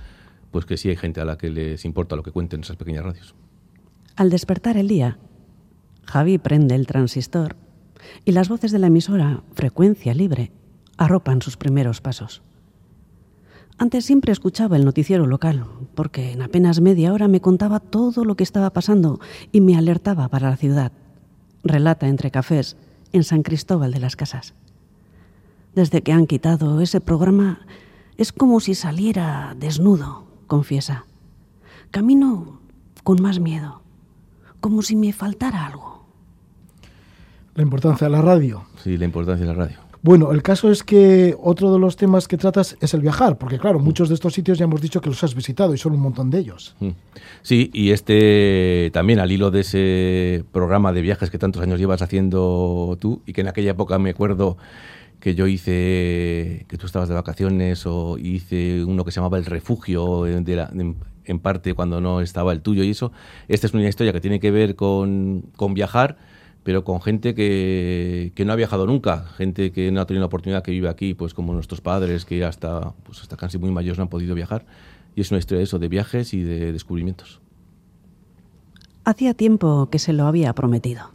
pues 0.52 0.66
que 0.66 0.78
sí 0.78 0.89
hay 0.89 0.95
gente 0.95 1.22
a 1.22 1.26
la 1.26 1.38
que 1.38 1.49
les 1.49 1.86
importa 1.86 2.16
lo 2.16 2.24
que 2.24 2.32
cuenten 2.32 2.62
esas 2.62 2.78
pequeñas 2.78 3.04
radios. 3.04 3.36
Al 4.16 4.30
despertar 4.30 4.78
el 4.78 4.88
día, 4.88 5.18
Javi 6.12 6.38
prende 6.39 6.76
el 6.76 6.88
transistor 6.88 7.55
y 8.26 8.34
las 8.34 8.49
voces 8.49 8.74
de 8.74 8.80
la 8.80 8.88
emisora 8.88 9.43
Frecuencia 9.53 10.14
Libre 10.14 10.51
arropan 10.97 11.41
sus 11.41 11.55
primeros 11.55 12.01
pasos. 12.01 12.41
Antes 13.78 14.03
siempre 14.03 14.34
escuchaba 14.34 14.76
el 14.76 14.84
noticiero 14.84 15.26
local, 15.26 15.66
porque 15.95 16.34
en 16.34 16.41
apenas 16.41 16.82
media 16.82 17.14
hora 17.14 17.30
me 17.30 17.39
contaba 17.39 17.80
todo 17.80 18.26
lo 18.26 18.36
que 18.36 18.43
estaba 18.43 18.74
pasando 18.74 19.22
y 19.53 19.62
me 19.62 19.78
alertaba 19.78 20.28
para 20.28 20.49
la 20.49 20.57
ciudad. 20.57 20.91
Relata 21.64 22.09
entre 22.09 22.30
cafés 22.30 22.76
en 23.14 23.24
San 23.24 23.41
Cristóbal 23.41 23.93
de 23.93 24.01
las 24.01 24.18
Casas. 24.18 24.53
Desde 25.76 26.01
que 26.01 26.12
han 26.12 26.28
quitado 26.28 26.82
ese 26.82 26.99
programa 26.99 27.62
es 28.18 28.34
como 28.34 28.59
si 28.59 28.76
saliera 28.76 29.55
desnudo, 29.57 30.28
confiesa. 30.47 31.05
Camino 31.89 32.59
con 33.05 33.22
más 33.22 33.39
miedo, 33.39 33.82
como 34.59 34.82
si 34.82 34.97
me 34.97 35.14
faltara 35.14 35.66
algo. 35.66 35.90
La 37.56 37.64
importancia 37.64 38.08
de 38.08 38.12
la 38.12 38.22
radio. 38.22 38.64
Sí, 38.82 38.97
la 38.97 39.06
importancia 39.06 39.45
de 39.45 39.54
la 39.54 39.58
radio. 39.58 39.78
Bueno, 40.04 40.32
el 40.32 40.41
caso 40.41 40.72
es 40.72 40.84
que 40.84 41.36
otro 41.39 41.72
de 41.72 41.78
los 41.78 41.95
temas 41.95 42.28
que 42.28 42.36
tratas 42.36 42.76
es 42.82 42.95
el 42.95 43.02
viajar, 43.02 43.38
porque 43.38 43.60
claro, 43.60 43.78
muchos 43.78 44.10
de 44.10 44.16
estos 44.16 44.34
sitios 44.34 44.58
ya 44.58 44.66
hemos 44.66 44.82
dicho 44.82 44.99
que 44.99 45.10
los 45.10 45.24
has 45.24 45.36
visitado 45.36 45.76
y 45.76 45.78
son 45.78 45.93
un 45.93 45.99
montón 45.99 46.32
de 46.32 46.39
ellos. 46.39 46.76
Mm. 46.80 46.89
Sí, 47.43 47.70
y 47.72 47.91
este 47.91 48.89
también 48.93 49.20
al 49.20 49.32
hilo 49.32 49.52
de 49.52 49.60
ese 49.60 50.43
programa 50.52 50.91
de 50.91 51.02
viajes 51.02 51.30
que 51.30 51.38
tantos 51.38 51.62
años 51.62 51.80
llevas 51.80 52.02
haciendo 52.02 52.97
tú 52.99 53.22
y 53.28 53.34
que 53.34 53.41
en 53.41 53.47
aquella 53.47 53.72
época 53.72 53.99
me 53.99 54.10
acuerdo 54.10 54.58
que 55.20 55.36
yo 55.36 55.45
hice, 55.45 56.66
que 56.68 56.78
tú 56.80 56.88
estabas 56.88 57.08
de 57.08 57.14
vacaciones 57.14 57.86
o 57.86 58.18
hice 58.18 58.84
uno 58.84 59.06
que 59.06 59.12
se 59.12 59.20
llamaba 59.20 59.38
El 59.38 59.45
Refugio 59.45 60.24
de 60.24 60.56
la, 60.56 60.72
en 61.26 61.39
parte 61.39 61.76
cuando 61.76 62.02
no 62.02 62.22
estaba 62.22 62.54
el 62.54 62.62
tuyo 62.62 62.84
y 62.84 62.89
eso. 62.89 63.12
Esta 63.47 63.68
es 63.68 63.74
una 63.76 63.88
historia 63.88 64.14
que 64.14 64.20
tiene 64.20 64.39
que 64.39 64.49
ver 64.49 64.76
con, 64.76 65.43
con 65.56 65.76
viajar 65.76 66.18
pero 66.64 66.84
con 66.84 67.01
gente 67.01 67.34
que, 67.34 68.32
que, 68.36 68.45
no 68.45 68.53
ha 68.53 68.55
viajado 68.55 68.86
nunca, 68.86 69.26
gente 69.36 69.72
que 69.72 69.91
no 69.91 70.01
ha 70.01 70.05
tenido 70.05 70.22
la 70.22 70.28
oportunidad, 70.28 70.64
que 70.64 70.72
vive 70.72 70.89
aquí, 70.89 71.14
pues 71.14 71.34
como 71.34 71.53
nuestros 71.53 71.82
padres, 71.82 72.26
que 72.26 72.45
hasta, 72.45 72.93
pues 73.03 73.22
hasta 73.22 73.36
casi 73.36 73.57
muy 73.57 73.72
mayores 73.72 73.97
no 73.97 74.03
han 74.03 74.09
podido 74.09 74.36
viajar. 74.36 74.66
Y 75.16 75.22
es 75.22 75.32
una 75.32 75.39
historia 75.39 75.59
de 75.59 75.64
eso, 75.64 75.80
de 75.80 75.88
viajes 75.88 76.34
y 76.34 76.43
de 76.43 76.72
descubrimientos. 76.72 77.41
Hacía 79.03 79.34
tiempo 79.34 79.89
que 79.89 79.97
se 79.97 80.14
lo 80.14 80.26
había 80.26 80.53
prometido. 80.53 81.09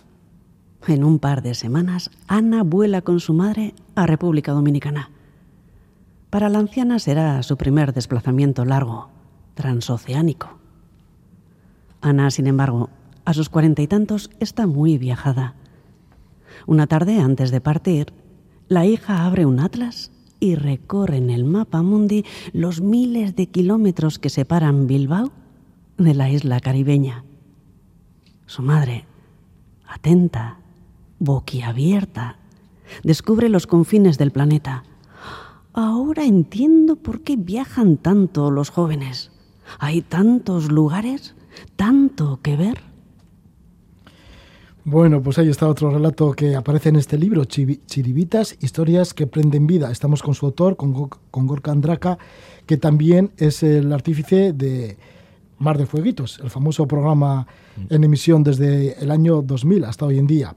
En 0.88 1.04
un 1.04 1.18
par 1.18 1.42
de 1.42 1.54
semanas, 1.54 2.10
Ana 2.26 2.62
vuela 2.62 3.02
con 3.02 3.20
su 3.20 3.32
madre 3.32 3.74
a 3.94 4.06
República 4.06 4.52
Dominicana. 4.52 5.10
Para 6.30 6.48
la 6.48 6.58
anciana 6.58 6.98
será 6.98 7.42
su 7.42 7.56
primer 7.56 7.92
desplazamiento 7.92 8.64
largo, 8.64 9.08
transoceánico. 9.54 10.58
Ana, 12.00 12.30
sin 12.30 12.46
embargo, 12.46 12.90
a 13.26 13.34
sus 13.34 13.50
cuarenta 13.50 13.82
y 13.82 13.86
tantos, 13.86 14.30
está 14.40 14.66
muy 14.66 14.96
viajada. 14.96 15.54
Una 16.66 16.86
tarde 16.86 17.18
antes 17.18 17.50
de 17.50 17.60
partir, 17.60 18.14
la 18.68 18.86
hija 18.86 19.26
abre 19.26 19.44
un 19.44 19.60
atlas 19.60 20.10
y 20.40 20.54
recorre 20.54 21.18
en 21.18 21.30
el 21.30 21.44
mapa 21.44 21.82
mundi 21.82 22.24
los 22.52 22.80
miles 22.80 23.36
de 23.36 23.48
kilómetros 23.48 24.18
que 24.18 24.30
separan 24.30 24.86
Bilbao 24.86 25.32
de 25.98 26.14
la 26.14 26.30
isla 26.30 26.60
caribeña. 26.60 27.24
Su 28.46 28.62
madre, 28.62 29.04
atenta, 29.88 30.58
boquiabierta, 31.18 32.38
descubre 33.02 33.48
los 33.48 33.66
confines 33.66 34.18
del 34.18 34.30
planeta. 34.30 34.84
Ahora 35.72 36.24
entiendo 36.24 36.96
por 36.96 37.22
qué 37.22 37.36
viajan 37.36 37.96
tanto 37.96 38.50
los 38.50 38.70
jóvenes. 38.70 39.32
Hay 39.78 40.00
tantos 40.02 40.70
lugares, 40.70 41.34
tanto 41.74 42.40
que 42.40 42.56
ver. 42.56 42.95
Bueno, 44.88 45.20
pues 45.20 45.36
ahí 45.38 45.48
está 45.48 45.66
otro 45.66 45.90
relato 45.90 46.30
que 46.30 46.54
aparece 46.54 46.90
en 46.90 46.94
este 46.94 47.18
libro, 47.18 47.44
Chiribitas, 47.44 48.56
historias 48.60 49.14
que 49.14 49.26
prenden 49.26 49.66
vida. 49.66 49.90
Estamos 49.90 50.22
con 50.22 50.32
su 50.36 50.46
autor, 50.46 50.76
con, 50.76 50.92
Gorka 50.92 51.72
Andraka, 51.72 52.18
que 52.66 52.76
también 52.76 53.32
es 53.36 53.64
el 53.64 53.92
artífice 53.92 54.52
de 54.52 54.96
Mar 55.58 55.76
de 55.76 55.86
Fueguitos, 55.86 56.38
el 56.38 56.50
famoso 56.50 56.86
programa 56.86 57.48
en 57.90 58.04
emisión 58.04 58.44
desde 58.44 58.96
el 59.02 59.10
año 59.10 59.42
2000 59.42 59.86
hasta 59.86 60.06
hoy 60.06 60.20
en 60.20 60.28
día. 60.28 60.54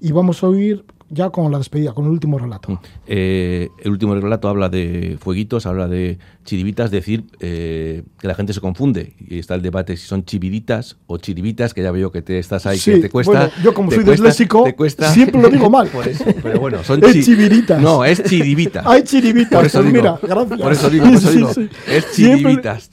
Y 0.00 0.10
vamos 0.10 0.42
a 0.42 0.48
oír 0.48 0.84
ya 1.10 1.30
con 1.30 1.50
la 1.50 1.58
despedida, 1.58 1.92
con 1.92 2.04
el 2.06 2.12
último 2.12 2.38
relato. 2.38 2.70
Mm. 2.70 2.78
Eh, 3.08 3.68
el 3.82 3.90
último 3.90 4.14
relato 4.14 4.48
habla 4.48 4.68
de 4.68 5.18
fueguitos, 5.20 5.66
habla 5.66 5.88
de 5.88 6.18
chiribitas, 6.44 6.90
decir 6.90 7.24
eh, 7.40 8.04
que 8.18 8.28
la 8.28 8.34
gente 8.34 8.52
se 8.52 8.60
confunde. 8.60 9.14
Y 9.18 9.38
está 9.40 9.56
el 9.56 9.62
debate 9.62 9.96
si 9.96 10.06
son 10.06 10.24
chividitas 10.24 10.96
o 11.06 11.18
chiribitas, 11.18 11.74
que 11.74 11.82
ya 11.82 11.90
veo 11.90 12.12
que 12.12 12.22
te 12.22 12.38
estás 12.38 12.64
ahí, 12.66 12.78
que 12.78 12.98
te 12.98 13.10
cuesta. 13.10 13.32
Bueno, 13.32 13.52
yo 13.62 13.74
como 13.74 13.90
soy 13.90 14.04
disléxico, 14.04 14.64
siempre 15.12 15.42
lo 15.42 15.50
digo 15.50 15.68
mal. 15.68 15.88
Por 15.92 16.06
eso, 16.06 16.24
pero 16.42 16.60
bueno, 16.60 16.84
son 16.84 17.04
es 17.04 17.24
chiviritas. 17.24 17.82
No, 17.82 18.04
es 18.04 18.22
chiribita. 18.22 18.82
Hay 18.86 19.02
chiribitas. 19.02 19.58
Por 19.58 19.66
eso 19.66 19.80
pues 19.80 19.92
digo, 19.92 20.02
mira, 20.02 20.18
gracias. 20.22 20.60
Por 20.60 20.72
eso 20.72 20.90
digo, 20.90 21.04
por 21.06 21.14
eso 21.14 21.30
digo. 21.32 21.50
Es 21.88 22.12
chiribitas. 22.12 22.90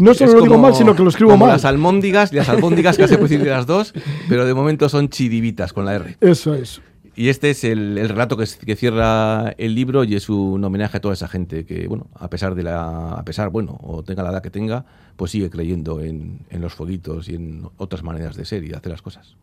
No, 0.00 0.14
solo 0.14 0.34
lo 0.34 0.42
digo 0.42 0.58
mal, 0.58 0.74
sino 0.74 0.94
que 0.94 1.02
lo 1.02 1.08
escribo 1.08 1.32
como 1.32 1.46
mal. 1.46 1.54
las 1.54 1.64
almóndigas, 1.64 2.32
las 2.32 2.48
albóndigas 2.48 2.96
puede 2.96 3.16
decir 3.16 3.42
de 3.42 3.50
las 3.50 3.66
dos, 3.66 3.92
pero 4.28 4.46
de 4.46 4.54
momento 4.54 4.88
son 4.88 5.08
chiribitas 5.08 5.72
con 5.72 5.84
la 5.84 5.94
R. 5.94 6.16
Eso 6.20 6.54
es. 6.54 6.80
Y 7.18 7.30
este 7.30 7.48
es 7.48 7.64
el, 7.64 7.96
relato 8.10 8.36
que, 8.36 8.44
cierra 8.44 9.48
el 9.56 9.74
libro 9.74 10.04
y 10.04 10.14
es 10.14 10.28
un 10.28 10.62
homenaje 10.62 10.98
a 10.98 11.00
toda 11.00 11.14
esa 11.14 11.28
gente 11.28 11.64
que, 11.64 11.88
bueno, 11.88 12.08
a 12.12 12.28
pesar 12.28 12.54
de 12.54 12.62
la, 12.62 13.12
a 13.12 13.24
pesar, 13.24 13.48
bueno, 13.48 13.78
o 13.82 14.02
tenga 14.02 14.22
la 14.22 14.30
edad 14.30 14.42
que 14.42 14.50
tenga, 14.50 14.84
pues 15.16 15.30
sigue 15.30 15.48
creyendo 15.48 16.02
en, 16.02 16.44
los 16.50 16.74
fueguitos 16.74 17.30
y 17.30 17.36
en 17.36 17.70
otras 17.78 18.02
maneras 18.02 18.36
de 18.36 18.44
ser 18.44 18.64
y 18.64 18.68
de 18.68 18.76
hacer 18.76 18.92
las 18.92 19.00
cosas. 19.00 19.34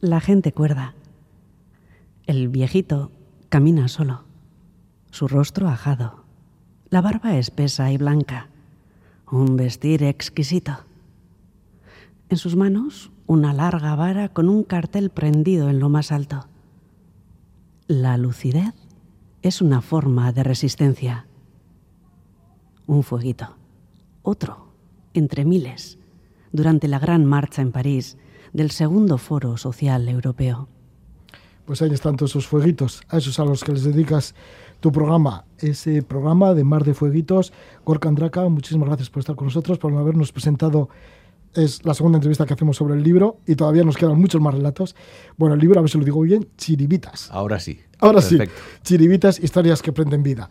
La 0.00 0.20
gente 0.20 0.52
cuerda. 0.52 0.94
El 2.28 2.48
viejito 2.48 3.10
camina 3.48 3.88
solo, 3.88 4.22
su 5.10 5.26
rostro 5.26 5.66
ajado, 5.66 6.22
la 6.88 7.00
barba 7.00 7.36
espesa 7.36 7.90
y 7.90 7.96
blanca, 7.96 8.46
un 9.28 9.56
vestir 9.56 10.04
exquisito. 10.04 10.78
En 12.28 12.36
sus 12.36 12.54
manos, 12.54 13.10
una 13.26 13.52
larga 13.52 13.96
vara 13.96 14.28
con 14.28 14.48
un 14.48 14.62
cartel 14.62 15.10
prendido 15.10 15.68
en 15.68 15.80
lo 15.80 15.88
más 15.88 16.12
alto. 16.12 16.46
La 17.94 18.16
lucidez 18.16 18.72
es 19.42 19.60
una 19.60 19.82
forma 19.82 20.32
de 20.32 20.42
resistencia. 20.42 21.26
Un 22.86 23.02
fueguito, 23.02 23.54
otro, 24.22 24.72
entre 25.12 25.44
miles, 25.44 25.98
durante 26.52 26.88
la 26.88 26.98
gran 26.98 27.26
marcha 27.26 27.60
en 27.60 27.70
París 27.70 28.16
del 28.54 28.70
segundo 28.70 29.18
Foro 29.18 29.58
Social 29.58 30.08
Europeo. 30.08 30.70
Pues 31.66 31.82
ahí 31.82 31.92
están 31.92 32.16
todos 32.16 32.30
esos 32.30 32.46
fueguitos, 32.46 33.02
a 33.10 33.18
esos 33.18 33.38
a 33.38 33.44
los 33.44 33.62
que 33.62 33.72
les 33.72 33.84
dedicas 33.84 34.34
tu 34.80 34.90
programa, 34.90 35.44
ese 35.58 36.02
programa 36.02 36.54
de 36.54 36.64
Mar 36.64 36.84
de 36.84 36.94
Fueguitos. 36.94 37.52
Gorka 37.84 38.08
Andraka, 38.08 38.48
muchísimas 38.48 38.88
gracias 38.88 39.10
por 39.10 39.20
estar 39.20 39.36
con 39.36 39.48
nosotros, 39.48 39.78
por 39.78 39.92
habernos 39.92 40.32
presentado 40.32 40.88
es 41.54 41.84
la 41.84 41.94
segunda 41.94 42.18
entrevista 42.18 42.46
que 42.46 42.54
hacemos 42.54 42.76
sobre 42.76 42.94
el 42.94 43.02
libro 43.02 43.40
y 43.46 43.54
todavía 43.54 43.84
nos 43.84 43.96
quedan 43.96 44.20
muchos 44.20 44.40
más 44.40 44.54
relatos. 44.54 44.94
Bueno, 45.36 45.54
el 45.54 45.60
libro, 45.60 45.78
a 45.78 45.82
ver 45.82 45.90
si 45.90 45.98
lo 45.98 46.04
digo 46.04 46.20
bien, 46.20 46.48
Chiribitas. 46.56 47.30
Ahora 47.30 47.58
sí. 47.60 47.80
Ahora 47.98 48.20
sí. 48.20 48.38
Chiribitas, 48.82 49.38
historias 49.38 49.82
que 49.82 49.92
prenden 49.92 50.22
vida. 50.22 50.48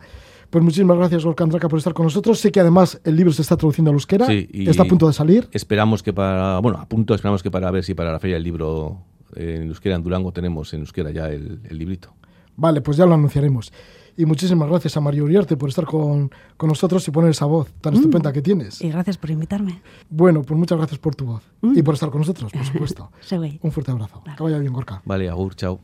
Pues 0.50 0.62
muchísimas 0.62 0.98
gracias, 0.98 1.24
Gorka 1.24 1.44
Andraka, 1.44 1.68
por 1.68 1.78
estar 1.78 1.94
con 1.94 2.04
nosotros. 2.04 2.38
Sé 2.38 2.52
que 2.52 2.60
además 2.60 3.00
el 3.04 3.16
libro 3.16 3.32
se 3.32 3.40
está 3.40 3.56
traduciendo 3.56 3.90
al 3.90 3.94
euskera. 3.94 4.26
Sí, 4.26 4.48
está 4.52 4.82
a 4.82 4.86
punto 4.86 5.06
de 5.06 5.14
salir. 5.14 5.48
Esperamos 5.52 6.02
que 6.02 6.12
para, 6.12 6.58
bueno, 6.58 6.78
a 6.78 6.86
punto, 6.86 7.14
esperamos 7.14 7.42
que 7.42 7.50
para 7.50 7.70
ver 7.70 7.84
si 7.84 7.94
para 7.94 8.12
la 8.12 8.18
feria 8.18 8.36
del 8.36 8.44
libro 8.44 8.98
en 9.34 9.68
euskera 9.68 9.96
en 9.96 10.02
Durango 10.02 10.30
tenemos 10.30 10.74
en 10.74 10.80
euskera 10.80 11.10
ya 11.10 11.28
el, 11.28 11.60
el 11.68 11.78
librito. 11.78 12.14
Vale, 12.54 12.82
pues 12.82 12.98
ya 12.98 13.06
lo 13.06 13.14
anunciaremos. 13.14 13.72
Y 14.16 14.26
muchísimas 14.26 14.68
gracias 14.68 14.96
a 14.96 15.00
Mario 15.00 15.24
Uriarte 15.24 15.56
por 15.56 15.68
estar 15.68 15.84
con, 15.84 16.30
con 16.56 16.68
nosotros 16.68 17.06
y 17.08 17.10
poner 17.10 17.30
esa 17.30 17.46
voz 17.46 17.68
tan 17.80 17.94
mm. 17.94 17.96
estupenda 17.96 18.32
que 18.32 18.42
tienes. 18.42 18.80
Y 18.80 18.90
gracias 18.90 19.16
por 19.16 19.30
invitarme. 19.30 19.80
Bueno, 20.10 20.42
pues 20.42 20.58
muchas 20.58 20.78
gracias 20.78 20.98
por 20.98 21.14
tu 21.14 21.26
voz 21.26 21.42
mm. 21.60 21.78
y 21.78 21.82
por 21.82 21.94
estar 21.94 22.10
con 22.10 22.20
nosotros, 22.20 22.52
por 22.52 22.64
supuesto. 22.64 23.10
Un 23.62 23.72
fuerte 23.72 23.90
abrazo. 23.90 24.22
Que 24.36 24.42
vaya 24.42 24.58
bien, 24.58 24.72
Gorka. 24.72 25.02
Vale, 25.04 25.28
agur, 25.28 25.54
chao. 25.54 25.80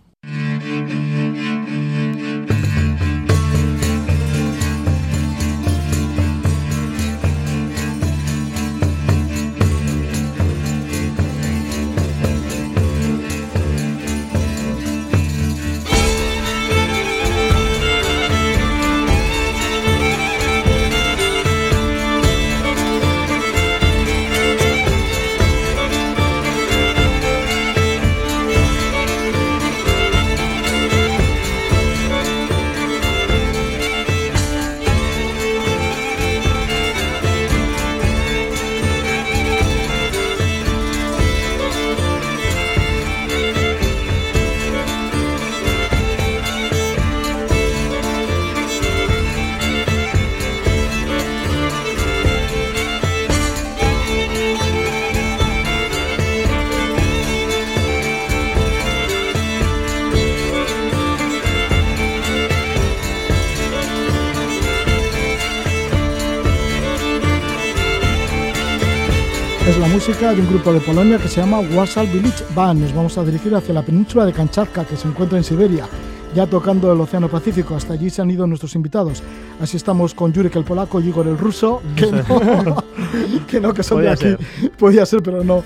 La 69.78 69.86
música 69.86 70.34
de 70.34 70.40
un 70.40 70.48
grupo 70.48 70.72
de 70.72 70.80
Polonia 70.80 71.18
que 71.18 71.28
se 71.28 71.40
llama 71.40 71.60
Warsaw 71.60 72.04
Village 72.06 72.44
Band. 72.52 72.80
Nos 72.80 72.94
vamos 72.94 73.16
a 73.16 73.24
dirigir 73.24 73.54
hacia 73.54 73.72
la 73.72 73.82
península 73.82 74.26
de 74.26 74.32
Kamchatka, 74.32 74.84
que 74.84 74.96
se 74.96 75.06
encuentra 75.06 75.38
en 75.38 75.44
Siberia, 75.44 75.86
ya 76.34 76.46
tocando 76.46 76.92
el 76.92 77.00
Océano 77.00 77.28
Pacífico. 77.28 77.76
Hasta 77.76 77.92
allí 77.92 78.10
se 78.10 78.20
han 78.20 78.30
ido 78.30 78.44
nuestros 78.46 78.74
invitados. 78.74 79.22
Así 79.60 79.76
estamos 79.76 80.14
con 80.14 80.34
Jurek 80.34 80.56
el 80.56 80.64
polaco 80.64 81.00
y 81.00 81.08
Igor 81.08 81.28
el 81.28 81.38
ruso, 81.38 81.80
que 81.94 82.10
no, 82.10 82.24
que, 83.46 83.60
no, 83.60 83.72
que 83.72 83.82
son 83.84 84.02
de 84.02 84.10
aquí. 84.10 84.36
Podía 84.76 85.06
ser, 85.06 85.22
pero 85.22 85.44
no. 85.44 85.62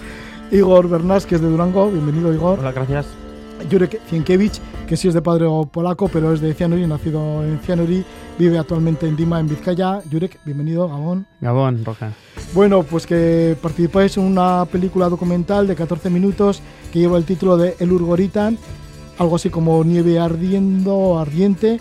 Igor 0.51 0.91
Bernás, 0.91 1.25
que 1.25 1.37
es 1.37 1.41
de 1.41 1.49
Durango. 1.49 1.91
Bienvenido, 1.91 2.35
Igor. 2.35 2.59
Hola, 2.59 2.73
gracias. 2.73 3.07
Jurek 3.71 3.99
Cienkiewicz, 4.09 4.61
que 4.87 4.97
sí 4.97 5.09
es 5.09 5.15
de 5.15 5.23
padre 5.23 5.47
polaco, 5.71 6.09
pero 6.09 6.35
es 6.35 6.41
de 6.41 6.53
Cianuri, 6.53 6.87
nacido 6.87 7.43
en 7.45 7.59
Cianuri, 7.61 8.05
vive 8.39 8.59
actualmente 8.59 9.07
en 9.07 9.17
Dima, 9.17 9.41
en 9.41 9.49
Vizcaya. 9.49 10.03
Jurek, 10.11 10.39
bienvenido, 10.45 10.87
Gabón. 10.89 11.27
Gabón, 11.41 11.83
Roja. 11.83 12.13
Bueno, 12.55 12.82
pues 12.82 13.07
que 13.07 13.57
participáis 13.62 14.18
en 14.18 14.24
una 14.24 14.66
película 14.66 15.09
documental 15.09 15.66
de 15.66 15.74
14 15.74 16.11
minutos 16.11 16.61
que 16.92 16.98
lleva 16.98 17.16
el 17.16 17.24
título 17.24 17.57
de 17.57 17.76
El 17.78 17.92
Urgoritan, 17.92 18.59
algo 19.16 19.36
así 19.36 19.48
como 19.48 19.82
nieve 19.84 20.18
ardiendo, 20.18 21.18
ardiente. 21.18 21.80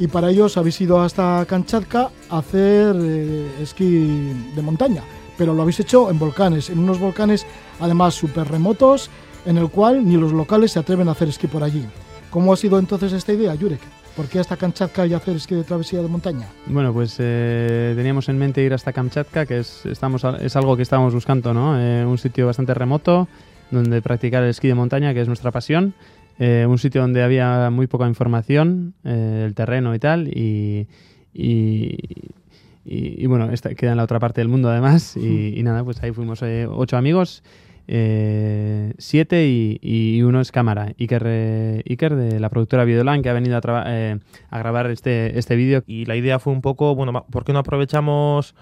Y 0.00 0.08
para 0.08 0.30
ellos 0.30 0.56
habéis 0.56 0.80
ido 0.80 1.00
hasta 1.00 1.44
Kamchatka 1.46 2.10
a 2.28 2.38
hacer 2.38 2.96
eh, 2.98 3.48
esquí 3.60 4.32
de 4.56 4.62
montaña, 4.62 5.04
pero 5.38 5.54
lo 5.54 5.62
habéis 5.62 5.78
hecho 5.78 6.10
en 6.10 6.18
volcanes, 6.18 6.70
en 6.70 6.80
unos 6.80 6.98
volcanes 6.98 7.46
además 7.78 8.14
súper 8.14 8.48
remotos, 8.48 9.10
en 9.46 9.58
el 9.58 9.68
cual 9.68 10.04
ni 10.04 10.16
los 10.16 10.32
locales 10.32 10.72
se 10.72 10.80
atreven 10.80 11.08
a 11.08 11.12
hacer 11.12 11.28
esquí 11.28 11.46
por 11.46 11.62
allí. 11.62 11.86
¿Cómo 12.30 12.52
ha 12.52 12.56
sido 12.56 12.80
entonces 12.80 13.12
esta 13.12 13.32
idea, 13.32 13.56
Jurek? 13.56 13.80
¿Por 14.16 14.28
qué 14.28 14.38
hasta 14.38 14.56
Kamchatka 14.56 15.06
y 15.06 15.14
hacer 15.14 15.34
esquí 15.34 15.56
de 15.56 15.64
travesía 15.64 16.00
de 16.00 16.06
montaña? 16.06 16.46
Bueno, 16.66 16.92
pues 16.92 17.16
eh, 17.18 17.94
teníamos 17.96 18.28
en 18.28 18.38
mente 18.38 18.62
ir 18.62 18.72
hasta 18.72 18.92
Kamchatka, 18.92 19.44
que 19.44 19.58
es, 19.58 19.84
estamos, 19.86 20.24
es 20.40 20.54
algo 20.54 20.76
que 20.76 20.82
estábamos 20.82 21.14
buscando, 21.14 21.52
¿no? 21.52 21.80
Eh, 21.80 22.06
un 22.06 22.16
sitio 22.16 22.46
bastante 22.46 22.74
remoto 22.74 23.26
donde 23.72 24.00
practicar 24.02 24.44
el 24.44 24.50
esquí 24.50 24.68
de 24.68 24.74
montaña, 24.74 25.12
que 25.14 25.20
es 25.20 25.26
nuestra 25.26 25.50
pasión. 25.50 25.94
Eh, 26.38 26.64
un 26.68 26.78
sitio 26.78 27.00
donde 27.00 27.24
había 27.24 27.70
muy 27.70 27.88
poca 27.88 28.06
información 28.06 28.94
del 29.02 29.54
terreno 29.54 29.94
y 29.96 29.98
tal. 29.98 30.28
Y, 30.28 30.86
y, 31.32 33.26
bueno, 33.26 33.50
esta, 33.50 33.74
queda 33.74 33.92
en 33.92 33.96
la 33.96 34.04
otra 34.04 34.20
parte 34.20 34.40
del 34.40 34.48
mundo 34.48 34.70
además. 34.70 35.16
Y, 35.16 35.58
y 35.58 35.62
nada, 35.64 35.82
pues 35.82 36.00
ahí 36.04 36.12
fuimos 36.12 36.40
ocho 36.42 36.96
amigos 36.96 37.42
eh, 37.86 38.94
siete 38.98 39.46
y, 39.46 40.22
uno 40.22 40.40
es 40.40 40.52
cámara. 40.52 40.94
Iker, 40.98 41.22
eh, 41.26 41.82
Iker 41.88 42.14
de 42.14 42.40
la 42.40 42.48
productora 42.48 42.84
Videolan 42.84 43.22
que 43.22 43.28
ha 43.28 43.32
venido 43.32 43.56
a, 43.56 43.84
eh, 43.86 44.18
a 44.50 44.58
grabar 44.58 44.90
este, 44.90 45.38
este 45.38 45.56
vídeo. 45.56 45.82
Y 45.86 46.06
la 46.06 46.16
idea 46.16 46.38
fue 46.38 46.52
un 46.52 46.62
poco, 46.62 46.94
bueno, 46.94 47.26
¿por 47.30 47.44
qué 47.44 47.52
no 47.52 47.58
aprovechamos 47.58 48.54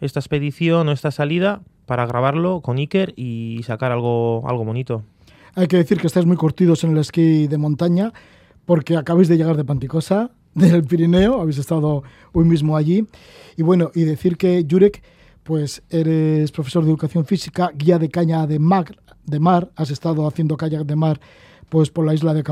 esta 0.00 0.20
expedición 0.20 0.88
o 0.88 0.92
esta 0.92 1.10
salida 1.10 1.62
para 1.86 2.06
grabarlo 2.06 2.60
con 2.60 2.78
Iker 2.78 3.12
y 3.16 3.60
sacar 3.64 3.92
algo, 3.92 4.44
algo 4.46 4.64
bonito? 4.64 5.02
Hay 5.54 5.66
que 5.66 5.76
decir 5.76 5.98
que 5.98 6.06
estáis 6.06 6.26
muy 6.26 6.36
curtidos 6.36 6.84
en 6.84 6.92
el 6.92 6.98
esquí 6.98 7.48
de 7.48 7.58
montaña 7.58 8.12
porque 8.66 8.96
acabáis 8.96 9.28
de 9.28 9.36
llegar 9.36 9.56
de 9.56 9.64
Panticosa, 9.64 10.30
del 10.54 10.84
Pirineo, 10.84 11.40
habéis 11.40 11.58
estado 11.58 12.04
hoy 12.32 12.44
mismo 12.44 12.76
allí. 12.76 13.04
Y 13.56 13.62
bueno, 13.62 13.90
y 13.94 14.04
decir 14.04 14.36
que 14.36 14.64
Jurek 14.68 15.02
pues 15.42 15.82
eres 15.90 16.52
profesor 16.52 16.84
de 16.84 16.90
educación 16.90 17.24
física, 17.24 17.70
guía 17.74 17.98
de 17.98 18.08
caña 18.08 18.46
de 18.46 18.58
mar, 18.58 19.70
has 19.76 19.90
estado 19.90 20.26
haciendo 20.26 20.56
kayak 20.56 20.84
de 20.84 20.96
mar 20.96 21.20
pues 21.68 21.88
por 21.90 22.04
la 22.04 22.14
isla 22.14 22.34
de, 22.34 22.42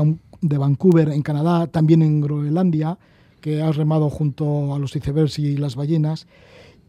Vancouver 0.57 1.09
en 1.09 1.21
Canadá, 1.21 1.67
también 1.67 2.01
en 2.01 2.21
Groenlandia, 2.21 2.97
que 3.41 3.61
has 3.61 3.75
remado 3.75 4.09
junto 4.09 4.73
a 4.73 4.79
los 4.79 4.95
icebergs 4.95 5.37
y 5.39 5.57
las 5.57 5.75
ballenas. 5.75 6.25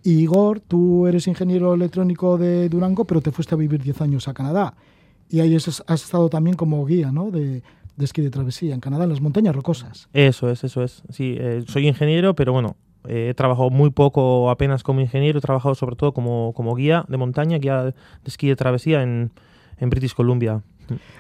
Y 0.05 0.21
Igor, 0.21 0.61
tú 0.61 1.09
eres 1.09 1.27
ingeniero 1.27 1.75
electrónico 1.75 2.39
de 2.39 2.69
Durango, 2.69 3.05
pero 3.05 3.21
te 3.21 3.33
fuiste 3.33 3.55
a 3.55 3.59
vivir 3.59 3.83
10 3.83 4.01
años 4.03 4.29
a 4.29 4.35
Canadá. 4.35 4.75
Y 5.29 5.41
ahí 5.41 5.55
has, 5.57 5.83
estado 5.89 6.29
también 6.29 6.57
como 6.57 6.85
guía 6.87 7.11
¿no? 7.11 7.33
de, 7.33 7.63
de 7.97 8.05
esquí 8.05 8.23
de 8.23 8.31
travesía 8.31 8.75
en 8.75 8.81
Canadá, 8.81 9.05
en 9.05 9.11
las 9.11 9.21
montañas 9.21 9.55
rocosas. 9.55 10.09
Eso 10.13 10.51
es, 10.51 10.65
eso 10.65 10.83
es. 10.83 11.03
Sí, 11.11 11.37
eh, 11.39 11.65
soy 11.67 11.87
ingeniero, 11.89 12.35
pero 12.35 12.53
bueno, 12.53 12.77
he 13.09 13.35
trabajado 13.35 13.71
muy 13.71 13.91
poco 13.91 14.51
apenas 14.51 14.83
como 14.83 15.01
ingeniero, 15.01 15.39
he 15.39 15.43
trabajado 15.43 15.75
sobre 15.75 15.97
todo 15.97 16.13
como, 16.13 16.53
como 16.55 16.75
guía 16.75 17.05
de 17.09 17.17
montaña, 17.17 17.59
guía 17.59 17.85
de 17.85 17.95
esquí 18.25 18.49
de 18.49 18.57
travesía 18.57 19.03
en, 19.03 19.31
en 19.79 19.91
British 19.91 20.15
Columbia. 20.15 20.63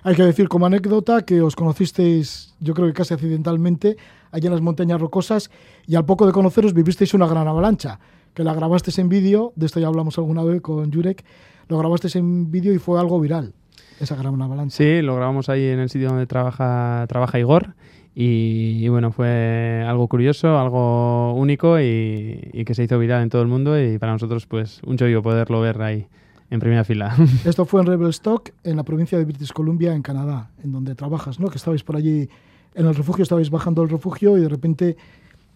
Hay 0.02 0.16
que 0.16 0.24
decir 0.24 0.48
como 0.48 0.66
anécdota 0.66 1.22
que 1.22 1.40
os 1.42 1.54
conocisteis, 1.54 2.54
yo 2.60 2.74
creo 2.74 2.88
que 2.88 2.92
casi 2.92 3.14
accidentalmente, 3.14 3.96
allá 4.32 4.46
en 4.46 4.52
las 4.52 4.60
montañas 4.60 5.00
rocosas 5.00 5.50
y 5.86 5.94
al 5.94 6.04
poco 6.04 6.26
de 6.26 6.32
conoceros 6.32 6.74
vivisteis 6.74 7.14
una 7.14 7.26
gran 7.26 7.46
avalancha, 7.46 8.00
que 8.34 8.44
la 8.44 8.54
grabasteis 8.54 8.98
en 8.98 9.08
vídeo, 9.08 9.52
de 9.56 9.66
esto 9.66 9.80
ya 9.80 9.86
hablamos 9.86 10.18
alguna 10.18 10.42
vez 10.44 10.60
con 10.60 10.92
Jurek, 10.92 11.24
lo 11.68 11.78
grabasteis 11.78 12.16
en 12.16 12.50
vídeo 12.50 12.72
y 12.72 12.78
fue 12.78 12.98
algo 12.98 13.20
viral, 13.20 13.54
esa 14.00 14.16
gran 14.16 14.40
avalancha. 14.42 14.76
Sí, 14.76 15.02
lo 15.02 15.14
grabamos 15.14 15.48
ahí 15.48 15.66
en 15.66 15.78
el 15.78 15.88
sitio 15.88 16.08
donde 16.08 16.26
trabaja, 16.26 17.06
trabaja 17.08 17.38
Igor 17.38 17.74
y, 18.14 18.88
bueno, 18.88 19.12
fue 19.12 19.84
algo 19.86 20.08
curioso, 20.08 20.58
algo 20.58 21.32
único 21.34 21.78
y, 21.80 22.64
que 22.66 22.74
se 22.74 22.84
hizo 22.84 22.98
viral 22.98 23.22
en 23.22 23.30
todo 23.30 23.42
el 23.42 23.48
mundo 23.48 23.80
y 23.80 23.98
para 23.98 24.12
nosotros 24.12 24.46
pues 24.46 24.80
un 24.84 24.96
chollo 24.96 25.22
poderlo 25.22 25.60
ver 25.60 25.80
ahí 25.80 26.06
en 26.50 26.58
primera 26.58 26.84
fila. 26.84 27.14
Esto 27.44 27.64
fue 27.64 27.80
en 27.80 27.86
Revelstock, 27.86 28.50
en 28.64 28.76
la 28.76 28.82
provincia 28.82 29.16
de 29.16 29.24
British 29.24 29.52
Columbia, 29.52 29.94
en 29.94 30.02
Canadá, 30.02 30.50
en 30.64 30.72
donde 30.72 30.94
trabajas, 30.96 31.38
¿no? 31.38 31.48
Que 31.48 31.58
estabais 31.58 31.84
por 31.84 31.96
allí 31.96 32.28
en 32.74 32.86
el 32.86 32.94
refugio, 32.94 33.22
estabais 33.22 33.50
bajando 33.50 33.82
el 33.82 33.88
refugio 33.88 34.36
y 34.36 34.40
de 34.40 34.48
repente 34.48 34.96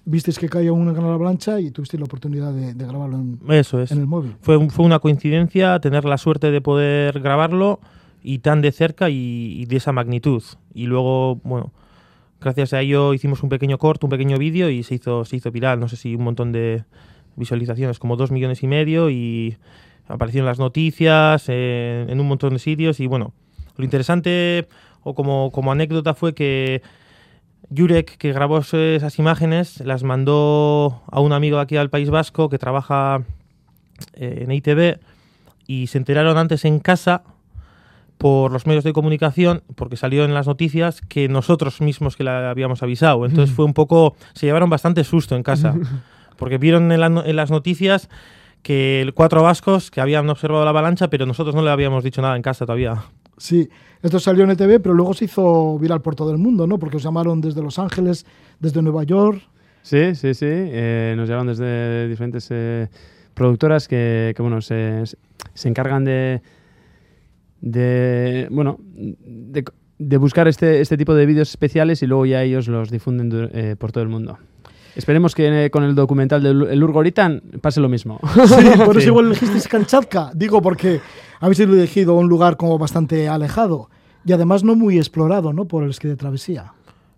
visteis 0.04 0.38
que 0.38 0.48
caía 0.48 0.72
una 0.72 0.92
gran 0.92 1.06
avalancha 1.06 1.58
y 1.58 1.70
tuvisteis 1.72 2.00
la 2.00 2.04
oportunidad 2.04 2.52
de, 2.52 2.72
grabarlo 2.74 3.16
en, 3.16 3.40
Eso 3.48 3.80
es. 3.80 3.90
en 3.90 3.98
el 3.98 4.06
móvil. 4.06 4.36
Fue, 4.40 4.70
fue 4.70 4.84
una 4.84 5.00
coincidencia 5.00 5.80
tener 5.80 6.04
la 6.04 6.18
suerte 6.18 6.52
de 6.52 6.60
poder 6.60 7.18
grabarlo 7.20 7.80
y 8.22 8.38
tan 8.38 8.62
de 8.62 8.70
cerca 8.70 9.10
y, 9.10 9.60
y 9.60 9.66
de 9.66 9.76
esa 9.76 9.90
magnitud. 9.90 10.42
Y 10.72 10.86
luego, 10.86 11.40
bueno 11.42 11.72
Gracias 12.44 12.74
a 12.74 12.82
ello 12.82 13.14
hicimos 13.14 13.42
un 13.42 13.48
pequeño 13.48 13.78
corto, 13.78 14.06
un 14.06 14.10
pequeño 14.10 14.36
vídeo 14.36 14.68
y 14.68 14.82
se 14.82 14.96
hizo, 14.96 15.24
se 15.24 15.36
hizo 15.36 15.50
viral. 15.50 15.80
No 15.80 15.88
sé 15.88 15.96
si 15.96 16.14
un 16.14 16.24
montón 16.24 16.52
de 16.52 16.84
visualizaciones, 17.36 17.98
como 17.98 18.16
dos 18.16 18.30
millones 18.30 18.62
y 18.62 18.66
medio 18.66 19.08
y 19.08 19.56
apareció 20.08 20.40
en 20.40 20.44
las 20.44 20.58
noticias, 20.58 21.48
en 21.48 22.20
un 22.20 22.28
montón 22.28 22.52
de 22.52 22.58
sitios 22.58 23.00
y 23.00 23.06
bueno, 23.06 23.32
lo 23.78 23.84
interesante 23.84 24.68
o 25.04 25.14
como, 25.14 25.50
como 25.52 25.72
anécdota 25.72 26.12
fue 26.12 26.34
que 26.34 26.82
Jurek, 27.74 28.18
que 28.18 28.34
grabó 28.34 28.58
esas 28.58 29.18
imágenes, 29.18 29.80
las 29.80 30.02
mandó 30.02 31.00
a 31.10 31.20
un 31.20 31.32
amigo 31.32 31.60
aquí 31.60 31.78
al 31.78 31.88
País 31.88 32.10
Vasco 32.10 32.50
que 32.50 32.58
trabaja 32.58 33.22
eh, 34.12 34.40
en 34.42 34.52
ITV 34.52 34.98
y 35.66 35.86
se 35.86 35.96
enteraron 35.96 36.36
antes 36.36 36.66
en 36.66 36.78
casa 36.78 37.22
por 38.18 38.52
los 38.52 38.66
medios 38.66 38.84
de 38.84 38.92
comunicación, 38.92 39.62
porque 39.74 39.96
salió 39.96 40.24
en 40.24 40.34
las 40.34 40.46
noticias 40.46 41.00
que 41.02 41.28
nosotros 41.28 41.80
mismos 41.80 42.16
que 42.16 42.24
la 42.24 42.50
habíamos 42.50 42.82
avisado. 42.82 43.26
Entonces 43.26 43.54
fue 43.54 43.64
un 43.64 43.74
poco, 43.74 44.14
se 44.34 44.46
llevaron 44.46 44.70
bastante 44.70 45.04
susto 45.04 45.36
en 45.36 45.42
casa, 45.42 45.74
porque 46.36 46.58
vieron 46.58 46.90
en, 46.92 47.36
las 47.36 47.50
noticias 47.50 48.08
que 48.62 49.02
el 49.02 49.12
cuatro 49.14 49.42
vascos 49.42 49.90
que 49.90 50.00
habían 50.00 50.28
observado 50.30 50.64
la 50.64 50.70
avalancha, 50.70 51.10
pero 51.10 51.26
nosotros 51.26 51.54
no 51.54 51.62
le 51.62 51.70
habíamos 51.70 52.02
dicho 52.02 52.22
nada 52.22 52.36
en 52.36 52.42
casa 52.42 52.64
todavía. 52.64 53.04
Sí, 53.36 53.68
esto 54.00 54.20
salió 54.20 54.44
en 54.44 54.50
ETV, 54.50 54.80
pero 54.80 54.94
luego 54.94 55.12
se 55.12 55.26
hizo 55.26 55.78
viral 55.78 56.00
por 56.00 56.14
todo 56.14 56.30
el 56.30 56.38
mundo, 56.38 56.66
¿no? 56.66 56.78
Porque 56.78 56.98
os 56.98 57.02
llamaron 57.02 57.40
desde 57.40 57.62
Los 57.62 57.78
Ángeles, 57.78 58.24
desde 58.60 58.80
Nueva 58.80 59.02
York. 59.02 59.42
Sí, 59.82 60.14
sí, 60.14 60.34
sí. 60.34 60.46
Eh, 60.48 61.14
nos 61.16 61.28
llamaron 61.28 61.48
desde 61.48 62.08
diferentes 62.08 62.46
eh, 62.50 62.88
productoras 63.34 63.88
que, 63.88 64.32
que 64.34 64.40
bueno, 64.40 64.62
se, 64.62 65.02
se 65.52 65.68
encargan 65.68 66.04
de, 66.04 66.40
de, 67.64 68.46
bueno, 68.50 68.78
de, 69.98 70.16
buscar 70.18 70.48
este, 70.48 70.82
este 70.82 70.98
tipo 70.98 71.14
de 71.14 71.24
vídeos 71.24 71.48
especiales 71.48 72.02
y 72.02 72.06
luego 72.06 72.26
ya 72.26 72.42
ellos 72.42 72.68
los 72.68 72.90
difunden 72.90 73.50
eh, 73.52 73.74
por 73.78 73.90
todo 73.90 74.04
el 74.04 74.10
mundo. 74.10 74.38
Esperemos 74.94 75.34
que 75.34 75.64
eh, 75.64 75.70
con 75.70 75.82
el 75.82 75.94
documental 75.94 76.42
del 76.42 76.68
el 76.68 76.84
Urgoritan 76.84 77.42
pase 77.62 77.80
lo 77.80 77.88
mismo. 77.88 78.20
Sí, 78.46 78.84
por 78.84 78.98
eso 78.98 79.08
igual 79.08 79.26
elegisteis 79.26 79.66
Kamchatka. 79.66 80.30
Digo, 80.34 80.60
porque 80.60 81.00
habéis 81.40 81.60
elegido 81.60 82.14
un 82.14 82.28
lugar 82.28 82.56
como 82.58 82.78
bastante 82.78 83.28
alejado 83.28 83.88
y 84.26 84.32
además 84.32 84.62
no 84.62 84.76
muy 84.76 84.98
explorado, 84.98 85.52
¿no? 85.52 85.64
Por 85.64 85.84
el 85.84 85.90
esquí 85.90 86.06
de 86.06 86.16
travesía. 86.16 86.74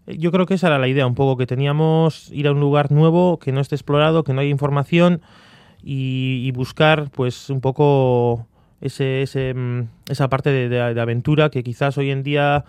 Yo 0.07 0.31
creo 0.31 0.47
que 0.47 0.55
esa 0.55 0.69
era 0.69 0.79
la 0.79 0.87
idea, 0.87 1.07
un 1.07 1.17
poco 1.17 1.37
que 1.37 1.47
teníamos 1.47 2.31
ir 2.33 2.47
a 2.47 2.53
un 2.53 2.61
lugar 2.61 2.93
nuevo, 2.93 3.39
que 3.41 3.51
no 3.51 3.61
esté 3.61 3.75
explorado, 3.75 4.23
que 4.23 4.33
no 4.33 4.41
haya 4.41 4.51
información 4.51 5.21
y, 5.83 6.43
y 6.45 6.53
buscar, 6.53 7.11
pues, 7.11 7.51
un 7.51 7.61
poco 7.61 8.47
ese, 8.81 9.23
ese, 9.23 9.55
mm, 9.55 9.89
esa 10.09 10.29
parte 10.29 10.51
de, 10.51 11.01
aventura 11.01 11.51
que 11.51 11.63
quizás 11.63 11.97
hoy 11.99 12.11
en 12.11 12.23
día 12.23 12.65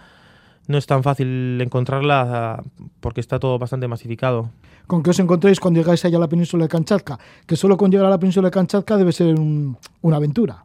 no 0.67 0.77
es 0.77 0.85
tan 0.85 1.03
fácil 1.03 1.59
encontrarla 1.61 2.21
ah, 2.27 2.63
porque 2.99 3.21
está 3.21 3.39
todo 3.39 3.57
bastante 3.57 3.87
masificado. 3.87 4.51
¿Con 4.85 5.03
qué 5.03 5.09
os 5.09 5.19
encontréis 5.19 5.59
cuando 5.59 5.79
llegáis 5.79 6.03
allá 6.05 6.17
a 6.17 6.21
la 6.21 6.29
península 6.29 6.65
de 6.65 6.69
Kamchatka? 6.69 7.19
Que 7.45 7.55
solo 7.55 7.75
con 7.77 7.91
llegar 7.91 8.07
a 8.07 8.09
la 8.09 8.19
península 8.19 8.47
de 8.47 8.51
Kamchatka 8.51 8.97
debe 8.97 9.11
ser 9.11 9.35
una 9.37 10.17
aventura. 10.17 10.63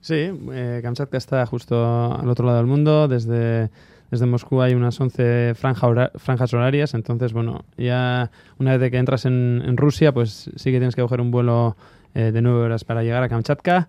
Sí, 0.00 0.30
eh, 0.52 0.80
Kamchatka 0.82 1.18
está 1.18 1.44
justo 1.46 2.14
al 2.14 2.28
otro 2.28 2.46
lado 2.46 2.58
del 2.58 2.66
mundo. 2.66 3.08
Desde, 3.08 3.70
desde 4.10 4.26
Moscú 4.26 4.62
hay 4.62 4.74
unas 4.74 5.00
11 5.00 5.54
franjas 5.54 6.54
horarias. 6.54 6.94
Entonces, 6.94 7.32
bueno, 7.32 7.64
ya 7.76 8.30
una 8.58 8.76
vez 8.76 8.90
que 8.90 8.98
entras 8.98 9.24
en, 9.26 9.76
Rusia, 9.76 10.12
pues 10.12 10.50
sí 10.54 10.70
que 10.70 10.78
tienes 10.78 10.94
que 10.94 11.02
coger 11.02 11.20
un 11.20 11.32
vuelo 11.32 11.76
eh, 12.14 12.30
de 12.32 12.42
nueve 12.42 12.60
horas 12.60 12.84
para 12.84 13.02
llegar 13.02 13.22
a 13.22 13.28
Kamchatka 13.28 13.88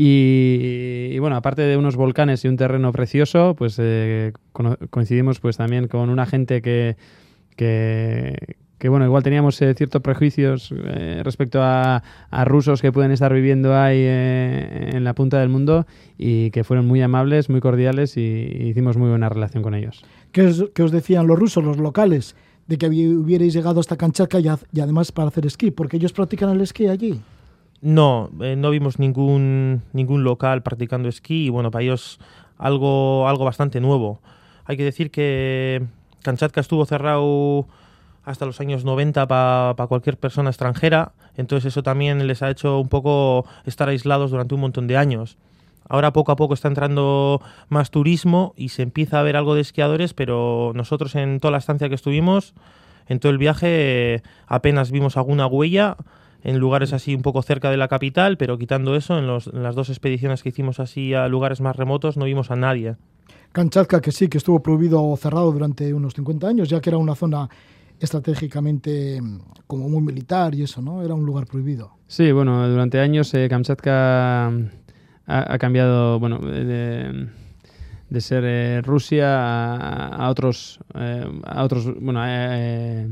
Y, 0.00 1.10
y, 1.10 1.18
bueno, 1.18 1.34
aparte 1.34 1.62
de 1.62 1.76
unos 1.76 1.96
volcanes 1.96 2.44
y 2.44 2.48
un 2.48 2.56
terreno 2.56 2.92
precioso, 2.92 3.56
pues 3.58 3.76
eh, 3.80 4.32
coincidimos 4.90 5.40
pues 5.40 5.56
también 5.56 5.88
con 5.88 6.08
una 6.08 6.24
gente 6.24 6.62
que, 6.62 6.96
que, 7.56 8.56
que, 8.78 8.88
bueno, 8.88 9.04
igual 9.06 9.24
teníamos 9.24 9.60
eh, 9.60 9.74
ciertos 9.74 10.00
prejuicios 10.00 10.72
eh, 10.72 11.20
respecto 11.24 11.58
a, 11.60 12.04
rusos 12.44 12.80
que 12.80 12.92
pueden 12.92 13.10
estar 13.10 13.34
viviendo 13.34 13.76
ahí 13.76 14.04
en 14.06 15.02
la 15.02 15.14
punta 15.14 15.40
del 15.40 15.48
mundo 15.48 15.84
y 16.16 16.52
que 16.52 16.62
fueron 16.62 16.86
muy 16.86 17.02
amables, 17.02 17.50
muy 17.50 17.60
cordiales 17.60 18.16
y, 18.16 18.20
hicimos 18.68 18.96
muy 18.96 19.08
buena 19.08 19.28
relación 19.28 19.64
con 19.64 19.74
ellos. 19.74 20.04
¿Qué 20.30 20.46
os, 20.46 20.92
decían 20.92 21.26
los 21.26 21.36
rusos, 21.36 21.64
los 21.64 21.78
locales, 21.78 22.36
de 22.68 22.78
que 22.78 22.88
hubi- 22.88 23.16
hubierais 23.16 23.52
llegado 23.52 23.80
hasta 23.80 23.96
Kamchatka 23.96 24.38
y, 24.38 24.46
y 24.72 24.80
además 24.80 25.10
para 25.10 25.26
hacer 25.26 25.44
esquí? 25.44 25.72
Porque 25.72 25.96
ellos 25.96 26.12
practican 26.12 26.50
el 26.50 26.60
esquí 26.60 26.86
allí. 26.86 27.20
No, 27.80 28.30
eh, 28.40 28.56
no 28.56 28.70
vimos 28.70 28.98
ningún, 28.98 29.82
ningún 29.92 30.24
local 30.24 30.62
practicando 30.62 31.08
esquí 31.08 31.46
y 31.46 31.48
bueno, 31.50 31.70
para 31.70 31.84
ellos 31.84 32.18
algo, 32.56 33.28
algo 33.28 33.44
bastante 33.44 33.80
nuevo. 33.80 34.20
Hay 34.64 34.76
que 34.76 34.84
decir 34.84 35.10
que 35.10 35.84
Kamchatka 36.22 36.60
estuvo 36.60 36.84
cerrado 36.86 37.66
hasta 38.24 38.44
los 38.44 38.60
años 38.60 38.84
90 38.84 39.26
para 39.26 39.86
cualquier 39.86 40.18
persona 40.18 40.50
extranjera, 40.50 41.12
entonces 41.36 41.72
eso 41.72 41.82
también 41.82 42.26
les 42.26 42.42
ha 42.42 42.50
hecho 42.50 42.78
un 42.78 42.88
poco 42.88 43.46
estar 43.64 43.88
aislados 43.88 44.30
durante 44.30 44.54
un 44.54 44.60
montón 44.60 44.86
de 44.86 44.96
años. 44.96 45.38
Ahora 45.88 46.12
poco 46.12 46.32
a 46.32 46.36
poco 46.36 46.52
está 46.52 46.68
entrando 46.68 47.40
más 47.70 47.90
turismo 47.90 48.52
y 48.56 48.68
se 48.68 48.82
empieza 48.82 49.20
a 49.20 49.22
ver 49.22 49.36
algo 49.36 49.54
de 49.54 49.62
esquiadores, 49.62 50.12
pero 50.12 50.72
nosotros 50.74 51.14
en 51.14 51.40
toda 51.40 51.52
la 51.52 51.58
estancia 51.58 51.88
que 51.88 51.94
estuvimos, 51.94 52.52
en 53.06 53.20
todo 53.20 53.32
el 53.32 53.38
viaje, 53.38 54.16
eh, 54.16 54.22
apenas 54.46 54.90
vimos 54.90 55.16
alguna 55.16 55.46
huella 55.46 55.96
en 56.44 56.58
lugares 56.58 56.92
así 56.92 57.14
un 57.14 57.22
poco 57.22 57.42
cerca 57.42 57.70
de 57.70 57.76
la 57.76 57.88
capital, 57.88 58.36
pero 58.36 58.58
quitando 58.58 58.94
eso, 58.96 59.18
en, 59.18 59.26
los- 59.26 59.48
en 59.48 59.62
las 59.62 59.74
dos 59.74 59.88
expediciones 59.90 60.42
que 60.42 60.50
hicimos 60.50 60.78
así 60.80 61.14
a 61.14 61.28
lugares 61.28 61.60
más 61.60 61.76
remotos 61.76 62.16
no 62.16 62.24
vimos 62.26 62.50
a 62.50 62.56
nadie. 62.56 62.96
Kamchatka, 63.52 64.00
que 64.00 64.12
sí, 64.12 64.28
que 64.28 64.38
estuvo 64.38 64.62
prohibido 64.62 65.02
o 65.02 65.16
cerrado 65.16 65.50
durante 65.52 65.92
unos 65.94 66.14
50 66.14 66.46
años, 66.48 66.68
ya 66.68 66.80
que 66.80 66.90
era 66.90 66.98
una 66.98 67.14
zona 67.14 67.48
estratégicamente 67.98 69.20
mm, 69.20 69.38
como 69.66 69.88
muy 69.88 70.02
militar 70.02 70.54
y 70.54 70.62
eso, 70.62 70.82
¿no? 70.82 71.02
Era 71.02 71.14
un 71.14 71.24
lugar 71.26 71.46
prohibido. 71.46 71.92
Sí, 72.06 72.30
bueno, 72.32 72.68
durante 72.68 73.00
años 73.00 73.32
eh, 73.34 73.48
Kamchatka 73.48 74.50
mm, 74.52 74.64
ha, 75.26 75.52
ha 75.54 75.58
cambiado, 75.58 76.18
bueno, 76.20 76.38
de, 76.38 77.28
de 78.10 78.20
ser 78.20 78.44
eh, 78.46 78.82
Rusia 78.82 79.26
a, 79.74 80.06
a 80.26 80.30
otros, 80.30 80.78
eh, 80.94 81.26
a 81.44 81.64
otros, 81.64 81.86
bueno, 82.00 82.22
eh, 82.26 83.08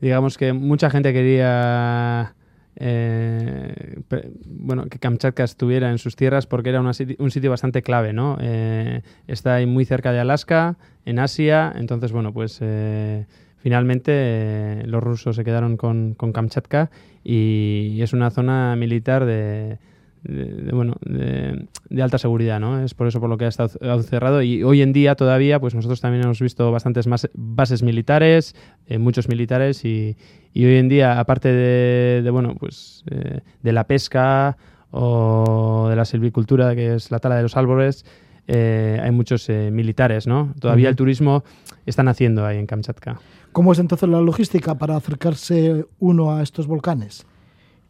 digamos 0.00 0.36
que 0.38 0.52
mucha 0.52 0.90
gente 0.90 1.12
quería, 1.12 2.34
eh, 2.76 4.00
bueno, 4.46 4.86
que 4.86 4.98
Kamchatka 4.98 5.44
estuviera 5.44 5.90
en 5.90 5.98
sus 5.98 6.16
tierras 6.16 6.46
porque 6.46 6.70
era 6.70 6.80
un 6.80 7.30
sitio 7.30 7.50
bastante 7.50 7.82
clave, 7.82 8.12
¿no? 8.12 8.36
Eh, 8.40 9.02
está 9.26 9.54
ahí 9.54 9.66
muy 9.66 9.84
cerca 9.84 10.12
de 10.12 10.20
Alaska, 10.20 10.76
en 11.04 11.18
Asia, 11.18 11.72
entonces, 11.76 12.12
bueno, 12.12 12.32
pues 12.32 12.58
eh, 12.60 13.26
finalmente 13.58 14.82
los 14.86 15.02
rusos 15.02 15.36
se 15.36 15.44
quedaron 15.44 15.76
con, 15.76 16.14
con 16.14 16.32
Kamchatka 16.32 16.90
y 17.24 17.98
es 18.02 18.12
una 18.12 18.30
zona 18.30 18.76
militar 18.76 19.24
de, 19.24 19.78
de- 20.26 20.62
de, 20.62 20.72
bueno, 20.72 20.94
de, 21.04 21.66
de 21.88 22.02
alta 22.02 22.18
seguridad, 22.18 22.58
¿no? 22.60 22.80
Es 22.82 22.94
por 22.94 23.06
eso 23.06 23.20
por 23.20 23.28
lo 23.30 23.36
que 23.38 23.44
ha 23.44 23.48
estado 23.48 24.02
cerrado 24.02 24.42
y 24.42 24.62
hoy 24.62 24.82
en 24.82 24.92
día 24.92 25.14
todavía, 25.14 25.60
pues 25.60 25.74
nosotros 25.74 26.00
también 26.00 26.24
hemos 26.24 26.40
visto 26.40 26.70
bastantes 26.72 27.06
más 27.06 27.28
bases 27.34 27.82
militares, 27.82 28.54
eh, 28.86 28.98
muchos 28.98 29.28
militares 29.28 29.84
y, 29.84 30.16
y 30.52 30.64
hoy 30.64 30.76
en 30.76 30.88
día, 30.88 31.18
aparte 31.20 31.48
de, 31.52 32.22
de, 32.22 32.30
bueno, 32.30 32.54
pues 32.58 33.04
eh, 33.10 33.40
de 33.62 33.72
la 33.72 33.84
pesca 33.84 34.56
o 34.90 35.86
de 35.90 35.96
la 35.96 36.04
silvicultura, 36.04 36.74
que 36.74 36.94
es 36.94 37.10
la 37.10 37.18
tala 37.18 37.36
de 37.36 37.42
los 37.42 37.56
árboles, 37.56 38.04
eh, 38.48 39.00
hay 39.02 39.10
muchos 39.10 39.48
militares, 39.48 40.26
¿no? 40.26 40.54
Todavía 40.60 40.88
el 40.88 40.96
turismo 40.96 41.42
están 41.84 42.08
haciendo 42.08 42.46
ahí 42.46 42.58
en 42.58 42.66
Kamchatka. 42.66 43.18
¿Cómo 43.52 43.72
es 43.72 43.78
entonces 43.78 44.08
la 44.08 44.20
logística 44.20 44.76
para 44.76 44.96
acercarse 44.96 45.84
uno 45.98 46.32
a 46.36 46.42
estos 46.42 46.66
volcanes? 46.66 47.26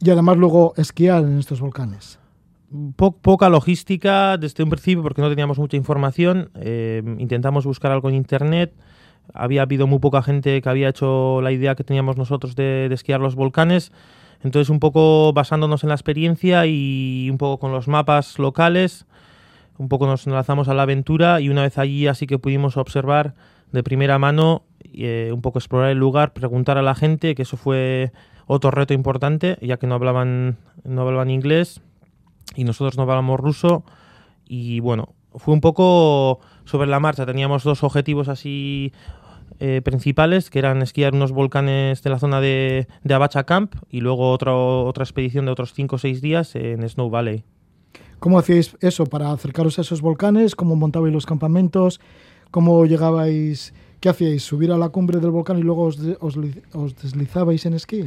Y 0.01 0.11
además 0.11 0.37
luego 0.37 0.73
esquiar 0.77 1.25
en 1.25 1.39
estos 1.39 1.61
volcanes. 1.61 2.19
Po- 2.97 3.17
poca 3.17 3.49
logística 3.49 4.37
desde 4.39 4.65
un 4.65 4.71
principio 4.71 5.03
porque 5.03 5.23
no 5.23 5.29
teníamos 5.29 5.59
mucha 5.59 5.77
información. 5.77 6.51
eh, 6.57 7.03
intentamos 7.19 7.65
buscar 7.65 7.93
algo 7.93 8.09
en 8.09 8.17
internet. 8.17 8.75
Había 9.35 9.63
habido 9.63 9.87
muy 9.87 9.99
poca 9.99 10.23
gente 10.23 10.61
que 10.61 10.69
había 10.69 10.89
hecho 10.89 11.41
la 11.43 11.53
idea 11.53 11.75
que 11.75 11.85
teníamos 11.85 12.17
nosotros 12.17 12.57
de, 12.57 12.89
de 12.89 12.95
esquiar 12.95 13.21
los 13.21 13.35
volcanes. 13.35 13.93
Entonces, 14.43 14.69
un 14.69 14.81
poco 14.81 15.33
basándonos 15.33 15.83
en 15.85 15.89
la 15.89 15.95
experiencia 15.95 16.67
y 16.67 17.29
un 17.31 17.39
poco 17.39 17.59
con 17.59 17.73
los 17.73 17.89
mapas 17.89 18.39
locales, 18.39 19.07
un 19.79 19.89
poco 19.89 20.07
nos 20.07 20.27
lanzamos 20.27 20.69
a 20.69 20.75
la 20.75 20.83
aventura 20.83 21.41
y 21.41 21.49
una 21.49 21.63
vez 21.63 21.79
allí 21.79 22.07
así 22.07 22.27
que 22.27 22.39
pudimos 22.39 22.77
observar 22.77 23.35
de 23.73 23.83
primera 23.83 24.19
mano, 24.19 24.63
eh, 24.93 25.31
un 25.33 25.41
poco 25.41 25.59
explorar 25.59 25.91
el 25.91 25.99
lugar, 25.99 26.33
preguntar 26.33 26.79
a 26.79 26.83
la 26.83 26.95
gente, 26.95 27.35
que 27.35 27.43
eso 27.43 27.57
fue 27.57 28.13
otro 28.47 28.71
reto 28.71 28.95
importante, 28.95 29.59
ya 29.61 29.77
que 29.77 29.87
no 29.87 29.95
hablaban, 29.95 30.57
no 30.85 31.03
hablaban 31.03 31.31
inglés 31.31 31.81
y 32.57 32.65
nosotros 32.65 32.97
no 32.97 33.03
hablábamos 33.03 33.39
ruso 33.39 33.85
y 34.49 34.81
bueno, 34.81 35.15
fue 35.35 35.55
un 35.55 35.61
poco 35.61 36.41
sobre 36.65 36.89
la 36.89 36.99
marcha, 37.01 37.27
teníamos 37.27 37.63
dos 37.63 37.85
objetivos 37.85 38.29
así 38.29 38.93
eh, 39.61 39.81
principales, 39.85 40.51
que 40.51 40.59
eran 40.59 40.83
esquiar 40.83 41.15
unos 41.15 41.33
volcanes 41.33 42.03
de 42.03 42.11
la 42.11 42.19
zona 42.19 42.41
de, 42.41 42.89
de 43.05 43.15
Abacha 43.15 43.45
Camp 43.45 43.75
y 43.91 44.01
luego 44.01 44.31
otro, 44.31 44.85
otra 44.87 45.05
expedición 45.05 45.45
de 45.47 45.53
otros 45.53 45.73
5 45.73 45.97
o 45.97 45.99
6 45.99 46.21
días 46.21 46.55
en 46.57 46.87
Snow 46.89 47.11
Valley. 47.11 47.45
¿Cómo 48.19 48.39
hacíais 48.39 48.77
eso 48.81 49.05
para 49.07 49.31
acercaros 49.31 49.79
a 49.79 49.83
esos 49.83 50.01
volcanes? 50.01 50.55
¿Cómo 50.57 50.75
montabais 50.75 51.13
los 51.13 51.27
campamentos? 51.27 52.01
¿Cómo 52.51 52.85
llegabais? 52.87 53.75
¿Qué 54.01 54.09
hacíais? 54.09 54.43
¿Subir 54.43 54.73
a 54.73 54.79
la 54.79 54.89
cumbre 54.89 55.21
del 55.21 55.31
volcán 55.31 55.59
y 55.59 55.63
luego 55.63 55.83
os, 55.85 55.99
de- 55.99 56.17
os 56.21 56.39
os 56.73 56.97
deslizabais 56.97 57.67
en 57.67 57.75
esquí? 57.75 58.05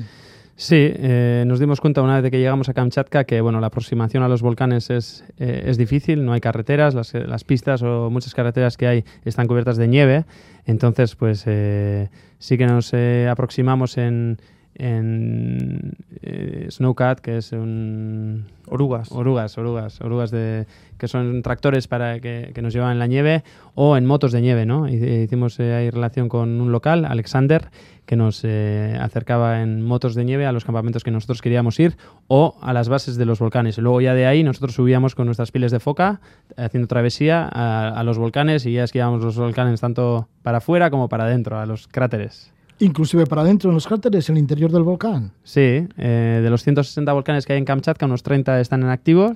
Sí, 0.62 0.76
eh, 0.76 1.46
nos 1.48 1.62
dimos 1.62 1.80
cuenta 1.80 2.02
una 2.02 2.20
vez 2.20 2.30
que 2.30 2.38
llegamos 2.38 2.68
a 2.68 2.74
Kamchatka 2.74 3.24
que 3.24 3.40
bueno, 3.40 3.62
la 3.62 3.68
aproximación 3.68 4.24
a 4.24 4.28
los 4.28 4.42
volcanes 4.42 4.90
es, 4.90 5.24
eh, 5.38 5.64
es 5.68 5.78
difícil, 5.78 6.26
no 6.26 6.34
hay 6.34 6.42
carreteras, 6.42 6.94
las, 6.94 7.14
las 7.14 7.46
pistas 7.46 7.82
o 7.82 8.10
muchas 8.10 8.36
carreteras 8.36 8.76
que 8.76 8.86
hay 8.86 9.06
están 9.24 9.48
cubiertas 9.48 9.78
de 9.78 9.88
nieve, 9.88 10.26
entonces 10.66 11.16
pues 11.16 11.46
eh, 11.46 12.10
sí 12.40 12.58
que 12.58 12.66
nos 12.66 12.94
eh, 12.94 13.30
aproximamos 13.32 13.98
en, 13.98 14.38
en 14.80 15.94
eh, 16.22 16.68
Snowcat, 16.72 17.20
que 17.20 17.38
es 17.38 17.52
un... 17.52 18.46
Orugas. 18.66 19.12
Orugas, 19.12 19.58
orugas, 19.58 20.00
orugas 20.00 20.32
de, 20.32 20.68
que 20.98 21.08
son 21.08 21.42
tractores 21.42 21.88
para 21.88 22.20
que, 22.20 22.52
que 22.54 22.62
nos 22.62 22.72
llevan 22.74 22.94
en 22.94 23.00
la 23.00 23.08
nieve 23.08 23.44
o 23.74 23.98
en 23.98 24.06
motos 24.06 24.32
de 24.32 24.42
nieve, 24.42 24.66
¿no? 24.66 24.88
Hic- 24.88 25.24
Hicimos 25.26 25.60
eh, 25.60 25.74
ahí 25.74 25.90
relación 25.90 26.30
con 26.30 26.62
un 26.62 26.72
local, 26.72 27.06
Alexander, 27.06 27.70
que 28.06 28.16
nos 28.16 28.42
eh, 28.44 28.96
acercaba 29.02 29.62
en 29.62 29.84
motos 29.84 30.14
de 30.16 30.24
nieve 30.24 30.46
a 30.46 30.52
los 30.52 30.66
campamentos 30.66 31.04
que 31.04 31.12
nosotros 31.12 31.42
queríamos 31.42 31.80
ir 31.80 31.98
o 32.28 32.58
a 32.62 32.74
las 32.74 32.90
bases 32.90 33.18
de 33.18 33.26
los 33.26 33.40
volcanes. 33.40 33.78
Y 33.78 33.82
luego 33.82 34.02
ya 34.02 34.14
de 34.14 34.28
ahí 34.28 34.44
nosotros 34.44 34.76
subíamos 34.76 35.16
con 35.16 35.26
nuestras 35.26 35.52
piles 35.52 35.72
de 35.72 35.80
foca 35.80 36.22
haciendo 36.56 36.88
travesía 36.88 37.50
a, 37.52 37.90
a 37.90 38.04
los 38.04 38.18
volcanes 38.20 38.66
y 38.68 38.74
ya 38.74 38.84
esquiábamos 38.84 39.24
los 39.24 39.36
volcanes 39.36 39.82
tanto 39.82 40.28
para 40.44 40.60
afuera 40.60 40.90
como 40.92 41.10
para 41.10 41.26
adentro, 41.26 41.58
a 41.60 41.66
los 41.66 41.88
cráteres. 41.88 42.54
Inclusive 42.80 43.26
para 43.26 43.42
adentro 43.42 43.70
en 43.70 43.76
los 43.76 43.88
cráteres, 43.88 44.30
en 44.30 44.38
el 44.38 44.42
interior 44.42 44.72
del 44.72 44.84
volcán. 44.84 45.32
Sí, 45.44 45.88
eh, 45.98 46.40
de 46.42 46.50
los 46.50 46.64
160 46.64 47.12
volcanes 47.12 47.46
que 47.46 47.54
hay 47.54 47.60
en 47.60 47.66
Kamchatka, 47.66 48.06
unos 48.06 48.24
30 48.24 48.60
están 48.62 48.84
en 48.84 48.90
activo 48.90 49.36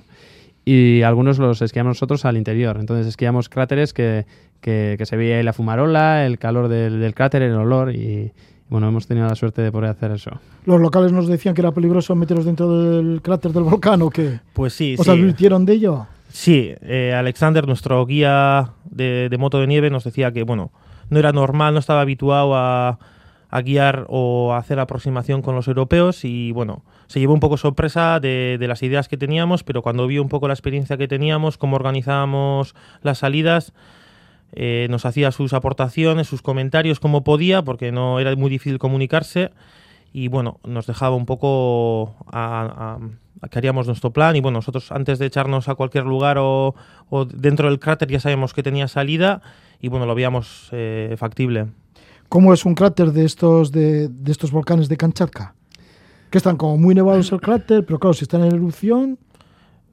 y 0.64 1.02
algunos 1.02 1.38
los 1.38 1.60
esquiamos 1.60 1.90
nosotros 1.90 2.24
al 2.24 2.36
interior. 2.36 2.78
Entonces 2.80 3.06
esquiamos 3.06 3.48
cráteres 3.48 3.92
que, 3.92 4.24
que, 4.60 4.94
que 4.96 5.06
se 5.06 5.16
veía 5.16 5.36
ahí 5.36 5.42
la 5.42 5.52
fumarola, 5.52 6.24
el 6.24 6.38
calor 6.38 6.68
del, 6.68 7.00
del 7.00 7.14
cráter, 7.14 7.42
el 7.42 7.52
olor 7.54 7.94
y 7.94 8.32
bueno, 8.70 8.88
hemos 8.88 9.06
tenido 9.06 9.28
la 9.28 9.34
suerte 9.34 9.60
de 9.60 9.70
poder 9.70 9.90
hacer 9.90 10.10
eso. 10.12 10.30
¿Los 10.64 10.80
locales 10.80 11.12
nos 11.12 11.28
decían 11.28 11.54
que 11.54 11.60
era 11.60 11.72
peligroso 11.72 12.14
meteros 12.14 12.46
dentro 12.46 12.70
del 12.90 13.20
cráter 13.20 13.52
del 13.52 13.64
volcán 13.64 14.00
o 14.00 14.08
qué? 14.08 14.40
Pues 14.54 14.72
sí, 14.72 14.96
¿Os 14.98 15.04
sí. 15.04 15.10
advirtieron 15.10 15.66
de 15.66 15.74
ello? 15.74 16.06
Sí, 16.30 16.74
eh, 16.80 17.14
Alexander, 17.14 17.66
nuestro 17.66 18.04
guía 18.06 18.70
de, 18.90 19.28
de 19.28 19.38
moto 19.38 19.60
de 19.60 19.66
nieve, 19.66 19.90
nos 19.90 20.02
decía 20.02 20.32
que, 20.32 20.42
bueno, 20.42 20.72
no 21.10 21.18
era 21.18 21.30
normal, 21.30 21.74
no 21.74 21.80
estaba 21.80 22.00
habituado 22.00 22.56
a, 22.56 22.98
a 23.56 23.62
guiar 23.62 24.06
o 24.08 24.52
a 24.52 24.58
hacer 24.58 24.80
aproximación 24.80 25.40
con 25.40 25.54
los 25.54 25.68
europeos 25.68 26.24
y, 26.24 26.50
bueno, 26.50 26.82
se 27.06 27.20
llevó 27.20 27.34
un 27.34 27.38
poco 27.40 27.56
sorpresa 27.56 28.18
de, 28.18 28.56
de 28.58 28.66
las 28.66 28.82
ideas 28.82 29.06
que 29.06 29.16
teníamos, 29.16 29.62
pero 29.62 29.80
cuando 29.80 30.08
vio 30.08 30.22
un 30.22 30.28
poco 30.28 30.48
la 30.48 30.54
experiencia 30.54 30.96
que 30.96 31.06
teníamos, 31.06 31.56
cómo 31.56 31.76
organizábamos 31.76 32.74
las 33.02 33.18
salidas, 33.18 33.72
eh, 34.52 34.88
nos 34.90 35.06
hacía 35.06 35.30
sus 35.30 35.52
aportaciones, 35.52 36.26
sus 36.26 36.42
comentarios 36.42 36.98
como 36.98 37.22
podía, 37.22 37.62
porque 37.62 37.92
no 37.92 38.18
era 38.18 38.34
muy 38.34 38.50
difícil 38.50 38.78
comunicarse 38.80 39.52
y 40.12 40.26
bueno, 40.26 40.58
nos 40.64 40.86
dejaba 40.88 41.14
un 41.14 41.26
poco 41.26 42.16
a, 42.32 42.98
a- 43.42 43.48
que 43.48 43.58
haríamos 43.58 43.86
nuestro 43.86 44.10
plan 44.12 44.34
y 44.36 44.40
bueno, 44.40 44.58
nosotros 44.58 44.90
antes 44.90 45.18
de 45.20 45.26
echarnos 45.26 45.68
a 45.68 45.74
cualquier 45.76 46.06
lugar 46.06 46.38
o, 46.40 46.74
o 47.08 47.24
dentro 47.24 47.68
del 47.68 47.78
cráter 47.78 48.08
ya 48.08 48.18
sabíamos 48.18 48.52
que 48.54 48.62
tenía 48.64 48.88
salida 48.88 49.42
y 49.80 49.88
bueno, 49.88 50.06
lo 50.06 50.14
veíamos 50.16 50.70
eh, 50.72 51.14
factible. 51.18 51.66
¿Cómo 52.34 52.52
es 52.52 52.64
un 52.64 52.74
cráter 52.74 53.12
de 53.12 53.24
estos, 53.24 53.70
de, 53.70 54.08
de 54.08 54.32
estos 54.32 54.50
volcanes 54.50 54.88
de 54.88 54.96
Kamchatka? 54.96 55.54
Que 56.30 56.38
están 56.38 56.56
como 56.56 56.76
muy 56.76 56.92
nevados 56.92 57.30
el 57.30 57.40
cráter, 57.40 57.86
pero 57.86 58.00
claro, 58.00 58.12
si 58.12 58.24
están 58.24 58.42
en 58.42 58.52
erupción, 58.52 59.20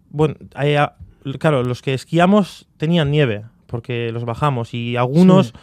bueno, 0.09 0.33
hay 0.55 0.75
claro, 1.37 1.61
los 1.61 1.83
que 1.83 1.93
esquiamos 1.93 2.67
tenían 2.77 3.11
nieve, 3.11 3.45
porque 3.67 4.11
los 4.11 4.25
bajamos, 4.25 4.73
y 4.73 4.95
algunos, 4.95 5.49
Sí. 5.49 5.53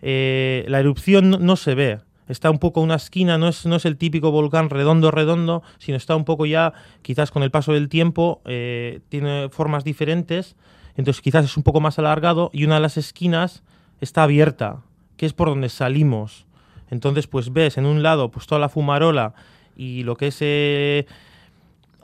eh, 0.00 0.64
la 0.68 0.80
erupción 0.80 1.28
no, 1.28 1.38
no 1.40 1.56
se 1.56 1.74
ve. 1.74 2.00
Está 2.26 2.50
un 2.50 2.58
poco 2.58 2.80
una 2.80 2.94
esquina, 2.94 3.36
no 3.36 3.48
es, 3.48 3.66
no 3.66 3.76
es 3.76 3.84
el 3.84 3.98
típico 3.98 4.30
volcán 4.30 4.70
redondo, 4.70 5.10
redondo, 5.10 5.62
sino 5.76 5.98
está 5.98 6.16
un 6.16 6.24
poco 6.24 6.46
ya, 6.46 6.72
quizás 7.02 7.32
con 7.32 7.42
el 7.42 7.50
paso 7.50 7.74
del 7.74 7.90
tiempo, 7.90 8.40
eh, 8.46 9.00
tiene 9.10 9.50
formas 9.50 9.84
diferentes, 9.84 10.56
entonces 10.96 11.20
quizás 11.20 11.44
es 11.44 11.58
un 11.58 11.64
poco 11.64 11.82
más 11.82 11.98
alargado, 11.98 12.48
y 12.54 12.64
una 12.64 12.76
de 12.76 12.80
las 12.80 12.96
esquinas 12.96 13.62
está 14.00 14.22
abierta, 14.22 14.80
que 15.16 15.26
es 15.26 15.32
por 15.32 15.48
donde 15.48 15.68
salimos. 15.68 16.46
Entonces, 16.90 17.26
pues 17.26 17.52
ves 17.52 17.78
en 17.78 17.86
un 17.86 18.02
lado 18.02 18.30
pues 18.30 18.46
toda 18.46 18.60
la 18.60 18.68
fumarola 18.68 19.34
y 19.76 20.02
lo 20.04 20.16
que 20.16 20.28
es 20.28 20.38
eh, 20.40 21.06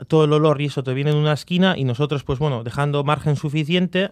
todo 0.08 0.24
el 0.24 0.32
olor 0.32 0.60
y 0.60 0.66
eso 0.66 0.82
te 0.82 0.94
viene 0.94 1.10
en 1.10 1.16
una 1.16 1.32
esquina 1.32 1.76
y 1.76 1.84
nosotros, 1.84 2.24
pues 2.24 2.38
bueno, 2.38 2.64
dejando 2.64 3.04
margen 3.04 3.36
suficiente 3.36 4.10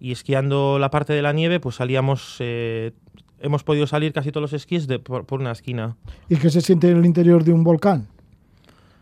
y 0.00 0.12
esquiando 0.12 0.78
la 0.78 0.90
parte 0.90 1.12
de 1.12 1.22
la 1.22 1.32
nieve, 1.32 1.60
pues 1.60 1.76
salíamos, 1.76 2.36
eh, 2.40 2.92
hemos 3.40 3.64
podido 3.64 3.86
salir 3.86 4.12
casi 4.12 4.30
todos 4.30 4.42
los 4.42 4.52
esquís 4.52 4.86
de, 4.86 4.98
por, 4.98 5.26
por 5.26 5.40
una 5.40 5.52
esquina. 5.52 5.96
¿Y 6.28 6.36
qué 6.36 6.50
se 6.50 6.60
siente 6.60 6.90
en 6.90 6.98
el 6.98 7.06
interior 7.06 7.44
de 7.44 7.52
un 7.52 7.64
volcán? 7.64 8.08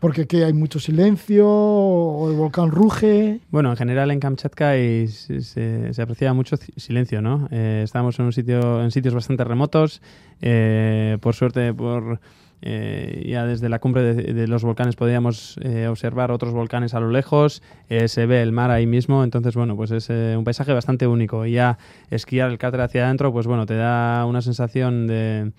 Porque 0.03 0.23
aquí 0.23 0.41
hay 0.43 0.51
mucho 0.51 0.79
silencio, 0.81 1.47
o 1.47 2.29
el 2.29 2.35
volcán 2.35 2.71
ruge. 2.71 3.39
Bueno, 3.51 3.69
en 3.71 3.77
general 3.77 4.11
en 4.11 4.19
Kamchatka 4.19 4.71
hay- 4.71 5.07
se, 5.07 5.39
se- 5.39 6.01
aprecia 6.01 6.33
mucho 6.33 6.57
ci- 6.57 6.73
silencio, 6.75 7.21
¿no? 7.21 7.47
Eh, 7.51 7.79
estamos 7.85 8.19
en 8.19 8.25
un 8.25 8.33
sitio, 8.33 8.83
en 8.83 8.91
sitios 8.91 9.13
bastante 9.13 9.45
remotos. 9.45 10.01
eh, 10.41 11.17
por 11.21 11.35
suerte, 11.35 11.73
por 11.73 12.19
eh, 12.61 13.23
ya 13.29 13.45
desde 13.45 13.69
la 13.69 13.79
cumbre 13.79 14.13
de, 14.13 14.33
de 14.33 14.47
los 14.47 14.63
volcanes 14.63 14.97
podíamos 14.97 15.57
eh, 15.61 15.87
observar 15.87 16.31
otros 16.31 16.51
volcanes 16.53 16.93
a 16.93 16.99
lo 16.99 17.09
lejos. 17.09 17.63
eh, 17.87 18.09
se 18.09 18.25
ve 18.25 18.41
el 18.41 18.51
mar 18.51 18.71
ahí 18.71 18.85
mismo, 18.85 19.23
entonces 19.23 19.55
bueno, 19.55 19.77
pues 19.77 19.91
es 19.91 20.09
eh, 20.09 20.35
un 20.37 20.43
paisaje 20.43 20.73
bastante 20.73 21.07
único. 21.07 21.45
Y 21.45 21.53
ya 21.53 21.77
esquiar 22.09 22.51
el 22.51 22.57
cráter 22.57 22.81
hacia 22.81 23.05
adentro, 23.05 23.31
pues 23.31 23.47
bueno, 23.47 23.65
te 23.65 23.75
da 23.77 24.25
una 24.25 24.41
sensación 24.41 25.07
de 25.07 25.53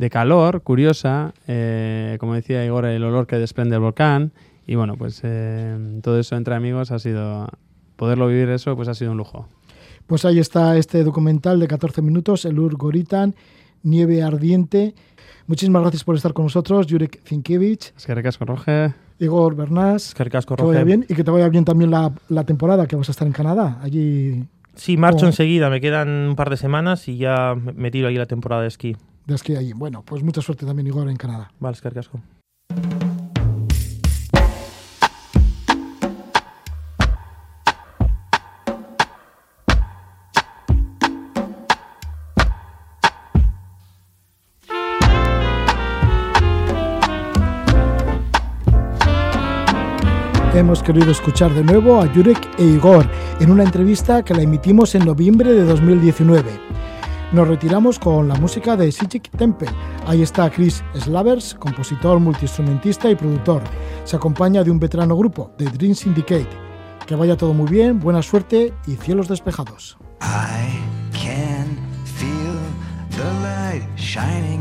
de 0.00 0.10
calor, 0.10 0.62
curiosa, 0.62 1.32
eh, 1.46 2.16
como 2.18 2.34
decía 2.34 2.64
Igor, 2.64 2.86
el 2.86 3.04
olor 3.04 3.26
que 3.26 3.36
desprende 3.36 3.76
el 3.76 3.82
volcán. 3.82 4.32
Y 4.66 4.74
bueno, 4.74 4.96
pues 4.96 5.20
eh, 5.24 6.00
todo 6.02 6.18
eso 6.18 6.36
entre 6.36 6.54
amigos 6.54 6.90
ha 6.90 6.98
sido, 6.98 7.48
poderlo 7.96 8.26
vivir 8.28 8.48
eso, 8.48 8.74
pues 8.76 8.88
ha 8.88 8.94
sido 8.94 9.12
un 9.12 9.18
lujo. 9.18 9.46
Pues 10.06 10.24
ahí 10.24 10.38
está 10.38 10.76
este 10.76 11.04
documental 11.04 11.60
de 11.60 11.68
14 11.68 12.02
minutos, 12.02 12.44
El 12.44 12.58
Ur 12.58 12.76
Goritan, 12.76 13.34
Nieve 13.82 14.22
Ardiente. 14.22 14.94
Muchísimas 15.46 15.82
gracias 15.82 16.04
por 16.04 16.16
estar 16.16 16.32
con 16.32 16.44
nosotros, 16.46 16.86
Jurek 16.88 17.20
Zinkevich, 17.24 17.92
Es 17.96 18.06
que 18.06 18.14
recasco, 18.14 18.44
Roge. 18.44 18.94
Igor 19.18 19.54
Bernás. 19.54 20.08
Es 20.08 20.14
que 20.14 20.24
ricasco, 20.24 20.56
Que 20.56 20.62
vaya 20.62 20.74
Roge. 20.80 20.84
bien 20.84 21.04
y 21.08 21.14
que 21.14 21.24
te 21.24 21.30
vaya 21.30 21.48
bien 21.50 21.64
también 21.64 21.90
la, 21.90 22.12
la 22.28 22.44
temporada 22.44 22.86
que 22.86 22.96
vas 22.96 23.08
a 23.08 23.12
estar 23.12 23.26
en 23.26 23.32
Canadá. 23.34 23.78
Allí 23.82 24.44
Sí, 24.76 24.96
marcho 24.96 25.26
enseguida, 25.26 25.68
me 25.68 25.80
quedan 25.80 26.08
un 26.08 26.36
par 26.36 26.48
de 26.48 26.56
semanas 26.56 27.06
y 27.08 27.18
ya 27.18 27.54
me- 27.54 27.72
me 27.72 27.90
tiro 27.90 28.08
ahí 28.08 28.14
la 28.16 28.24
temporada 28.26 28.62
de 28.62 28.68
esquí. 28.68 28.96
De 29.52 29.58
allí. 29.58 29.72
Bueno, 29.72 30.02
pues 30.02 30.22
mucha 30.22 30.42
suerte 30.42 30.66
también, 30.66 30.86
Igor, 30.86 31.08
en 31.08 31.16
Canadá. 31.16 31.50
Vale, 31.58 31.76
es. 31.76 32.10
Hemos 50.52 50.82
querido 50.82 51.10
escuchar 51.10 51.54
de 51.54 51.62
nuevo 51.62 52.00
a 52.00 52.08
Jurek 52.08 52.58
e 52.58 52.64
Igor 52.64 53.06
en 53.38 53.50
una 53.50 53.62
entrevista 53.62 54.22
que 54.24 54.34
la 54.34 54.42
emitimos 54.42 54.94
en 54.94 55.06
noviembre 55.06 55.52
de 55.52 55.64
2019. 55.64 56.50
Nos 57.32 57.46
retiramos 57.46 58.00
con 58.00 58.26
la 58.26 58.34
música 58.34 58.76
de 58.76 58.90
Sichik 58.90 59.30
Temple. 59.30 59.68
Ahí 60.04 60.20
está 60.20 60.50
Chris 60.50 60.82
Slavers, 60.98 61.54
compositor, 61.54 62.18
multiinstrumentista 62.18 63.08
y 63.08 63.14
productor. 63.14 63.62
Se 64.02 64.16
acompaña 64.16 64.64
de 64.64 64.70
un 64.72 64.80
veterano 64.80 65.16
grupo, 65.16 65.52
The 65.56 65.66
Dream 65.66 65.94
Syndicate. 65.94 66.48
Que 67.06 67.14
vaya 67.14 67.36
todo 67.36 67.54
muy 67.54 67.70
bien, 67.70 68.00
buena 68.00 68.20
suerte 68.20 68.74
y 68.88 68.96
cielos 68.96 69.28
despejados. 69.28 69.96
I 70.20 70.80
can 71.12 71.78
feel 72.04 72.58
the 73.10 73.24
light 73.44 73.84
shining 73.96 74.59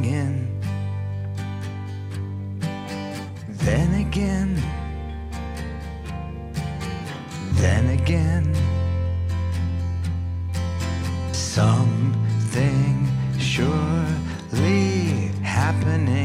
happening. 15.79 16.18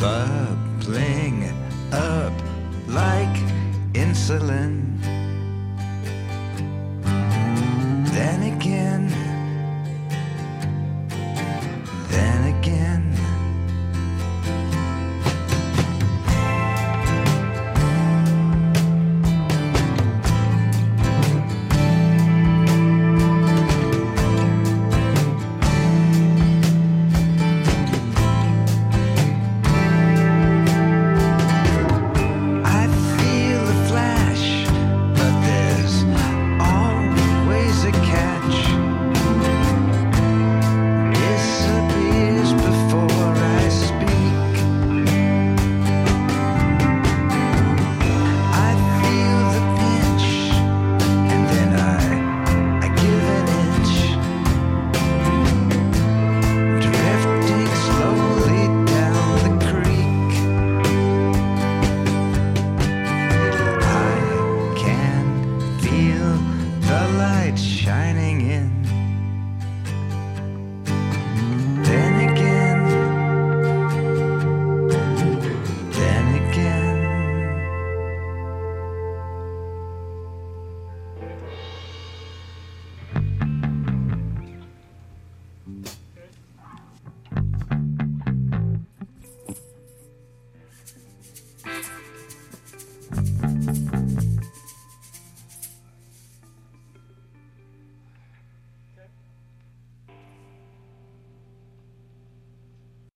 Bubbling 0.00 1.44
up 1.92 2.32
like 2.88 3.36
insulin. 3.92 4.89